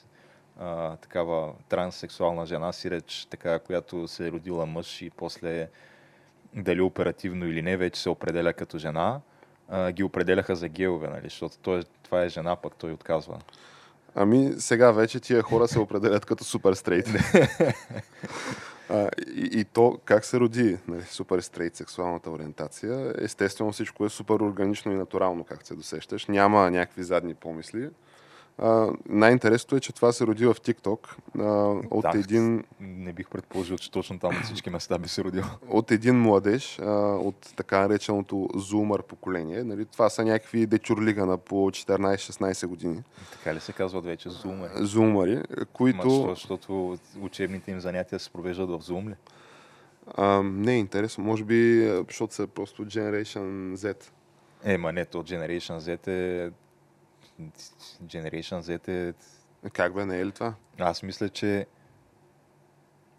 а, 0.59 0.95
такава 0.95 1.53
транссексуална 1.69 2.45
жена, 2.45 2.73
си 2.73 2.91
реч, 2.91 3.27
така, 3.29 3.59
която 3.59 4.07
се 4.07 4.27
е 4.27 4.31
родила 4.31 4.65
мъж 4.65 5.01
и 5.01 5.09
после 5.09 5.69
дали 6.53 6.81
оперативно 6.81 7.45
или 7.45 7.61
не, 7.61 7.77
вече 7.77 8.01
се 8.01 8.09
определя 8.09 8.53
като 8.53 8.77
жена, 8.77 9.19
а, 9.69 9.91
ги 9.91 10.03
определяха 10.03 10.55
за 10.55 10.67
геове, 10.67 11.07
нали? 11.07 11.23
защото 11.23 11.57
той, 11.61 11.83
това 12.03 12.23
е 12.23 12.29
жена, 12.29 12.55
пък 12.55 12.75
той 12.75 12.91
отказва. 12.91 13.39
Ами 14.15 14.53
сега 14.57 14.91
вече 14.91 15.19
тия 15.19 15.41
хора 15.41 15.67
се 15.67 15.79
определят 15.79 16.25
като 16.25 16.43
супер 16.43 16.73
стрейт. 16.73 17.07
А, 18.91 19.09
и, 19.35 19.59
и 19.59 19.65
то 19.65 19.99
как 20.05 20.25
се 20.25 20.39
роди 20.39 20.77
нали, 20.87 21.01
супер 21.01 21.39
стрейт 21.39 21.75
сексуалната 21.75 22.31
ориентация? 22.31 23.13
Естествено 23.17 23.71
всичко 23.71 24.05
е 24.05 24.09
супер 24.09 24.33
органично 24.33 24.91
и 24.91 24.95
натурално, 24.95 25.43
как 25.43 25.67
се 25.67 25.75
досещаш. 25.75 26.25
Няма 26.25 26.71
някакви 26.71 27.03
задни 27.03 27.33
помисли 27.33 27.89
най-интересното 29.09 29.75
е, 29.75 29.79
че 29.79 29.93
това 29.93 30.11
се 30.11 30.27
роди 30.27 30.45
в 30.45 30.53
TikTok 30.53 30.99
а, 31.39 31.43
от 31.91 32.05
да, 32.11 32.19
един... 32.19 32.63
Не 32.79 33.13
бих 33.13 33.29
предположил, 33.29 33.77
че 33.77 33.91
точно 33.91 34.19
там 34.19 34.37
от 34.37 34.43
всички 34.43 34.69
места 34.69 34.99
би 34.99 35.09
се 35.09 35.23
родил. 35.23 35.43
От 35.69 35.91
един 35.91 36.15
младеж 36.21 36.79
а, 36.79 36.91
от 37.15 37.53
така 37.55 37.79
нареченото 37.79 38.49
зумър 38.55 39.03
поколение. 39.03 39.63
Нали? 39.63 39.85
Това 39.85 40.09
са 40.09 40.25
някакви 40.25 40.65
дечурлига 40.65 41.25
на 41.25 41.37
по 41.37 41.55
14-16 41.55 42.67
години. 42.67 43.03
Така 43.31 43.55
ли 43.55 43.59
се 43.59 43.73
казват 43.73 44.05
вече 44.05 44.29
зумъри? 44.29 44.71
Зумъри, 44.75 45.43
които... 45.73 46.07
Ма, 46.07 46.35
защото 46.35 46.97
учебните 47.21 47.71
им 47.71 47.79
занятия 47.79 48.19
се 48.19 48.29
провеждат 48.29 48.69
в 48.69 48.79
Zoom 48.79 49.09
ли? 49.09 49.15
А, 50.17 50.43
не 50.43 50.73
е 50.73 50.77
интересно. 50.77 51.23
Може 51.23 51.43
би, 51.43 51.91
защото 52.07 52.33
са 52.33 52.47
просто 52.47 52.85
Generation 52.85 53.75
Z. 53.75 54.03
Е, 54.63 54.77
ма 54.77 54.91
не, 54.91 55.05
то 55.05 55.23
Generation 55.23 55.77
Z 55.77 56.07
е 56.07 56.51
Generation 58.03 58.59
Z 58.59 58.87
е... 58.87 59.13
Как 59.69 59.93
бе, 59.93 60.05
не 60.05 60.19
е 60.19 60.25
ли 60.25 60.31
това? 60.31 60.53
Аз 60.79 61.03
мисля, 61.03 61.29
че 61.29 61.65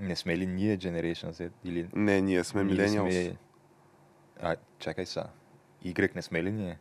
не 0.00 0.16
сме 0.16 0.38
ли 0.38 0.46
ние 0.46 0.78
Generation 0.78 1.30
Z? 1.30 1.50
Или... 1.64 1.88
Не, 1.92 2.20
ние 2.20 2.44
сме 2.44 2.64
Millennials. 2.64 3.26
Сме... 3.26 3.36
А, 4.40 4.56
чакай 4.78 5.06
са. 5.06 5.26
Y 5.84 6.14
не 6.14 6.22
сме 6.22 6.42
ли 6.42 6.52
ние? 6.52 6.78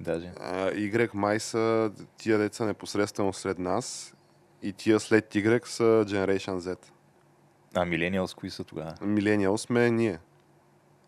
Даже. 0.00 0.32
А, 0.40 0.70
y 0.70 1.14
май 1.14 1.40
са 1.40 1.92
тия 2.16 2.38
деца 2.38 2.64
непосредствено 2.64 3.32
след 3.32 3.58
нас 3.58 4.14
и 4.62 4.72
тия 4.72 5.00
след 5.00 5.34
Y 5.34 5.66
са 5.66 5.82
Generation 5.82 6.58
Z. 6.58 6.90
А 7.74 7.86
Millennials 7.86 8.36
кои 8.36 8.50
са 8.50 8.64
тогава? 8.64 8.94
Millennials 8.94 9.56
сме 9.56 9.90
ние. 9.90 10.18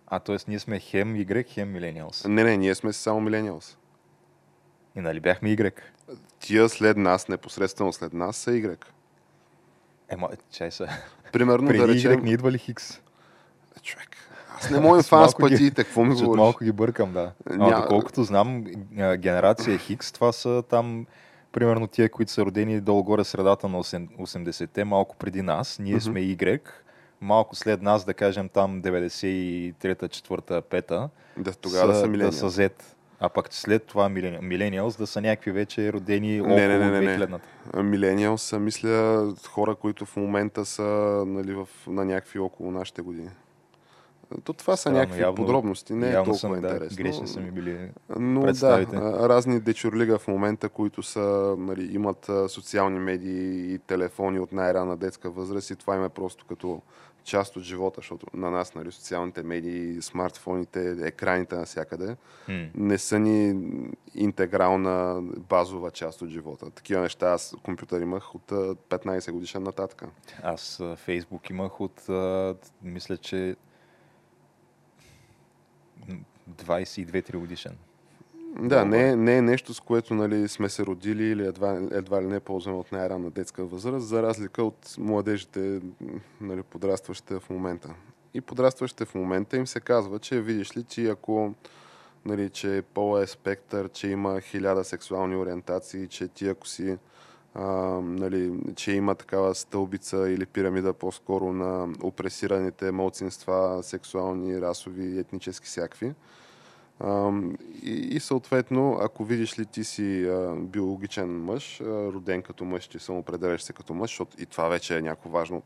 А, 0.07 0.21
т.е. 0.21 0.37
ние 0.49 0.59
сме 0.59 0.81
хем 0.81 1.15
Y, 1.17 1.47
хем 1.49 1.75
Millennials. 1.75 2.29
Не, 2.29 2.45
не, 2.45 2.57
ние 2.57 2.75
сме 2.75 2.93
само 2.93 3.31
Millennials. 3.31 3.77
И 4.99 5.01
нали 5.01 5.21
бяхме 5.21 5.57
Y? 5.57 5.73
Тия 6.41 6.69
след 6.69 6.97
нас, 6.97 7.29
непосредствено 7.29 7.93
след 7.93 8.13
нас, 8.13 8.37
са 8.37 8.51
Y. 8.51 8.85
Ема, 10.09 10.29
чай 10.51 10.71
са. 10.71 10.89
Примерно 11.33 11.69
Преди 11.69 11.79
да 11.79 11.89
речем... 11.89 12.13
Y 12.13 12.23
не 12.23 12.31
идва 12.31 12.53
ли 12.53 12.59
Хикс? 12.59 13.01
Човек, 13.83 14.17
аз 14.57 14.71
не 14.71 14.81
мога 14.81 15.03
фан 15.03 15.29
с 15.29 15.35
пътите, 15.35 15.85
какво 15.85 16.05
ми 16.05 16.15
говориш? 16.15 16.39
Малко 16.39 16.65
ги 16.65 16.73
бъркам, 16.73 17.13
да. 17.13 17.33
Ня... 17.51 17.71
А, 17.73 17.83
доколкото 17.83 18.25
знам, 18.25 18.65
генерация 19.17 19.79
Хикс, 19.79 20.13
това 20.13 20.33
са 20.33 20.63
там 20.69 21.07
примерно 21.53 21.87
тия, 21.87 22.11
които 22.11 22.33
са 22.33 22.45
родени 22.45 22.81
долу-горе 22.81 23.25
средата 23.25 23.69
на 23.69 23.83
80-те, 23.83 24.85
малко 24.85 25.17
преди 25.17 25.43
нас. 25.43 25.79
Ние 25.79 25.97
mm-hmm. 25.97 26.11
сме 26.11 26.21
Y, 26.21 26.61
малко 27.21 27.57
след 27.57 27.83
нас, 27.83 28.05
да 28.05 28.15
кажем 28.15 28.49
там 28.49 28.83
93-та, 28.83 30.09
4-та, 30.09 30.61
5-та. 30.61 31.09
Да, 31.37 31.53
тогава 31.53 31.95
са, 31.95 32.09
да 32.09 32.33
са 32.33 32.51
Z. 32.51 32.73
А 33.21 33.29
пък 33.29 33.55
след 33.55 33.85
това 33.85 34.09
Милениалс 34.43 34.97
да 34.97 35.07
са 35.07 35.21
някакви 35.21 35.53
вече 35.53 35.93
родени 35.93 36.41
около 36.41 36.57
не, 36.57 36.69
не, 36.69 36.91
не, 36.91 37.01
не, 37.01 37.19
2000-та. 37.19 37.83
Милениалс 37.83 38.43
са, 38.43 38.59
мисля, 38.59 39.27
хора, 39.49 39.75
които 39.75 40.07
в 40.07 40.17
момента 40.17 40.65
са 40.65 40.83
нали, 41.27 41.55
в, 41.55 41.69
на 41.87 42.05
някакви 42.05 42.39
около 42.39 42.71
нашите 42.71 43.03
години. 43.03 43.31
То 44.45 44.53
това 44.53 44.77
са 44.77 44.81
Странно, 44.81 44.99
някакви 44.99 45.21
явно, 45.21 45.37
подробности, 45.37 45.95
не 45.95 46.11
е 46.11 46.15
толкова 46.15 46.35
съм, 46.35 46.55
интересно. 46.55 46.89
Да, 46.89 47.03
грешни 47.03 47.29
са 47.29 47.41
ми 47.41 47.51
били 47.51 47.91
Но 48.19 48.53
да, 48.53 48.87
разни 49.29 49.61
дечурлига 49.61 50.19
в 50.19 50.29
момента, 50.29 50.69
които 50.69 51.03
са, 51.03 51.55
нали, 51.59 51.95
имат 51.95 52.31
социални 52.49 52.99
медии 52.99 53.75
и 53.75 53.79
телефони 53.79 54.41
от 54.41 54.53
най-рана 54.53 54.97
детска 54.97 55.31
възраст 55.31 55.71
и 55.71 55.77
това 55.77 55.97
им 55.97 56.05
е 56.05 56.09
просто 56.09 56.45
като 56.49 56.83
част 57.29 57.57
от 57.57 57.63
живота, 57.63 57.95
защото 57.97 58.27
на 58.35 58.51
нас, 58.51 58.75
нали, 58.75 58.93
социалните 58.93 59.43
медии, 59.43 60.03
смартфоните, 60.03 60.97
екраните 61.03 61.57
навсякъде 61.57 62.17
hmm. 62.49 62.71
не 62.75 62.99
са 62.99 63.19
ни 63.19 63.71
интегрална 64.15 65.23
базова 65.23 65.91
част 65.91 66.23
от 66.23 66.29
живота. 66.29 66.71
Такива 66.71 67.01
неща 67.01 67.31
аз 67.31 67.55
компютър 67.63 68.01
имах 68.01 68.35
от 68.35 68.51
15 68.51 69.31
годишен 69.33 69.63
нататък. 69.63 70.05
Аз 70.43 70.83
Фейсбук 70.97 71.51
имах 71.51 71.81
от, 71.81 72.03
мисля, 72.83 73.17
че 73.17 73.57
22-3 76.51 77.37
годишен. 77.37 77.77
Да, 78.57 78.85
не, 78.85 79.17
не 79.17 79.37
е 79.37 79.43
нещо, 79.43 79.75
с 79.75 79.81
което 79.81 80.15
нали, 80.15 80.49
сме 80.49 80.69
се 80.69 80.87
родили 80.87 81.25
или 81.25 81.47
едва, 81.47 81.81
едва 81.91 82.23
ли 82.23 82.27
не 82.27 82.41
ползваме 82.41 82.79
от 82.79 82.93
най-ранна 82.93 83.31
детска 83.31 83.65
възраст, 83.65 84.07
за 84.07 84.23
разлика 84.23 84.63
от 84.63 84.95
младежите, 84.99 85.81
нали, 86.41 86.63
подрастващите 86.63 87.41
в 87.41 87.51
момента. 87.51 87.95
И 88.35 88.41
подрастващите 88.41 89.05
в 89.05 89.15
момента 89.15 89.57
им 89.57 89.67
се 89.67 89.81
казва, 89.81 90.19
че 90.19 90.41
видиш 90.41 90.77
ли, 90.77 90.83
че 90.83 91.09
ако 91.09 91.55
нали, 92.25 92.51
че 92.51 92.83
пола 92.95 93.23
е 93.23 93.27
спектър, 93.27 93.89
че 93.89 94.09
има 94.09 94.41
хиляда 94.41 94.85
сексуални 94.85 95.37
ориентации, 95.37 96.09
че 96.09 96.29
ти 96.29 96.49
ако 96.49 96.69
си 96.69 96.97
а, 97.55 97.65
нали, 98.03 98.53
че 98.77 98.93
има 98.93 99.15
такава 99.15 99.55
стълбица 99.55 100.31
или 100.31 100.47
пирамида 100.47 100.93
по-скоро 100.93 101.53
на 101.53 101.89
опресираните 102.03 102.93
малцинства, 102.93 103.79
сексуални, 103.83 104.61
расови, 104.61 105.19
етнически 105.19 105.67
всякакви 105.67 106.15
и, 107.83 107.91
и 107.91 108.21
съответно, 108.21 108.99
ако 109.01 109.25
видиш 109.25 109.59
ли 109.59 109.67
ти 109.67 109.85
си 109.85 110.25
а, 110.25 110.55
биологичен 110.57 111.45
мъж, 111.45 111.81
а, 111.81 111.85
роден 111.85 112.43
като 112.43 112.65
мъж, 112.65 112.89
ти 112.89 112.99
самоопределяш 112.99 113.63
се 113.63 113.73
като 113.73 113.95
мъж, 113.95 114.11
защото 114.11 114.43
и 114.43 114.47
това 114.47 114.69
вече 114.69 114.97
е 114.99 115.03
някакво 115.03 115.31
важно 115.31 115.63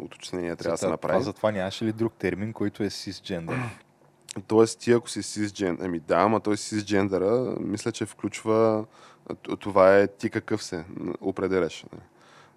уточнение, 0.00 0.56
трябва 0.56 0.74
да 0.74 0.78
се 0.78 0.88
направи. 0.88 1.12
Това, 1.12 1.24
затова 1.24 1.52
нямаше 1.52 1.84
ли 1.84 1.92
друг 1.92 2.12
термин, 2.18 2.52
който 2.52 2.82
е 2.82 2.90
сисджендър? 2.90 3.58
Тоест, 4.46 4.80
ти 4.80 4.92
ако 4.92 5.10
си 5.10 5.22
сисджендър, 5.22 5.84
ами 5.84 5.98
да, 5.98 6.16
ама 6.16 6.40
той 6.40 6.56
сисджендъра, 6.56 7.56
мисля, 7.60 7.92
че 7.92 8.06
включва 8.06 8.84
това 9.60 9.98
е 9.98 10.06
ти 10.06 10.30
какъв 10.30 10.62
се 10.62 10.84
определяш. 11.20 11.84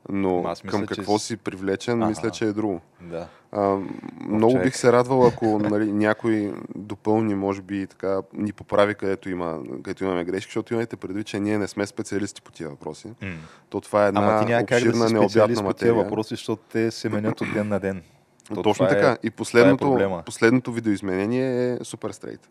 Но 0.09 0.43
мисля, 0.49 0.69
към 0.69 0.85
какво 0.85 1.17
че... 1.17 1.25
си 1.25 1.37
привлечен, 1.37 2.01
ага. 2.01 2.09
мисля, 2.09 2.31
че 2.31 2.45
е 2.45 2.53
друго. 2.53 2.81
Да. 3.01 3.27
А, 3.51 3.77
много 4.27 4.59
бих 4.59 4.75
се 4.75 4.91
радвал, 4.91 5.27
ако 5.27 5.59
нали, 5.59 5.91
някой 5.91 6.53
допълни, 6.75 7.35
може 7.35 7.61
би, 7.61 7.87
така, 7.87 8.21
ни 8.33 8.51
поправи 8.51 8.95
където, 8.95 9.29
има, 9.29 9.59
където 9.83 10.03
имаме 10.03 10.23
грешки, 10.23 10.49
защото 10.49 10.73
имайте 10.73 10.95
предвид, 10.95 11.27
че 11.27 11.39
ние 11.39 11.57
не 11.57 11.67
сме 11.67 11.85
специалисти 11.85 12.41
по 12.41 12.51
тия 12.51 12.69
въпроси. 12.69 13.07
Mm. 13.07 13.33
То 13.69 13.81
това 13.81 14.05
е 14.05 14.07
една 14.07 14.19
Ама 14.19 14.39
ти 14.39 14.51
няма 14.51 14.65
как 14.65 14.83
да 14.83 14.97
материя. 14.97 15.63
По 15.63 15.73
тия 15.73 15.93
въпроси, 15.93 16.29
защото 16.29 16.63
те 16.71 16.91
се 16.91 17.09
менят 17.09 17.41
от 17.41 17.53
ден 17.53 17.67
на 17.67 17.79
ден. 17.79 18.01
То 18.55 18.61
Точно 18.61 18.87
така. 18.87 19.11
Е, 19.11 19.17
и 19.23 19.31
последното, 19.31 19.97
е 19.99 20.25
последното 20.25 20.71
видеоизменение 20.71 21.73
е 21.73 21.77
супер 21.83 22.11
стрейт. 22.11 22.49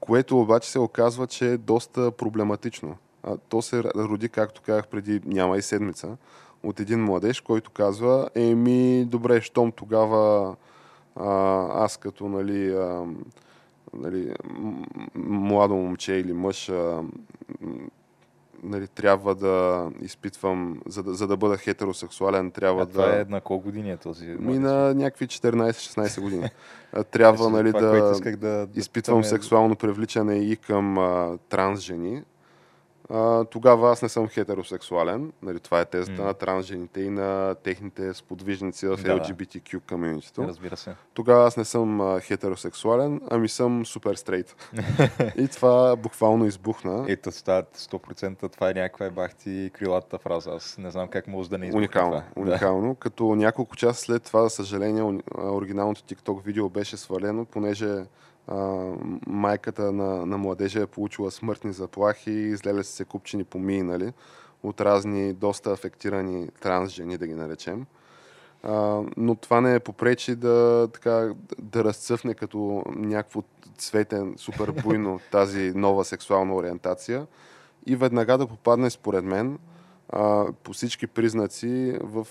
което 0.00 0.40
обаче 0.40 0.70
се 0.70 0.78
оказва, 0.78 1.26
че 1.26 1.52
е 1.52 1.56
доста 1.56 2.10
проблематично. 2.10 2.96
А, 3.22 3.36
то 3.36 3.62
се 3.62 3.82
роди, 3.82 4.28
както 4.28 4.62
казах 4.62 4.88
преди 4.88 5.20
няма 5.24 5.58
и 5.58 5.62
седмица, 5.62 6.16
от 6.62 6.80
един 6.80 7.04
младеж, 7.04 7.40
който 7.40 7.70
казва, 7.70 8.28
еми, 8.34 9.04
добре, 9.04 9.40
щом 9.40 9.72
тогава 9.72 10.56
а, 11.16 11.28
аз 11.84 11.96
като 11.96 12.28
нали, 12.28 12.74
а, 12.74 13.04
нали, 13.94 14.34
младо 15.14 15.74
момче 15.74 16.12
или 16.12 16.32
мъж 16.32 16.68
а, 16.68 17.02
нали, 18.62 18.88
трябва 18.88 19.34
да 19.34 19.86
изпитвам, 20.00 20.80
за 20.86 21.02
да, 21.02 21.14
за 21.14 21.26
да 21.26 21.36
бъда 21.36 21.56
хетеросексуален, 21.56 22.50
трябва 22.50 22.82
а 22.82 22.86
да... 22.86 22.92
Това 22.92 23.20
е 23.20 23.24
на 23.28 23.40
колко 23.40 23.64
години 23.64 23.90
е 23.90 23.96
този? 23.96 24.26
Ми 24.26 24.58
на 24.58 24.94
някакви 24.94 25.26
14-16 25.26 26.20
години. 26.20 26.48
трябва 27.10 27.50
нали, 27.50 27.72
това, 27.72 27.80
да, 27.80 28.36
да 28.36 28.68
изпитвам 28.74 29.20
да 29.20 29.28
сексуално 29.28 29.76
привличане 29.76 30.34
и 30.34 30.56
към 30.56 30.98
а, 30.98 31.38
транс 31.48 31.80
жени 31.80 32.22
а, 33.10 33.44
тогава 33.44 33.92
аз 33.92 34.02
не 34.02 34.08
съм 34.08 34.28
хетеросексуален. 34.28 35.32
Нали, 35.42 35.60
това 35.60 35.80
е 35.80 35.84
тезата 35.84 36.22
mm. 36.22 36.24
на 36.24 36.34
трансжените 36.34 37.00
и 37.00 37.10
на 37.10 37.54
техните 37.54 38.14
сподвижници 38.14 38.86
в 38.86 38.96
да, 38.96 39.20
LGBTQ 39.20 39.80
комьюнитито. 39.88 40.42
Разбира 40.42 40.76
се. 40.76 40.94
Тогава 41.14 41.46
аз 41.46 41.56
не 41.56 41.64
съм 41.64 42.00
а, 42.00 42.20
хетеросексуален, 42.20 43.20
ами 43.30 43.48
съм 43.48 43.86
супер 43.86 44.14
стрейт. 44.14 44.56
и 45.36 45.48
това 45.48 45.96
буквално 45.96 46.46
избухна. 46.46 47.04
Ето, 47.08 47.32
100% 47.32 48.52
това 48.52 48.70
е 48.70 48.74
някаква 48.74 49.10
бахти 49.10 49.70
крилата 49.74 50.18
фраза. 50.18 50.50
Аз 50.50 50.78
не 50.78 50.90
знам 50.90 51.08
как 51.08 51.26
може 51.26 51.50
да 51.50 51.58
не 51.58 51.66
избухне 51.66 51.78
Уникално. 51.78 52.10
Това. 52.10 52.24
Уникално. 52.36 52.88
Да. 52.88 52.94
Като 52.94 53.34
няколко 53.34 53.76
часа 53.76 54.00
след 54.00 54.22
това, 54.22 54.42
за 54.42 54.50
съжаление, 54.50 55.20
оригиналното 55.38 56.00
TikTok 56.00 56.42
видео 56.44 56.68
беше 56.68 56.96
свалено, 56.96 57.44
понеже 57.44 58.04
майката 59.26 59.92
на, 59.92 60.26
на 60.26 60.38
младежа 60.38 60.80
е 60.82 60.86
получила 60.86 61.30
смъртни 61.30 61.72
заплахи, 61.72 62.30
излезе 62.30 62.82
се 62.82 63.04
купчени 63.04 63.44
поминали 63.44 64.12
от 64.62 64.80
разни 64.80 65.32
доста 65.32 65.72
афектирани 65.72 66.48
транс 66.60 66.90
жени, 66.90 67.18
да 67.18 67.26
ги 67.26 67.34
наречем. 67.34 67.86
А, 68.62 69.02
но 69.16 69.34
това 69.34 69.60
не 69.60 69.74
е 69.74 69.80
попречи 69.80 70.34
да, 70.34 70.88
така, 70.92 71.34
да 71.58 71.84
разцъфне 71.84 72.34
като 72.34 72.84
някакво 72.96 73.42
цветен, 73.78 74.34
супер 74.36 74.70
буйно 74.70 75.20
тази 75.30 75.72
нова 75.74 76.04
сексуална 76.04 76.54
ориентация 76.54 77.26
и 77.86 77.96
веднага 77.96 78.38
да 78.38 78.46
попадне, 78.46 78.90
според 78.90 79.24
мен, 79.24 79.58
по 80.62 80.72
всички 80.72 81.06
признаци 81.06 81.98
в 82.00 82.26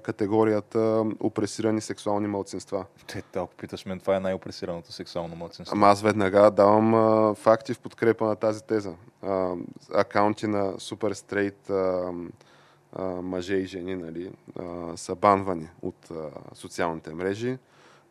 категорията 0.00 1.04
опресирани 1.20 1.80
сексуални 1.80 2.26
младсинства. 2.28 2.84
Те, 3.06 3.22
ако 3.34 3.54
питаш 3.54 3.86
мен, 3.86 4.00
това 4.00 4.16
е 4.16 4.20
най-опресираното 4.20 4.92
сексуално 4.92 5.36
младсинство. 5.36 5.76
Ама 5.76 5.86
аз 5.86 6.02
веднага 6.02 6.50
давам 6.50 6.94
а, 6.94 7.34
факти 7.34 7.74
в 7.74 7.80
подкрепа 7.80 8.24
на 8.24 8.36
тази 8.36 8.62
теза. 8.62 8.92
А, 9.22 9.54
акаунти 9.94 10.46
на 10.46 10.74
супер 10.78 11.12
стрейт 11.12 11.70
мъже 13.22 13.54
и 13.54 13.66
жени 13.66 13.94
нали, 13.94 14.32
а, 14.60 14.96
са 14.96 15.14
банвани 15.14 15.68
от 15.82 16.08
социалните 16.54 17.14
мрежи. 17.14 17.58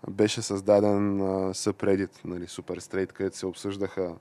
Беше 0.09 0.41
създаден 0.41 1.21
съпредит, 1.53 2.21
нали, 2.25 2.47
супер 2.47 2.77
стрейт, 2.77 3.13
където 3.13 3.37
се 3.37 3.45
обсъждаха 3.45 4.15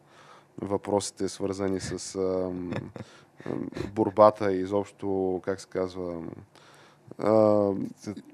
въпросите 0.62 1.28
свързани 1.28 1.80
с 1.80 2.14
а, 2.14 2.50
борбата 3.94 4.52
и 4.52 4.60
изобщо, 4.60 5.40
как 5.44 5.60
се 5.60 5.66
казва, 5.66 6.22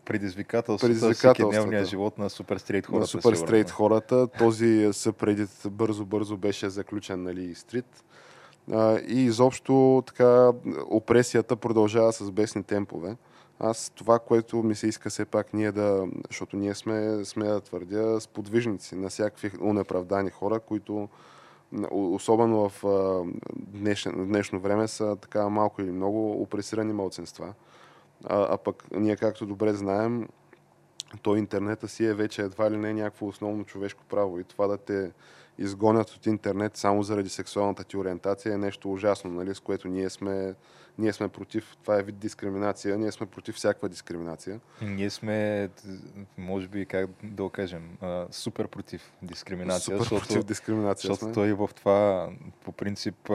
предизвикателствата, 0.04 0.92
предизвикателствата 0.92 1.84
живот 1.84 2.18
на 2.18 2.30
супер 2.30 2.56
стрейт 2.58 2.86
хората. 2.86 3.00
На 3.00 3.06
супер 3.06 3.34
стрейт 3.34 3.70
хората. 3.70 4.28
Този 4.38 4.88
съпредит 4.92 5.50
бързо-бързо 5.70 6.36
беше 6.36 6.70
заключен 6.70 7.22
нали, 7.22 7.54
стрит. 7.54 8.04
И 9.08 9.24
изобщо 9.24 10.02
така 10.06 10.52
опресията 10.90 11.56
продължава 11.56 12.12
с 12.12 12.30
бесни 12.30 12.62
темпове. 12.62 13.16
Аз 13.58 13.92
това, 13.94 14.18
което 14.18 14.56
ми 14.56 14.74
се 14.74 14.86
иска 14.86 15.10
все 15.10 15.24
пак 15.24 15.54
ние 15.54 15.72
да, 15.72 16.06
защото 16.28 16.56
ние 16.56 16.74
сме, 16.74 17.24
сме 17.24 17.44
да 17.44 17.60
твърдя, 17.60 18.20
сподвижници 18.20 18.96
на 18.96 19.08
всякакви 19.08 19.50
унеправдани 19.60 20.30
хора, 20.30 20.60
които 20.60 21.08
особено 21.90 22.68
в 22.68 22.84
днешно, 23.56 24.12
днешно 24.26 24.60
време, 24.60 24.88
са 24.88 25.16
така 25.16 25.48
малко 25.48 25.82
или 25.82 25.90
много 25.90 26.42
опресирани 26.42 26.92
малцинства. 26.92 27.54
А, 28.24 28.46
а 28.50 28.56
пък 28.56 28.84
ние, 28.90 29.16
както 29.16 29.46
добре 29.46 29.72
знаем, 29.72 30.28
то 31.22 31.36
интернета 31.36 31.88
си 31.88 32.04
е 32.04 32.14
вече 32.14 32.42
едва 32.42 32.70
ли 32.70 32.76
не 32.76 32.92
някакво 32.92 33.26
основно 33.26 33.64
човешко 33.64 34.02
право. 34.08 34.38
И 34.38 34.44
това 34.44 34.66
да 34.66 34.76
те 34.76 35.12
изгонят 35.58 36.10
от 36.10 36.26
интернет 36.26 36.76
само 36.76 37.02
заради 37.02 37.28
сексуалната 37.28 37.84
ти 37.84 37.96
ориентация 37.96 38.54
е 38.54 38.58
нещо 38.58 38.92
ужасно, 38.92 39.30
нали, 39.30 39.54
с 39.54 39.60
което 39.60 39.88
ние 39.88 40.10
сме, 40.10 40.54
ние 40.98 41.12
сме 41.12 41.28
против. 41.28 41.76
Това 41.82 41.98
е 41.98 42.02
вид 42.02 42.18
дискриминация. 42.18 42.98
Ние 42.98 43.12
сме 43.12 43.26
против 43.26 43.54
всякаква 43.54 43.88
дискриминация. 43.88 44.60
Ние 44.82 45.10
сме, 45.10 45.68
може 46.38 46.68
би, 46.68 46.86
как 46.86 47.10
да 47.22 47.42
го 47.42 47.50
кажем, 47.50 47.98
супер 48.30 48.68
против 48.68 49.12
дискриминация. 49.22 49.80
Супер 49.80 49.98
защото, 49.98 50.20
против 50.20 50.44
дискриминация. 50.44 51.08
Защото 51.08 51.32
той 51.32 51.52
в 51.52 51.70
това, 51.76 52.30
по 52.64 52.72
принцип, 52.72 53.30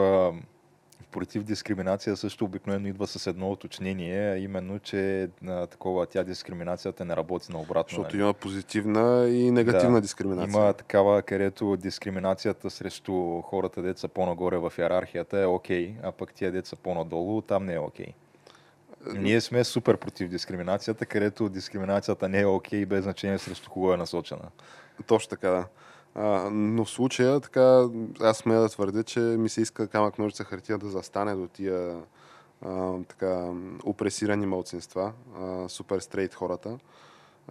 против 1.11 1.43
дискриминация 1.43 2.17
също 2.17 2.45
обикновено 2.45 2.87
идва 2.87 3.07
с 3.07 3.27
едно 3.27 3.51
уточнение, 3.51 4.37
именно, 4.37 4.79
че 4.79 5.29
а, 5.47 5.67
такова 5.67 6.05
тя 6.05 6.23
дискриминацията 6.23 7.05
не 7.05 7.15
работи 7.15 7.51
на 7.51 7.59
обратно. 7.59 7.89
Защото 7.89 8.15
нали? 8.15 8.23
има 8.23 8.33
позитивна 8.33 9.29
и 9.29 9.51
негативна 9.51 9.95
да, 9.95 10.01
дискриминация. 10.01 10.61
Има 10.61 10.73
такава, 10.73 11.21
където 11.21 11.77
дискриминацията 11.77 12.69
срещу 12.69 13.41
хората, 13.41 13.81
деца 13.81 14.07
по-нагоре 14.07 14.57
в 14.57 14.73
иерархията 14.77 15.39
е 15.39 15.45
окей, 15.45 15.87
okay, 15.87 15.95
а 16.03 16.11
пък 16.11 16.33
тия 16.33 16.51
деца 16.51 16.75
по-надолу, 16.83 17.41
там 17.41 17.65
не 17.65 17.73
е 17.73 17.79
окей. 17.79 18.13
Okay. 19.05 19.17
Ние 19.17 19.41
сме 19.41 19.63
супер 19.63 19.97
против 19.97 20.29
дискриминацията, 20.29 21.05
където 21.05 21.49
дискриминацията 21.49 22.29
не 22.29 22.41
е 22.41 22.45
окей, 22.45 22.83
okay, 22.83 22.85
без 22.85 23.03
значение 23.03 23.37
срещу 23.37 23.69
кого 23.69 23.93
е 23.93 23.97
насочена. 23.97 24.49
Точно 25.07 25.29
така, 25.29 25.49
да. 25.49 25.65
А, 26.15 26.49
но 26.51 26.85
в 26.85 26.89
случая, 26.89 27.39
така, 27.39 27.87
аз 28.21 28.37
сме 28.37 28.55
да 28.55 28.69
твърдя, 28.69 29.03
че 29.03 29.19
ми 29.19 29.49
се 29.49 29.61
иска 29.61 29.87
камък 29.87 30.19
ножица 30.19 30.43
хартия 30.43 30.77
да 30.77 30.89
застане 30.89 31.35
до 31.35 31.47
тия 31.47 31.97
а, 32.61 32.93
така, 33.07 33.49
опресирани 33.83 34.45
малцинства, 34.45 35.13
а, 35.39 35.69
супер 35.69 35.99
стрейт 35.99 36.33
хората. 36.33 36.77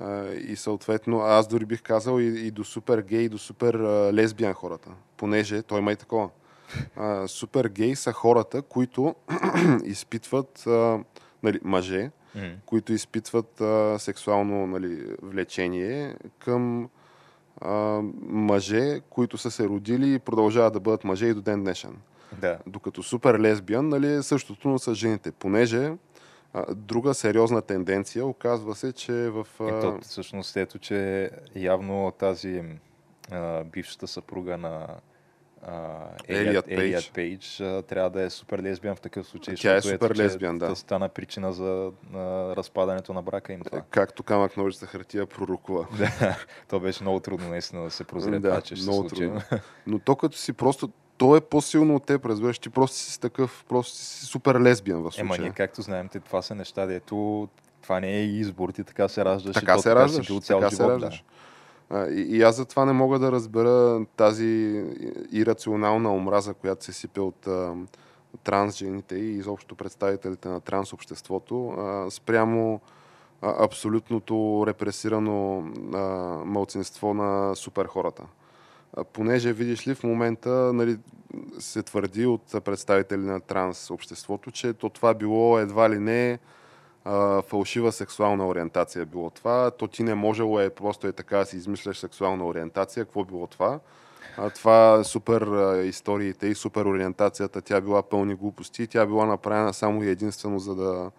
А, 0.01 0.27
и 0.33 0.57
съответно, 0.57 1.21
аз 1.21 1.49
дори 1.49 1.65
бих 1.65 1.83
казал 1.83 2.21
и, 2.21 2.47
и 2.47 2.51
до 2.51 2.65
супер 2.65 3.03
гей, 3.03 3.23
и 3.23 3.29
до 3.29 3.39
супер 3.39 3.75
а, 3.75 4.13
лесбиян 4.13 4.55
хората, 4.55 4.91
понеже 5.17 5.63
той 5.63 5.79
има 5.79 5.93
и 5.93 5.97
такова. 5.97 6.31
А, 6.97 7.29
супер 7.29 7.69
гей 7.69 7.97
са 7.97 8.13
хората, 8.13 8.63
които 8.63 9.15
изпитват 9.85 10.67
а, 10.67 10.99
нали, 11.43 11.61
мъже, 11.65 12.11
mm. 12.37 12.55
които 12.67 12.93
изпитват 12.93 13.61
а, 13.61 13.99
сексуално 13.99 14.67
нали, 14.67 15.17
влечение 15.23 16.17
към 16.39 16.89
а, 17.61 18.01
мъже, 18.23 19.01
които 19.11 19.39
са 19.39 19.51
се 19.51 19.69
родили 19.69 20.15
и 20.15 20.19
продължават 20.19 20.73
да 20.73 20.81
бъдат 20.81 21.05
мъже 21.05 21.27
и 21.27 21.35
до 21.35 21.41
ден 21.41 21.63
днешен. 21.63 21.97
Да. 22.41 22.59
Докато 22.67 23.03
супер 23.03 23.39
лесбиян, 23.39 23.89
нали, 23.89 24.13
е 24.13 24.23
същото, 24.23 24.69
но 24.69 24.79
с 24.79 24.95
жените. 24.95 25.33
Понеже 25.33 25.93
а, 26.55 26.75
друга 26.75 27.15
сериозна 27.15 27.63
тенденция 27.63 28.27
оказва 28.27 28.75
се, 28.75 28.93
че 28.93 29.13
в... 29.13 29.47
А... 29.61 29.69
Ето, 29.69 29.99
всъщност, 30.03 30.57
ето, 30.57 30.79
че 30.79 31.31
явно 31.57 32.13
тази 32.19 32.63
а, 33.31 33.65
бившата 33.65 34.07
съпруга 34.07 34.57
на 34.57 34.87
Елият 36.29 36.67
Пейдж, 36.67 37.11
Пейдж 37.11 37.57
трябва 37.89 38.11
да 38.11 38.23
е 38.23 38.31
супер 38.31 38.63
лесбиян 38.63 38.97
в 38.97 39.01
такъв 39.01 39.27
случай. 39.27 39.55
Тя 39.55 39.77
е 39.77 39.83
супер 39.83 40.11
ето, 40.11 40.23
лесбиян, 40.23 40.59
да. 40.59 40.77
стана 40.77 41.09
причина 41.09 41.53
за 41.53 41.91
а, 42.15 42.19
разпадането 42.57 43.13
на 43.13 43.23
брака 43.23 43.53
им 43.53 43.61
това. 43.61 43.83
Както 43.91 44.23
камък 44.23 44.57
ножица 44.57 44.87
хартия 44.87 45.27
пророкува. 45.27 45.87
да, 45.99 46.37
то 46.69 46.81
беше 46.81 47.03
много 47.03 47.21
трудно 47.21 47.49
наистина 47.49 47.85
да 47.85 47.91
се 47.91 48.05
прозре 48.05 48.39
да, 48.39 48.49
това, 48.49 48.61
че 48.61 48.77
ще 48.77 48.83
много 48.83 49.03
се 49.03 49.09
случи. 49.09 49.23
Трудно. 49.25 49.43
Но 49.87 49.99
то 49.99 50.17
като 50.17 50.37
си 50.37 50.53
просто 50.53 50.91
то 51.19 51.37
е 51.37 51.41
по-силно 51.41 51.95
от 51.95 52.07
теб, 52.07 52.27
разбираш, 52.27 52.59
ти 52.59 52.71
просто 52.71 52.97
си 52.97 53.21
такъв, 53.21 53.65
просто 53.69 53.97
си 53.97 54.27
супер 54.27 54.61
лесбиян 54.61 55.03
в 55.03 55.13
случая. 55.13 55.25
Ема 55.25 55.39
ние, 55.39 55.51
както 55.51 55.83
знаем, 55.83 56.09
те, 56.09 56.21
това 56.21 56.43
са 56.43 56.55
неща, 56.55 56.87
дето 56.87 57.49
това 57.83 58.01
не 58.01 58.17
е 58.17 58.25
избор, 58.25 58.69
ти 58.69 58.85
така 58.85 59.09
се 59.09 59.25
раждаш. 59.25 59.55
Така 59.55 59.75
и 59.75 59.81
се 59.81 59.95
раждаш, 59.95 60.27
така, 60.27 60.41
така 60.41 60.71
се 60.71 60.85
раждаш. 60.85 61.19
Да. 61.19 61.25
И, 61.95 62.27
и 62.29 62.43
аз 62.43 62.57
затова 62.57 62.85
не 62.85 62.93
мога 62.93 63.19
да 63.19 63.33
разбера 63.33 64.07
тази 64.17 64.85
ирационална 65.33 66.15
омраза, 66.15 66.55
която 66.55 66.85
се 66.85 66.93
сипе 66.93 67.21
от 67.21 67.47
а, 67.47 67.75
трансжените 68.45 69.17
и 69.17 69.37
изобщо 69.37 69.75
представителите 69.75 70.49
на 70.49 70.61
трансобществото 70.61 71.69
а, 71.69 72.11
спрямо 72.11 72.81
а, 73.43 73.65
абсолютното 73.65 74.65
репресирано 74.67 75.59
а, 75.95 75.99
мълцинство 76.45 77.15
на 77.15 77.55
суперхората. 77.57 78.23
А, 78.97 79.05
понеже, 79.05 79.53
видиш 79.53 79.87
ли, 79.87 79.95
в 79.95 80.05
момента 80.05 80.51
нали, 80.51 80.99
се 81.59 81.83
твърди 81.83 82.27
от 82.27 82.65
представители 82.65 83.21
на 83.21 83.41
трансобществото, 83.41 84.51
че 84.51 84.73
то 84.73 84.89
това 84.89 85.15
било 85.15 85.59
едва 85.59 85.91
ли 85.91 85.99
не 85.99 86.39
а, 87.05 87.43
фалшива 87.43 87.93
сексуална 87.93 88.47
ориентация 88.47 89.07
било 89.07 89.31
това. 89.31 89.71
То 89.71 89.87
ти 89.87 90.03
не 90.03 90.15
можело 90.15 90.61
е 90.61 90.71
просто 90.71 91.07
е 91.07 91.13
така 91.13 91.39
да 91.39 91.47
си 91.47 91.57
измисляш 91.57 91.99
сексуална 91.99 92.47
ориентация. 92.47 93.05
Какво 93.05 93.25
било 93.25 93.47
това? 93.47 93.81
А, 94.37 94.51
това 94.51 95.05
супер 95.05 95.43
а, 95.43 95.83
историите 95.85 96.47
и 96.47 96.55
супер 96.55 96.85
ориентацията, 96.85 97.61
тя 97.61 97.81
била 97.81 98.03
пълни 98.03 98.35
глупости. 98.35 98.87
Тя 98.87 99.07
била 99.07 99.27
направена 99.27 99.75
само 99.75 100.03
и 100.03 100.09
единствено 100.09 100.59
за 100.59 100.75
да 100.75 101.11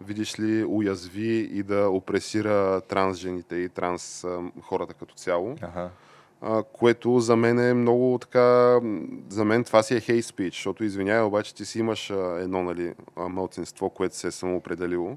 видиш 0.00 0.40
ли, 0.40 0.64
уязви 0.64 1.50
и 1.52 1.62
да 1.62 1.88
опресира 1.88 2.80
транс 2.80 3.16
жените 3.16 3.56
и 3.56 3.68
транс 3.68 4.26
хората 4.62 4.94
като 4.94 5.14
цяло. 5.14 5.56
Ага. 5.62 5.90
Което 6.72 7.20
за 7.20 7.36
мен 7.36 7.58
е 7.58 7.74
много 7.74 8.18
така... 8.20 8.80
За 9.28 9.44
мен 9.44 9.64
това 9.64 9.82
си 9.82 9.94
е 9.94 10.00
хейт 10.00 10.24
спич, 10.24 10.54
защото 10.54 10.84
извинявай, 10.84 11.22
обаче 11.22 11.54
ти 11.54 11.64
си 11.64 11.78
имаш 11.78 12.10
едно 12.38 12.62
нали, 12.62 12.94
мълцинство, 13.16 13.90
което 13.90 14.16
се 14.16 14.26
е 14.26 14.30
самоопределило 14.30 15.16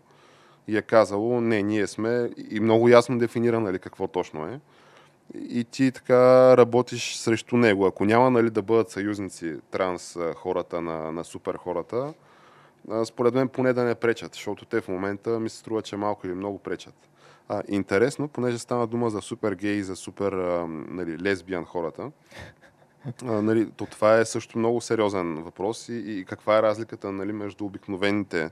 и 0.67 0.77
е 0.77 0.81
казало, 0.81 1.41
не, 1.41 1.61
ние 1.61 1.87
сме 1.87 2.29
и 2.51 2.59
много 2.59 2.89
ясно 2.89 3.17
дефинира 3.17 3.59
нали, 3.59 3.79
какво 3.79 4.07
точно 4.07 4.47
е. 4.47 4.59
И 5.33 5.63
ти 5.63 5.91
така 5.91 6.57
работиш 6.57 7.15
срещу 7.15 7.57
него. 7.57 7.85
Ако 7.85 8.05
няма 8.05 8.31
нали, 8.31 8.49
да 8.49 8.61
бъдат 8.61 8.89
съюзници 8.89 9.55
транс 9.71 10.17
хората 10.35 10.81
на, 10.81 11.11
на 11.11 11.23
супер 11.23 11.55
хората, 11.55 12.13
според 13.05 13.33
мен 13.33 13.47
поне 13.47 13.73
да 13.73 13.83
не 13.83 13.95
пречат, 13.95 14.33
защото 14.33 14.65
те 14.65 14.81
в 14.81 14.87
момента 14.87 15.39
ми 15.39 15.49
се 15.49 15.57
струва, 15.57 15.81
че 15.81 15.97
малко 15.97 16.27
или 16.27 16.33
много 16.33 16.59
пречат. 16.59 17.09
А, 17.49 17.63
интересно, 17.67 18.27
понеже 18.27 18.57
стана 18.57 18.87
дума 18.87 19.09
за 19.09 19.21
супер 19.21 19.53
гей, 19.53 19.81
за 19.81 19.95
супер 19.95 20.31
а, 20.31 20.67
нали, 20.67 21.19
лесбиян 21.19 21.65
хората, 21.65 22.11
а, 23.25 23.31
нали, 23.41 23.71
то 23.71 23.85
това 23.85 24.17
е 24.17 24.25
също 24.25 24.57
много 24.57 24.81
сериозен 24.81 25.43
въпрос 25.43 25.89
и, 25.89 25.93
и 25.93 26.25
каква 26.25 26.57
е 26.57 26.61
разликата 26.61 27.11
нали, 27.11 27.31
между 27.33 27.65
обикновените 27.65 28.51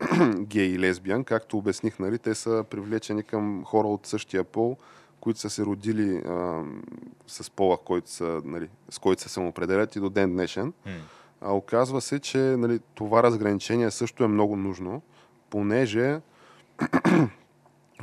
гей 0.38 0.66
и 0.66 0.78
лесбиян. 0.78 1.24
Както 1.24 1.58
обясних, 1.58 1.98
нали, 1.98 2.18
те 2.18 2.34
са 2.34 2.64
привлечени 2.70 3.22
към 3.22 3.64
хора 3.64 3.88
от 3.88 4.06
същия 4.06 4.44
пол, 4.44 4.76
които 5.20 5.40
са 5.40 5.50
се 5.50 5.64
родили 5.64 6.16
а, 6.16 6.62
с 7.26 7.50
пола, 7.50 7.78
който 7.78 8.10
са, 8.10 8.42
нали, 8.44 8.68
с 8.90 8.98
който 8.98 9.22
се 9.22 9.28
самоопределят 9.28 9.96
и 9.96 10.00
до 10.00 10.10
ден 10.10 10.32
днешен. 10.32 10.72
Mm. 10.72 10.90
А 11.40 11.52
оказва 11.52 12.00
се, 12.00 12.18
че 12.18 12.38
нали, 12.38 12.80
това 12.94 13.22
разграничение 13.22 13.90
също 13.90 14.24
е 14.24 14.28
много 14.28 14.56
нужно, 14.56 15.02
понеже 15.50 16.20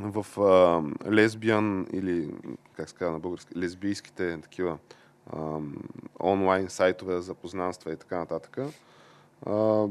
в 0.00 0.40
а, 0.40 0.82
лесбиян 1.10 1.86
или, 1.92 2.34
как 2.76 2.88
се 2.88 2.94
казва 2.94 3.12
на 3.12 3.18
български, 3.18 3.58
лесбийските 3.58 4.38
такива 4.42 4.78
а, 5.32 5.58
онлайн 6.22 6.68
сайтове 6.68 7.20
за 7.20 7.34
познанства 7.34 7.92
и 7.92 7.96
така 7.96 8.18
нататък, 8.18 8.58
а, 9.46 9.86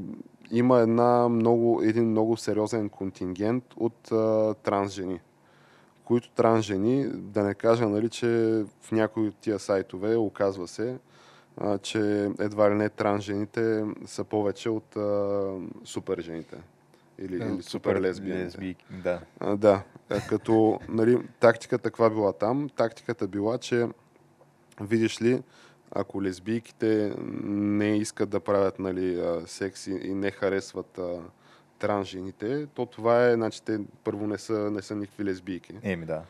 има 0.52 0.80
една 0.80 1.30
много, 1.30 1.82
един 1.82 2.10
много 2.10 2.38
сериозен 2.38 2.90
контингент 2.90 3.64
от 3.78 4.12
а, 4.12 4.54
трансжени 4.54 5.20
които 6.08 6.30
трансжени, 6.30 7.08
да 7.08 7.44
не 7.44 7.54
кажа, 7.54 7.90
нали, 7.90 8.10
че 8.10 8.28
в 8.82 8.92
някои 8.92 9.28
от 9.28 9.36
тия 9.36 9.60
сайтове 9.60 10.16
оказва 10.16 10.68
се, 10.68 10.98
а, 11.58 11.78
че 11.78 12.32
едва 12.40 12.72
ли 12.72 12.76
не 12.76 12.90
трансжените 12.90 13.86
са 14.06 14.24
повече 14.24 14.70
от 14.70 14.96
а, 14.96 15.52
супер 15.84 16.22
жените. 16.22 16.58
Или, 17.20 17.36
или 17.36 17.64
супер 17.64 18.02
лесбияните. 18.02 18.46
Лесби, 18.46 18.76
да. 19.04 19.22
А, 19.40 19.58
да. 19.58 19.84
Като 20.30 20.80
нали, 20.90 21.18
тактиката 21.40 21.90
каква 21.90 22.10
била 22.10 22.34
там? 22.34 22.70
Тактиката 22.76 23.28
била, 23.28 23.58
че 23.58 23.88
видиш 24.82 25.22
ли, 25.22 25.44
ако 25.92 26.24
лесбийките 26.24 27.14
не 27.44 27.98
искат 27.98 28.30
да 28.30 28.40
правят 28.40 28.80
нали, 28.80 29.24
секс 29.46 29.88
и 29.88 30.14
не 30.14 30.32
харесват 30.32 30.98
а, 30.98 31.20
трансжените, 31.80 32.68
то 32.74 32.86
това 32.86 33.26
е, 33.26 33.34
значи 33.34 33.64
те 33.64 33.80
първо 34.04 34.28
не 34.28 34.38
са, 34.38 34.72
не 34.72 34.82
са 34.82 34.96
никакви 34.96 35.26
лесбийки. 35.26 35.74
Еми 35.84 36.06
да. 36.06 36.22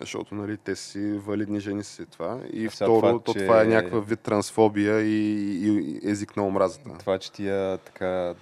Защото 0.00 0.34
нали, 0.34 0.56
те 0.56 0.76
си 0.76 1.12
валидни 1.12 1.60
жени 1.60 1.84
си 1.84 2.06
това. 2.06 2.40
И 2.52 2.66
а 2.66 2.70
второ, 2.70 3.00
това, 3.00 3.18
то 3.18 3.32
че... 3.32 3.38
това 3.38 3.62
е 3.62 3.64
някаква 3.64 4.00
вид 4.00 4.20
трансфобия 4.20 5.00
и, 5.00 5.40
и 5.66 6.00
език 6.10 6.36
на 6.36 6.46
омразата. 6.46 6.90
Това, 6.98 7.18
че 7.18 7.32
тия 7.32 7.78
така 7.78 8.34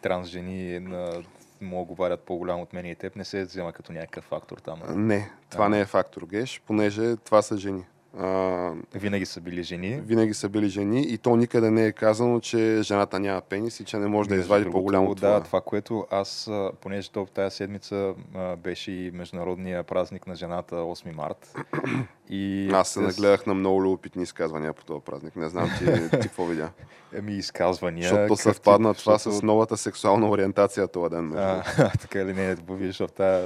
трансжени 0.00 0.80
на 0.80 1.22
му 1.60 1.80
оговарят 1.80 2.20
по-голям 2.20 2.60
от 2.60 2.72
мен 2.72 2.86
и 2.86 2.94
теб, 2.94 3.16
не 3.16 3.24
се 3.24 3.44
взема 3.44 3.72
като 3.72 3.92
някакъв 3.92 4.24
фактор 4.24 4.58
там. 4.58 5.06
Не, 5.06 5.30
това 5.50 5.64
а. 5.64 5.68
не 5.68 5.80
е 5.80 5.84
фактор, 5.84 6.26
Геш, 6.26 6.62
понеже 6.66 7.16
това 7.16 7.42
са 7.42 7.56
жени. 7.56 7.84
А, 8.16 8.72
винаги 8.94 9.26
са 9.26 9.40
били 9.40 9.62
жени. 9.62 10.00
Винаги 10.00 10.34
са 10.34 10.48
били 10.48 10.68
жени 10.68 11.02
и 11.02 11.18
то 11.18 11.36
никъде 11.36 11.70
не 11.70 11.86
е 11.86 11.92
казано, 11.92 12.40
че 12.40 12.82
жената 12.82 13.20
няма 13.20 13.40
пенис 13.40 13.80
и 13.80 13.84
че 13.84 13.96
не 13.96 14.06
може 14.06 14.28
да 14.28 14.34
извади 14.34 14.70
по-голямо 14.70 15.10
от 15.10 15.16
това. 15.16 15.28
Да, 15.28 15.40
това, 15.40 15.60
което 15.60 16.06
аз, 16.10 16.50
понеже 16.80 17.10
то 17.10 17.26
тази 17.26 17.56
седмица 17.56 18.14
беше 18.58 18.92
и 18.92 19.10
Международния 19.10 19.84
празник 19.84 20.26
на 20.26 20.34
жената 20.34 20.74
8 20.74 21.14
март. 21.14 21.54
И 22.30 22.70
аз 22.72 22.88
се 22.88 23.00
нагледах 23.00 23.46
на 23.46 23.54
много 23.54 23.82
любопитни 23.82 24.22
изказвания 24.22 24.72
по 24.72 24.84
този 24.84 25.00
празник. 25.00 25.36
Не 25.36 25.48
знам 25.48 25.70
ти, 25.78 25.84
ти 26.10 26.18
какво 26.22 26.44
видя. 26.44 26.70
Еми 27.14 27.32
изказвания. 27.32 28.08
Защото 28.08 28.36
съвпадна 28.36 28.94
това 28.94 29.12
защото... 29.12 29.36
с 29.36 29.42
новата 29.42 29.76
сексуална 29.76 30.28
ориентация 30.28 30.88
този 30.88 31.10
ден. 31.10 31.32
А, 31.36 31.62
така 32.00 32.24
ли 32.24 32.34
не, 32.34 32.56
виж, 32.70 33.02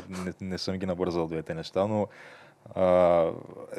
не, 0.08 0.32
не 0.40 0.58
съм 0.58 0.76
ги 0.76 0.86
набързал 0.86 1.26
двете 1.26 1.54
неща, 1.54 1.86
но 1.86 2.08
а, 2.74 3.30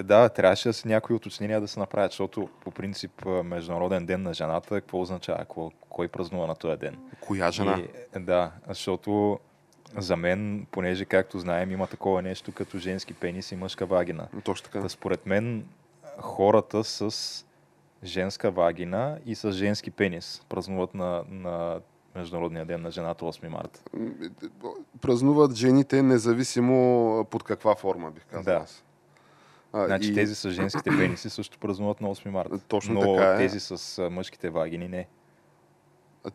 да, 0.03 0.29
трябваше 0.29 0.69
да 0.69 0.73
си 0.73 0.87
някои 0.87 1.15
уточнения 1.15 1.61
да 1.61 1.67
се 1.67 1.79
направят, 1.79 2.11
защото 2.11 2.49
по 2.63 2.71
принцип 2.71 3.25
Международен 3.43 4.05
ден 4.05 4.23
на 4.23 4.33
жената, 4.33 4.69
какво 4.69 5.01
означава? 5.01 5.45
Кой 5.89 6.07
празнува 6.07 6.47
на 6.47 6.55
този 6.55 6.77
ден? 6.77 6.97
Коя 7.21 7.51
жена? 7.51 7.79
И, 8.15 8.19
да, 8.19 8.51
защото 8.67 9.39
за 9.97 10.15
мен, 10.17 10.67
понеже 10.71 11.05
както 11.05 11.39
знаем, 11.39 11.71
има 11.71 11.87
такова 11.87 12.21
нещо 12.21 12.51
като 12.51 12.77
женски 12.77 13.13
пенис 13.13 13.51
и 13.51 13.55
мъжка 13.55 13.85
вагина. 13.85 14.27
Точно 14.43 14.65
така. 14.65 14.79
Да, 14.79 14.89
според 14.89 15.25
мен 15.25 15.65
хората 16.19 16.83
с 16.83 17.45
женска 18.03 18.51
вагина 18.51 19.17
и 19.25 19.35
с 19.35 19.51
женски 19.51 19.91
пенис 19.91 20.41
празнуват 20.49 20.93
на, 20.93 21.23
на 21.29 21.79
Международния 22.15 22.65
ден 22.65 22.81
на 22.81 22.91
жената 22.91 23.25
8 23.25 23.47
марта? 23.47 23.83
Празнуват 25.01 25.55
жените 25.55 26.01
независимо 26.01 27.27
под 27.29 27.43
каква 27.43 27.75
форма, 27.75 28.11
бих 28.11 28.25
казал 28.25 28.53
да. 28.53 28.59
аз. 28.59 28.83
А, 29.73 29.85
значи 29.85 30.11
и... 30.11 30.13
тези 30.13 30.35
с 30.35 30.51
женските 30.51 30.89
пениси 30.89 31.29
също 31.29 31.59
празнуват 31.59 32.01
на 32.01 32.07
8 32.07 32.29
марта. 32.29 32.59
Точно 32.67 32.93
но 32.93 33.15
така 33.15 33.33
е. 33.33 33.37
тези 33.37 33.59
с 33.59 34.09
мъжките 34.09 34.49
вагини 34.49 34.87
не. 34.87 35.07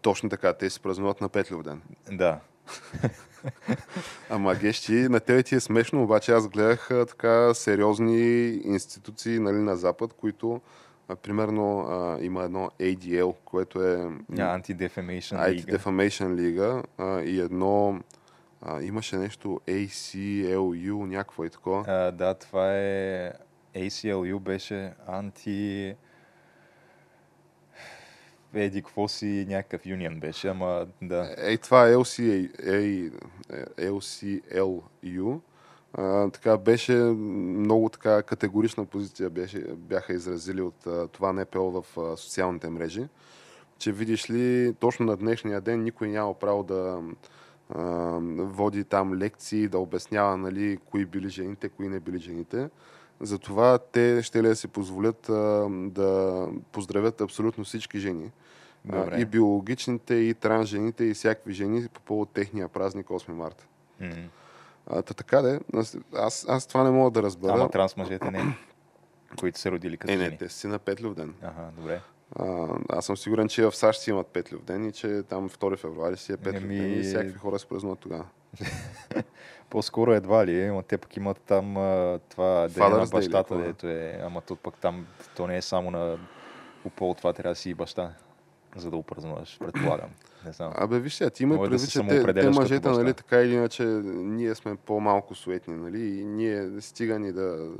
Точно 0.03 0.29
така, 0.29 0.53
те 0.53 0.71
си 0.71 0.81
празнуват 0.81 1.21
на 1.21 1.29
Петлев 1.29 1.63
ден. 1.63 1.83
Да. 2.13 2.41
Ама 4.31 4.55
гещи, 4.55 4.93
на 4.93 5.21
тебе 5.21 5.43
ти 5.43 5.55
е 5.55 5.61
смешно, 5.61 6.03
обаче 6.03 6.33
аз 6.33 6.49
гледах 6.49 6.89
така 6.89 7.55
сериозни 7.55 8.49
институции 8.65 9.39
нали, 9.39 9.57
на 9.57 9.77
Запад, 9.77 10.13
които 10.13 10.61
а, 11.09 11.17
примерно 11.17 11.81
а, 11.81 12.19
има 12.21 12.45
едно 12.45 12.71
ADL, 12.81 13.35
което 13.45 13.83
е... 13.83 13.97
Anti-Defamation 14.33 15.37
Anti-Defamation 15.37 16.35
лига 16.35 16.83
и 17.25 17.41
едно... 17.41 18.01
А, 18.63 18.83
имаше 18.83 19.17
нещо 19.17 19.61
ACLU, 19.67 21.07
някакво 21.07 21.45
и 21.45 21.51
такова. 21.51 21.85
А, 21.89 22.13
да, 22.13 22.35
това 22.35 22.79
е... 22.79 23.33
ACLU 23.75 24.39
беше 24.39 24.93
анти... 25.07 25.95
Еди, 28.55 28.83
какво 28.83 29.09
си 29.09 29.47
някакъв 29.49 29.87
юнион 29.87 30.21
беше, 30.21 30.49
ама 30.49 30.87
да. 31.03 31.35
Ей, 31.39 31.59
това 31.59 31.89
е 31.89 31.95
LCA, 31.95 33.13
LCLU 33.79 35.41
а, 35.95 36.31
така 36.31 36.57
беше 36.57 36.93
много 36.93 37.89
така 37.89 38.23
категорична 38.23 38.85
позиция 38.85 39.31
беше, 39.31 39.59
бяха 39.77 40.13
изразили 40.13 40.63
от 40.63 40.87
а, 40.87 41.09
това 41.09 41.33
НПО 41.33 41.83
в 41.83 41.99
а, 41.99 42.17
социалните 42.17 42.69
мрежи, 42.69 43.09
че 43.79 43.93
видиш 43.93 44.31
ли, 44.31 44.75
точно 44.81 45.07
на 45.07 45.17
днешния 45.17 45.61
ден 45.61 45.83
никой 45.83 46.09
няма 46.09 46.35
право 46.35 46.63
да 46.63 47.03
а, 47.71 47.83
води 48.39 48.85
там 48.85 49.15
лекции, 49.15 49.69
да 49.69 49.79
обяснява 49.79 50.37
нали, 50.37 50.79
кои 50.91 51.05
били 51.05 51.29
жените, 51.29 51.69
кои 51.69 51.89
не 51.89 52.01
били 52.01 52.19
жените. 52.19 52.71
Затова 53.21 53.79
те 53.79 54.23
ще 54.23 54.43
ли 54.43 54.49
да 54.49 54.57
си 54.57 54.69
позволят 54.69 55.29
а, 55.29 55.69
да 55.71 56.47
поздравят 56.73 57.21
абсолютно 57.21 57.65
всички 57.65 57.99
жени. 57.99 58.31
Добре. 58.85 59.11
А, 59.13 59.21
и 59.21 59.25
биологичните, 59.25 60.15
и 60.15 60.35
трансжените, 60.35 61.05
и 61.05 61.15
всякакви 61.15 61.53
жени 61.53 61.89
по 61.95 62.01
повод 62.01 62.31
техния 62.31 62.69
празник 62.69 63.07
8 63.07 63.33
марта. 63.33 63.67
Mm-hmm. 64.03 64.27
А, 64.91 65.03
та 65.03 65.15
така 65.15 65.43
де, 65.43 65.61
аз, 66.15 66.47
аз 66.49 66.67
това 66.67 66.85
не 66.85 66.91
мога 66.91 67.11
да 67.11 67.23
разбера. 67.23 67.53
Ама 67.53 67.71
транс 67.71 67.97
мъжете 67.97 68.31
не, 68.31 68.57
които 69.41 69.59
са 69.59 69.71
родили 69.71 69.97
като 69.97 70.13
Е, 70.13 70.17
не, 70.17 70.29
не, 70.29 70.37
те 70.37 70.49
си 70.49 70.67
на 70.67 70.79
Петлев 70.79 71.15
ден. 71.15 71.35
Ага, 71.43 71.71
добре. 71.77 72.01
А, 72.37 72.69
аз 72.89 73.07
съм 73.07 73.17
сигурен, 73.17 73.49
че 73.49 73.67
в 73.67 73.77
САЩ 73.77 74.01
си 74.01 74.11
имат 74.11 74.27
Петлев 74.27 74.63
ден 74.63 74.85
и 74.89 74.93
че 74.93 75.23
там 75.29 75.49
2 75.49 75.77
февруари 75.77 76.17
си 76.17 76.33
е 76.33 76.37
Петлев 76.37 76.63
ми... 76.63 76.79
ден 76.79 77.01
и 77.01 77.03
всякакви 77.03 77.39
хора 77.39 77.59
се 77.59 77.67
празнуват 77.67 77.99
тогава. 77.99 78.25
По-скоро 79.71 80.13
едва 80.13 80.47
ли, 80.47 80.67
но 80.67 80.83
те 80.83 80.99
пък 80.99 81.17
имат 81.17 81.41
там 81.41 81.75
това 82.29 82.69
ден 82.69 82.91
на 82.91 83.07
бащата, 83.07 83.59
дето 83.59 83.87
е, 83.89 84.21
ама 84.23 84.41
тут 84.41 84.61
пък 84.61 84.79
там 84.79 85.07
то 85.37 85.47
не 85.47 85.57
е 85.57 85.63
само 85.63 85.91
на 85.91 86.19
по 86.97 87.15
това 87.15 87.33
трябва 87.33 87.53
да 87.53 87.57
си 87.57 87.71
и 87.71 87.75
баща 87.75 88.13
за 88.77 88.91
да 88.91 88.97
упразнуваш, 88.97 89.59
предполагам. 89.59 90.11
Не 90.47 90.53
знам. 90.53 90.73
Абе, 90.77 90.99
виж 90.99 91.15
сега, 91.15 91.31
ти 91.31 91.43
има 91.43 91.61
предвид, 91.61 91.81
да 91.81 91.87
че 91.87 92.01
те, 92.09 92.35
те 92.35 92.51
мъжете, 92.51 92.89
нали, 92.89 93.15
така 93.15 93.41
или 93.41 93.55
иначе, 93.55 93.83
ние 93.85 94.55
сме 94.55 94.77
по-малко 94.77 95.35
суетни, 95.35 95.75
нали, 95.75 96.19
и 96.19 96.25
ние 96.25 96.81
стига 96.81 97.19
ни 97.19 97.33
да, 97.33 97.71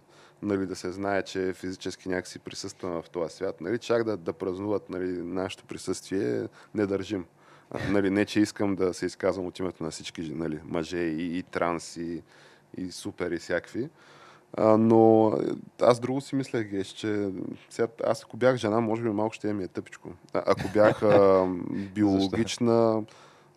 нали, 0.43 0.67
да 0.67 0.77
се 0.77 0.93
знае, 0.93 1.23
че 1.23 1.53
физически 1.53 2.09
някакси 2.09 2.39
присъстваме 2.39 3.03
в 3.03 3.11
този 3.11 3.35
свят, 3.35 3.61
нали, 3.61 3.79
чак 3.79 4.05
да, 4.05 4.17
да 4.17 4.33
празнуват 4.33 4.91
нали, 4.91 5.23
нашето 5.23 5.65
присъствие, 5.65 6.49
не 6.75 6.87
държим. 6.87 7.27
А, 7.71 7.93
нали, 7.93 8.11
не, 8.11 8.25
че 8.25 8.41
искам 8.41 8.77
да 8.77 8.95
се 8.95 9.07
изказвам 9.07 9.47
от 9.47 9.59
името 9.59 9.85
на 9.85 9.91
всички 9.91 10.35
нали, 10.35 10.61
мъже 10.65 10.99
и, 10.99 11.39
и 11.39 11.43
транс, 11.43 11.97
и, 11.97 12.23
и 12.77 12.93
супер, 12.93 13.31
и 13.31 13.39
всякакви. 13.39 13.89
А, 14.57 14.77
но 14.77 15.33
аз 15.83 16.01
друго 16.01 16.21
си 16.21 16.37
мислех, 16.37 16.69
Геш, 16.69 16.87
че 16.87 17.29
сега, 17.71 17.89
аз 18.07 18.25
ако 18.25 18.37
бях 18.37 18.57
жена, 18.57 18.81
може 18.81 19.03
би 19.03 19.11
малко 19.11 19.35
ще 19.35 19.53
ми 19.53 19.65
е 19.65 19.69
тъпичко. 19.69 20.09
А, 20.35 20.43
ако 20.47 20.63
бях 20.75 21.03
а, 21.03 21.47
биологична, 21.95 23.03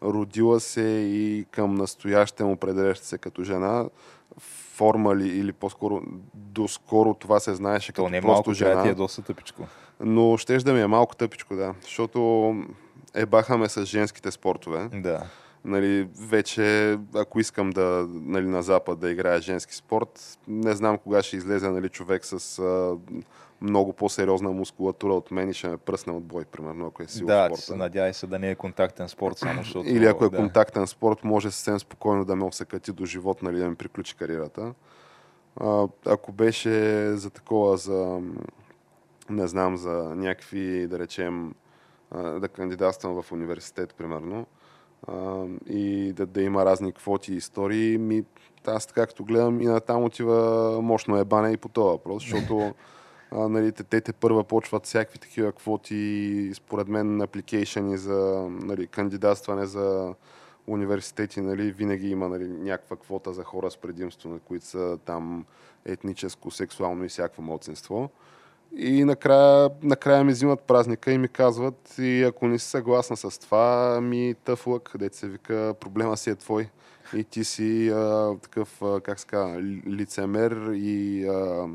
родила 0.04 0.60
се 0.60 0.82
и 0.82 1.46
към 1.52 1.76
настоящем 1.76 2.52
определяща 2.52 3.06
се 3.06 3.18
като 3.18 3.44
жена, 3.44 3.86
форма 4.76 5.16
ли, 5.16 5.28
или 5.28 5.54
по-скоро 5.54 6.02
доскоро 6.34 7.14
това 7.14 7.39
се 7.39 7.56
знаеше 7.56 7.92
То 7.94 8.02
като 8.04 8.10
не 8.12 8.18
е 8.18 8.22
просто 8.22 8.50
малко, 8.50 8.54
жена. 8.54 8.84
ти 8.84 8.89
е 8.89 8.94
доста 8.94 9.22
тъпичко. 9.22 9.68
Но 10.00 10.38
щеш 10.38 10.64
да 10.64 10.74
ми 10.74 10.82
е 10.82 10.88
малко 10.88 11.16
тъпичко, 11.16 11.56
да. 11.56 11.74
Защото 11.82 12.56
е 13.14 13.26
бахаме 13.26 13.70
с 13.70 13.86
женските 13.86 14.32
спортове. 14.32 14.89
Да. 14.94 15.24
Нали, 15.66 16.09
вече, 16.30 16.97
ако 17.16 17.39
искам 17.39 17.70
да, 17.70 18.07
нали, 18.09 18.45
на 18.45 18.64
Запад 18.64 18.99
да 18.99 19.12
играя 19.12 19.41
женски 19.41 19.76
спорт, 19.76 20.39
не 20.47 20.76
знам 20.76 20.97
кога 20.97 21.24
ще 21.24 21.38
излезе 21.38 21.70
нали, 21.70 21.89
човек 21.89 22.26
с 22.26 22.59
а, 22.59 22.97
много 23.62 23.93
по-сериозна 23.93 24.51
мускулатура 24.51 25.14
от 25.14 25.32
мен 25.32 25.49
и 25.49 25.53
ще 25.53 25.68
ме 25.68 25.78
пръсне 25.78 26.14
от 26.14 26.24
бой, 26.24 26.45
примерно, 26.45 26.88
ако 26.88 27.03
е 27.03 27.07
сил 27.07 27.28
Да, 27.28 27.45
спорта. 27.45 27.62
се 27.62 27.76
надявай 27.76 28.14
се 28.14 28.28
да 28.28 28.39
не 28.39 28.49
е 28.49 28.55
контактен 28.55 29.09
спорт, 29.09 29.38
само 29.38 29.53
защото... 29.64 29.89
Или 29.89 30.05
ако 30.05 30.26
е 30.26 30.30
да. 30.30 30.38
контактен 30.38 30.88
спорт, 30.88 31.24
може 31.24 31.51
съвсем 31.51 31.80
спокойно 31.80 32.26
да 32.26 32.36
ме 32.36 32.45
осъкати 32.45 32.91
до 32.91 33.05
живот, 33.05 33.41
нали, 33.41 33.57
да 33.57 33.70
ми 33.70 33.76
приключи 33.76 34.16
кариерата. 34.16 34.74
А, 35.59 35.88
ако 36.05 36.32
беше 36.32 37.05
за 37.16 37.30
такова, 37.30 37.78
за 37.78 38.22
не 39.30 39.47
знам, 39.47 39.78
за 39.78 39.91
някакви, 40.16 40.88
да 40.88 40.99
речем, 40.99 41.53
да 42.14 42.49
кандидатствам 42.53 43.22
в 43.22 43.32
университет, 43.32 43.93
примерно, 43.93 44.45
а, 45.08 45.45
и 45.70 46.14
да, 46.14 46.26
да 46.26 46.41
има 46.41 46.66
разни 46.66 46.93
квоти 46.93 47.34
и 47.34 47.38
истории, 47.38 47.97
ми, 47.97 48.24
аз 48.68 48.86
така 48.86 49.08
като 49.08 49.24
гледам 49.24 49.62
и 49.62 49.66
натам 49.66 50.04
отива 50.04 50.82
мощно 50.82 51.18
ебане 51.18 51.52
и 51.52 51.58
по 51.58 51.70
този 51.70 51.91
въпрос, 51.91 52.24
защото 52.24 52.74
а, 53.32 53.49
нали, 53.49 53.72
те, 53.72 54.02
те 54.02 54.14
първа 54.14 54.43
почват 54.43 54.86
всякакви 54.86 55.20
такива 55.20 55.52
квоти, 55.52 56.52
според 56.54 56.88
мен, 56.88 57.22
апликейшени 57.22 57.97
за 57.97 58.47
нали, 58.49 58.88
кандидатстване 58.88 59.66
за 59.66 60.16
университети, 60.68 61.41
нали, 61.41 61.72
винаги 61.72 62.10
има 62.10 62.30
нали, 62.30 62.47
някаква 62.47 62.97
квота 62.97 63.34
за 63.34 63.43
хора 63.43 63.72
с 63.72 63.78
предимство, 63.78 64.30
на 64.30 64.39
които 64.39 64.66
са 64.66 64.97
там 65.06 65.45
етническо, 65.86 66.52
сексуално 66.52 67.06
и 67.06 67.10
всякакво 67.10 67.41
младсинство. 67.41 68.10
И 68.78 69.03
накрая, 69.03 69.69
накрая 69.84 70.24
ми 70.24 70.32
взимат 70.32 70.61
празника 70.61 71.11
и 71.11 71.17
ми 71.17 71.28
казват, 71.28 71.95
и 71.99 72.24
ако 72.24 72.47
не 72.47 72.59
си 72.59 72.67
съгласна 72.69 73.17
с 73.17 73.39
това, 73.39 73.99
ми 74.01 74.36
тъф 74.43 74.67
лък, 74.67 74.91
дете 74.95 75.17
се 75.17 75.28
вика, 75.28 75.74
проблема 75.80 76.17
си 76.17 76.30
е 76.30 76.36
твой. 76.36 76.69
И 77.15 77.24
ти 77.24 77.43
си 77.43 77.89
а, 77.89 78.36
такъв, 78.41 78.82
а, 78.82 79.01
как 79.01 79.19
се 79.19 79.28
казва, 79.28 79.61
ли- 79.61 79.84
лицемер 79.88 80.72
и 80.74 81.26
а, 81.28 81.67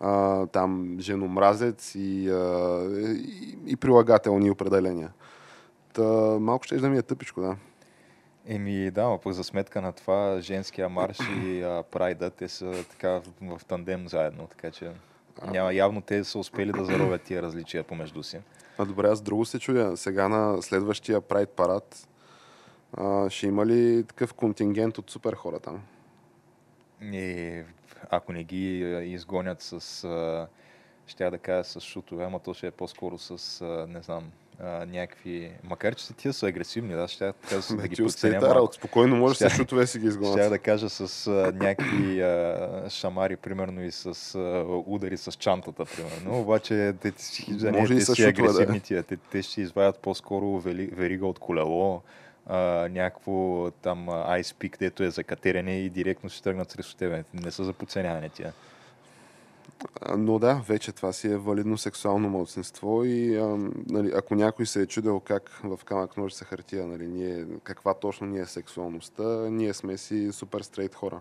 а, 0.00 0.46
там 0.46 0.96
женомразец 1.00 1.94
и, 1.94 2.30
а, 2.30 2.82
и, 3.00 3.58
и 3.66 3.76
прилагателни 3.76 4.50
определения. 4.50 5.12
Та, 5.92 6.02
малко 6.40 6.64
ще 6.64 6.76
да 6.76 6.88
ми 6.88 6.98
е 6.98 7.02
тъпичко, 7.02 7.40
да. 7.40 7.56
Еми 8.46 8.90
да, 8.90 9.08
но 9.08 9.18
пък 9.18 9.32
за 9.32 9.44
сметка 9.44 9.80
на 9.80 9.92
това 9.92 10.40
женския 10.40 10.88
марш 10.88 11.18
и 11.44 11.62
а, 11.62 11.82
прайда, 11.90 12.30
те 12.30 12.48
са 12.48 12.84
така 12.90 13.10
в, 13.10 13.58
в 13.58 13.64
тандем 13.64 14.08
заедно, 14.08 14.46
така 14.46 14.70
че 14.70 14.90
няма, 15.46 15.74
явно 15.74 16.00
те 16.00 16.24
са 16.24 16.38
успели 16.38 16.72
да 16.72 16.84
заровят 16.84 17.22
тия 17.22 17.42
различия 17.42 17.84
помежду 17.84 18.22
си. 18.22 18.38
А 18.78 18.84
добре, 18.84 19.08
аз 19.08 19.20
друго 19.20 19.44
се 19.44 19.58
чудя. 19.58 19.96
Сега 19.96 20.28
на 20.28 20.62
следващия 20.62 21.20
Прайд 21.20 21.48
парад 21.48 22.08
а, 22.92 23.30
ще 23.30 23.46
има 23.46 23.66
ли 23.66 24.04
такъв 24.04 24.34
контингент 24.34 24.98
от 24.98 25.10
супер 25.10 25.32
хора 25.32 25.58
там? 25.60 25.82
И 27.02 27.62
ако 28.10 28.32
не 28.32 28.44
ги 28.44 28.78
изгонят 29.12 29.62
с, 29.62 30.04
а, 30.04 30.48
ще 31.06 31.30
да 31.30 31.38
кажа 31.38 31.64
с 31.64 31.80
шутове, 31.80 32.24
ама 32.24 32.38
то 32.38 32.54
ще 32.54 32.66
е 32.66 32.70
по-скоро 32.70 33.18
с, 33.18 33.60
а, 33.60 33.86
не 33.86 34.02
знам, 34.02 34.30
а, 34.62 34.86
някакви... 34.86 35.52
Макар, 35.64 35.94
че 35.94 36.12
тия 36.14 36.32
са 36.32 36.46
агресивни, 36.46 36.94
да, 36.94 37.08
ще 37.08 37.24
да 37.24 37.32
Бе, 37.76 37.88
ги 37.88 38.02
подценя 38.02 38.40
малко. 38.40 38.54
работа. 38.54 38.74
Спокойно 38.74 39.16
може 39.16 39.34
Щях- 39.34 39.52
с 39.52 39.56
шутове 39.56 39.86
си 39.86 39.98
ги 39.98 40.02
Ще 40.02 40.08
изгонят. 40.08 40.50
да 40.50 40.58
кажа 40.58 40.88
с 40.88 41.26
а, 41.26 41.52
някакви 41.54 42.22
а, 42.22 42.86
шамари, 42.90 43.36
примерно, 43.36 43.84
и 43.84 43.92
с 43.92 44.06
а, 44.34 44.64
удари 44.86 45.16
с 45.16 45.32
чантата, 45.32 45.84
примерно. 45.84 46.40
Обаче, 46.40 46.94
те, 47.02 47.12
да 47.48 47.72
не, 47.72 47.78
Може 47.80 47.94
и 47.94 47.96
те 47.96 48.04
с 48.04 48.14
си 48.14 48.22
шутове, 48.22 48.48
да. 48.48 48.52
агресивни 48.52 48.80
тия. 48.80 49.02
Те, 49.02 49.16
те 49.16 49.42
ще 49.42 49.60
извадят 49.60 49.98
по-скоро 49.98 50.58
вели, 50.58 50.86
верига 50.86 51.26
от 51.26 51.38
колело, 51.38 52.02
а, 52.46 52.58
някакво 52.88 53.70
там 53.70 54.08
а, 54.08 54.12
Ice 54.38 54.54
Peak, 54.54 54.78
дето 54.78 55.02
е 55.02 55.10
за 55.10 55.24
катерене 55.24 55.80
и 55.80 55.90
директно 55.90 56.30
ще 56.30 56.42
тръгнат 56.42 56.70
срещу 56.70 56.96
тебе. 56.96 57.24
Не 57.34 57.50
са 57.50 57.64
за 57.64 57.72
подценяване 57.72 58.28
тия. 58.28 58.52
Но 60.18 60.38
да, 60.38 60.54
вече 60.54 60.92
това 60.92 61.12
си 61.12 61.28
е 61.28 61.36
валидно 61.36 61.78
сексуално 61.78 62.28
младсинство 62.28 63.04
и 63.04 63.36
а, 63.36 63.58
нали, 63.90 64.12
ако 64.16 64.34
някой 64.34 64.66
се 64.66 64.82
е 64.82 64.86
чудел 64.86 65.20
как 65.20 65.60
в 65.64 65.78
камък 65.84 66.16
ножица 66.16 66.44
хартия, 66.44 66.86
нали, 66.86 67.08
ние, 67.08 67.46
каква 67.62 67.94
точно 67.94 68.26
ни 68.26 68.38
е 68.38 68.46
сексуалността, 68.46 69.22
ние 69.50 69.74
сме 69.74 69.96
си 69.96 70.32
супер 70.32 70.60
стрейт 70.60 70.94
хора. 70.94 71.20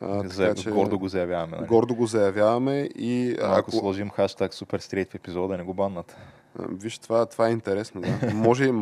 А, 0.00 0.28
За, 0.28 0.54
гордо 0.70 0.98
го 0.98 1.08
заявяваме. 1.08 1.56
Нали? 1.56 1.66
гордо 1.66 1.94
го 1.94 2.06
заявяваме 2.06 2.88
и 2.94 3.36
Но 3.40 3.46
ако 3.46 3.58
ако, 3.58 3.70
сложим 3.70 4.10
хаштаг 4.10 4.54
супер 4.54 4.78
стрейт 4.78 5.10
в 5.10 5.14
епизода, 5.14 5.56
не 5.56 5.64
го 5.64 5.74
баннат. 5.74 6.16
Виж, 6.58 6.98
това, 6.98 7.26
това 7.26 7.48
е 7.48 7.52
интересно. 7.52 8.00
Да. 8.00 8.34
Може, 8.34 8.72